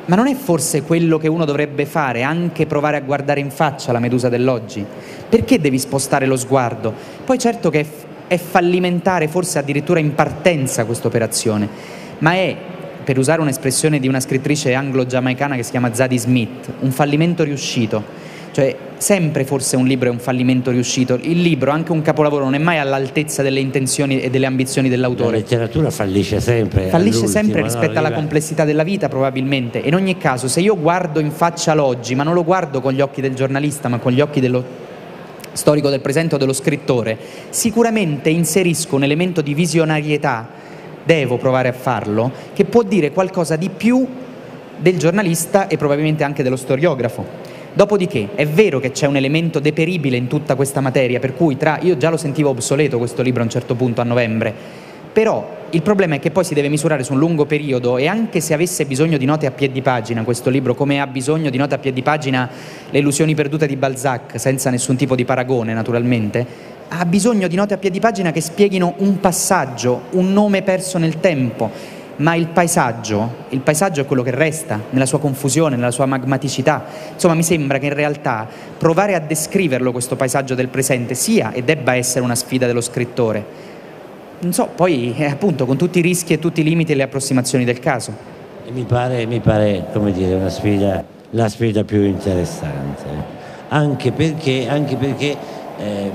ma 0.07 0.17
non 0.17 0.27
è 0.27 0.35
forse 0.35 0.83
quello 0.83 1.19
che 1.19 1.29
uno 1.29 1.45
dovrebbe 1.45 1.87
fare, 1.87 2.23
anche 2.23 2.67
provare 2.67 2.97
a 2.97 3.01
guardare 3.01 3.39
in 3.39 3.51
faccia 3.51 3.93
la 3.93 4.01
medusa 4.01 4.29
dell'oggi? 4.29 4.85
Perché 5.29 5.61
devi 5.61 5.79
spostare 5.79 6.27
lo 6.27 6.37
sguardo? 6.37 6.93
Poi 7.25 7.39
certo 7.39 7.71
che 7.71 7.87
è 8.27 8.37
fallimentare, 8.37 9.29
forse 9.29 9.59
addirittura 9.59 10.01
in 10.01 10.15
partenza 10.15 10.85
questa 10.85 11.07
operazione, 11.07 11.69
ma 12.19 12.33
è, 12.33 12.57
per 13.05 13.17
usare 13.17 13.41
un'espressione 13.41 14.01
di 14.01 14.09
una 14.09 14.19
scrittrice 14.19 14.75
anglo-giamaicana 14.75 15.55
che 15.55 15.63
si 15.63 15.71
chiama 15.71 15.95
Zadie 15.95 16.19
Smith, 16.19 16.73
un 16.81 16.91
fallimento 16.91 17.45
riuscito 17.45 18.24
cioè, 18.55 18.77
sempre 18.99 19.45
forse 19.45 19.75
un 19.75 19.85
libro 19.85 20.09
è 20.09 20.13
un 20.13 20.21
fallimento 20.21 20.71
riuscito. 20.71 21.19
Il 21.21 21.43
libro, 21.43 21.73
anche 21.73 21.91
un 21.91 22.03
capolavoro, 22.03 22.45
non 22.45 22.55
è 22.55 22.59
mai 22.59 22.79
all'altezza 22.79 23.43
delle 23.43 23.59
intenzioni 23.59 24.21
e 24.21 24.31
delle 24.31 24.47
ambizioni 24.47 24.89
dell'autore. 24.89 25.33
La 25.33 25.37
letteratura 25.39 25.91
fallisce 25.91 26.39
sempre. 26.39 26.87
Fallisce 26.87 27.27
sempre 27.27 27.63
rispetto 27.63 27.95
no, 27.95 27.99
alla 27.99 28.13
complessità 28.13 28.65
della 28.65 28.85
vita, 28.85 29.09
probabilmente. 29.09 29.79
In 29.79 29.97
ogni 29.97 30.17
caso, 30.19 30.47
se 30.47 30.61
io 30.61 30.79
guardo 30.79 31.19
in 31.19 31.33
faccia 31.33 31.75
l'oggi, 31.75 32.15
ma 32.15 32.23
non 32.23 32.33
lo 32.33 32.45
guardo 32.45 32.81
con 32.81 32.93
gli 32.93 33.01
occhi 33.01 33.21
del 33.21 33.35
giornalista, 33.35 33.89
ma 33.89 33.99
con 33.99 34.13
gli 34.13 34.21
occhi 34.21 34.39
dello 34.39 34.65
storico 35.51 35.89
del 35.89 36.01
presente 36.01 36.37
o 36.37 36.39
dello 36.39 36.53
scrittore, 36.53 37.19
sicuramente 37.51 38.31
inserisco 38.31 38.95
un 38.95 39.03
elemento 39.03 39.41
di 39.41 39.53
visionarietà, 39.53 40.49
devo 41.03 41.39
provare 41.39 41.71
a 41.71 41.73
farlo, 41.73 42.31
che 42.53 42.65
può 42.65 42.85
dire 42.85 43.11
qualcosa 43.11 43.57
di 43.57 43.69
più 43.69 44.07
del 44.79 44.97
giornalista 44.97 45.67
e 45.67 45.77
probabilmente 45.77 46.23
anche 46.23 46.45
dello 46.45 46.55
storiografo. 46.55 47.54
Dopodiché 47.77 48.29
è 48.37 48.47
vero 48.47 48.79
che 48.79 48.93
c'è 48.93 49.09
un 49.09 49.17
elemento 49.17 49.59
deperibile 49.59 50.17
in 50.17 50.29
tutta 50.29 50.55
questa 50.55 50.81
materia, 50.81 51.19
per 51.19 51.35
cui 51.35 51.57
tra, 51.57 51.81
io 51.83 51.97
già 51.97 52.09
lo 52.09 52.17
sentivo 52.17 52.51
obsoleto 52.51 52.99
questo 52.99 53.21
libro 53.21 53.41
a 53.41 53.45
un 53.45 53.51
certo 53.51 53.75
punto 53.75 54.01
a 54.01 54.05
novembre, 54.05 54.55
però 55.13 55.63
il 55.71 55.83
problema 55.83 56.15
è 56.15 56.21
che 56.21 56.31
poi 56.31 56.45
si 56.45 56.55
deve 56.55 56.69
misurare 56.69 57.03
su 57.03 57.15
un 57.15 57.19
lungo 57.19 57.47
periodo 57.47 57.99
e 57.99 58.07
anche 58.07 58.41
se 58.41 58.55
avesse 58.55 58.87
bisogno 58.87 59.19
di 59.19 59.25
note 59.25 59.47
a 59.47 59.51
piedi 59.51 59.83
pagina 59.83 60.23
questo 60.23 60.51
libro, 60.51 60.77
come 60.77 61.01
ha 61.01 61.07
bisogno 61.09 61.51
di 61.51 61.59
note 61.59 61.75
a 61.75 61.79
piedi 61.79 62.01
pagina 62.01 62.49
Le 62.91 62.99
illusioni 63.01 63.35
perdute 63.35 63.67
di 63.67 63.75
Balzac, 63.75 64.39
senza 64.39 64.71
nessun 64.71 64.95
tipo 64.95 65.17
di 65.17 65.25
paragone 65.25 65.75
naturalmente, 65.75 66.47
ha 66.87 67.05
bisogno 67.07 67.49
di 67.49 67.57
note 67.57 67.75
a 67.75 67.79
piedi 67.79 67.99
pagina 67.99 68.31
che 68.31 68.41
spieghino 68.41 68.95
un 68.99 69.19
passaggio, 69.19 70.03
un 70.11 70.33
nome 70.33 70.63
perso 70.63 70.99
nel 70.99 71.19
tempo, 71.19 71.71
ma 72.17 72.35
il 72.35 72.47
paesaggio, 72.49 73.47
il 73.49 73.61
paesaggio 73.61 74.01
è 74.01 74.07
quello 74.07 74.23
che 74.23 74.31
resta 74.31 74.81
nella 74.91 75.07
sua 75.07 75.19
confusione, 75.19 75.77
nella 75.77 75.91
sua 75.91 76.07
magmaticità. 76.07 76.85
Insomma, 77.13 77.35
mi 77.35 77.43
sembra 77.43 77.79
che 77.79 77.87
in 77.87 77.95
realtà 77.95 78.47
provare 78.79 79.15
a 79.15 79.21
descriverlo 79.21 79.91
questo 79.93 80.17
paesaggio 80.17 80.55
del 80.55 80.69
presente 80.69 81.15
sia 81.15 81.53
e 81.53 81.63
debba 81.63 81.95
essere 81.95 82.25
una 82.25 82.35
sfida 82.35 82.67
dello 82.67 82.81
scrittore. 82.81 83.73
Non 84.41 84.53
so, 84.53 84.69
poi 84.75 85.15
eh, 85.17 85.27
appunto 85.27 85.67
con 85.67 85.77
tutti 85.77 85.99
i 85.99 86.03
rischi 86.03 86.35
e 86.35 86.39
tutti 86.39 86.61
i 86.61 86.65
limiti 86.65 86.93
e 86.93 86.95
le 86.95 87.03
approssimazioni 87.03 87.65
del 87.65 87.81
caso. 87.81 88.33
Mi 88.71 88.85
pare, 88.85 89.27
mi 89.27 89.41
pare 89.41 89.87
come 89.93 90.13
dire, 90.13 90.35
una 90.35 90.51
sfida, 90.51 91.03
la 91.31 91.49
sfida 91.49 91.85
più 91.85 92.03
interessante, 92.03 93.05
anche 93.69 94.13
perché, 94.13 94.67
anche 94.69 94.97
perché 94.97 95.37
eh, 95.79 96.11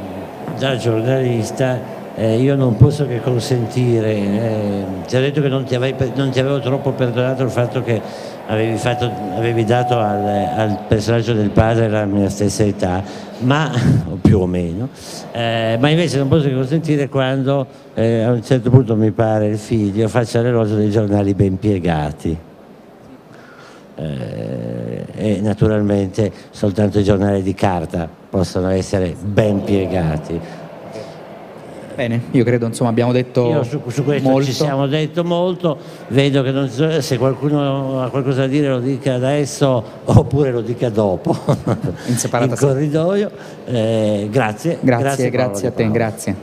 da 0.57 0.75
giornalista 0.77 1.97
eh, 2.19 2.37
io 2.41 2.57
non 2.57 2.75
posso 2.75 3.07
che 3.07 3.21
consentire, 3.21 4.11
eh, 4.11 4.83
ti 5.07 5.15
ho 5.15 5.21
detto 5.21 5.41
che 5.41 5.47
non 5.47 5.63
ti, 5.63 5.73
avevi, 5.73 6.11
non 6.15 6.31
ti, 6.31 6.41
avevo 6.41 6.59
troppo 6.59 6.91
perdonato 6.91 7.43
il 7.43 7.49
fatto 7.49 7.81
che 7.81 8.01
avevi, 8.47 8.77
fatto, 8.77 9.09
avevi 9.37 9.63
dato 9.63 9.97
al, 9.97 10.25
al, 10.27 10.79
personaggio 10.85 11.31
del 11.31 11.49
padre 11.49 11.87
la 11.87 12.03
mia 12.03 12.27
stessa 12.27 12.63
età, 12.63 13.01
ma, 13.39 13.71
più 14.19 14.37
o 14.37 14.45
meno, 14.45 14.89
eh, 15.31 15.77
ma 15.79 15.87
invece 15.87 16.17
non 16.17 16.27
posso 16.27 16.49
che 16.49 16.55
consentire 16.55 17.07
quando 17.07 17.65
eh, 17.93 18.23
a 18.23 18.31
un 18.31 18.43
certo 18.43 18.69
punto 18.69 18.97
mi 18.97 19.11
pare 19.11 19.47
il 19.47 19.57
figlio 19.57 20.09
faccia 20.09 20.41
l'elogio 20.41 20.75
dei 20.75 20.91
giornali 20.91 21.33
ben 21.33 21.57
piegati. 21.57 22.37
eh, 23.95 25.05
e 25.15 25.39
naturalmente 25.41 26.29
soltanto 26.51 26.99
i 26.99 27.03
giornali 27.05 27.41
di 27.41 27.53
carta 27.53 28.09
possono 28.29 28.67
essere 28.67 29.15
ben 29.17 29.63
piegati. 29.63 30.67
Bene, 31.99 32.21
io 32.31 32.45
credo 32.45 32.65
insomma 32.65 32.91
abbiamo 32.91 33.11
detto 33.11 33.45
Io 33.49 33.63
su, 33.63 33.81
su 33.87 34.05
questo 34.05 34.29
molto. 34.29 34.45
ci 34.45 34.53
siamo 34.53 34.87
detto 34.87 35.25
molto, 35.25 35.77
vedo 36.07 36.41
che 36.43 36.51
non 36.51 36.69
so- 36.69 37.01
se 37.01 37.17
qualcuno 37.17 38.01
ha 38.01 38.09
qualcosa 38.09 38.39
da 38.39 38.47
dire 38.47 38.69
lo 38.69 38.79
dica 38.79 39.15
adesso 39.15 39.83
oppure 40.05 40.49
lo 40.51 40.61
dica 40.61 40.87
dopo 40.87 41.35
In 42.07 42.15
in 42.45 42.55
corridoio. 42.57 43.29
Eh, 43.65 44.29
grazie. 44.31 44.77
Grazie, 44.79 45.29
Paolo 45.29 45.29
grazie 45.29 45.67
a 45.67 45.71
Di 45.71 45.75
te, 45.75 45.81
Paolo. 45.83 45.91
grazie. 45.91 46.35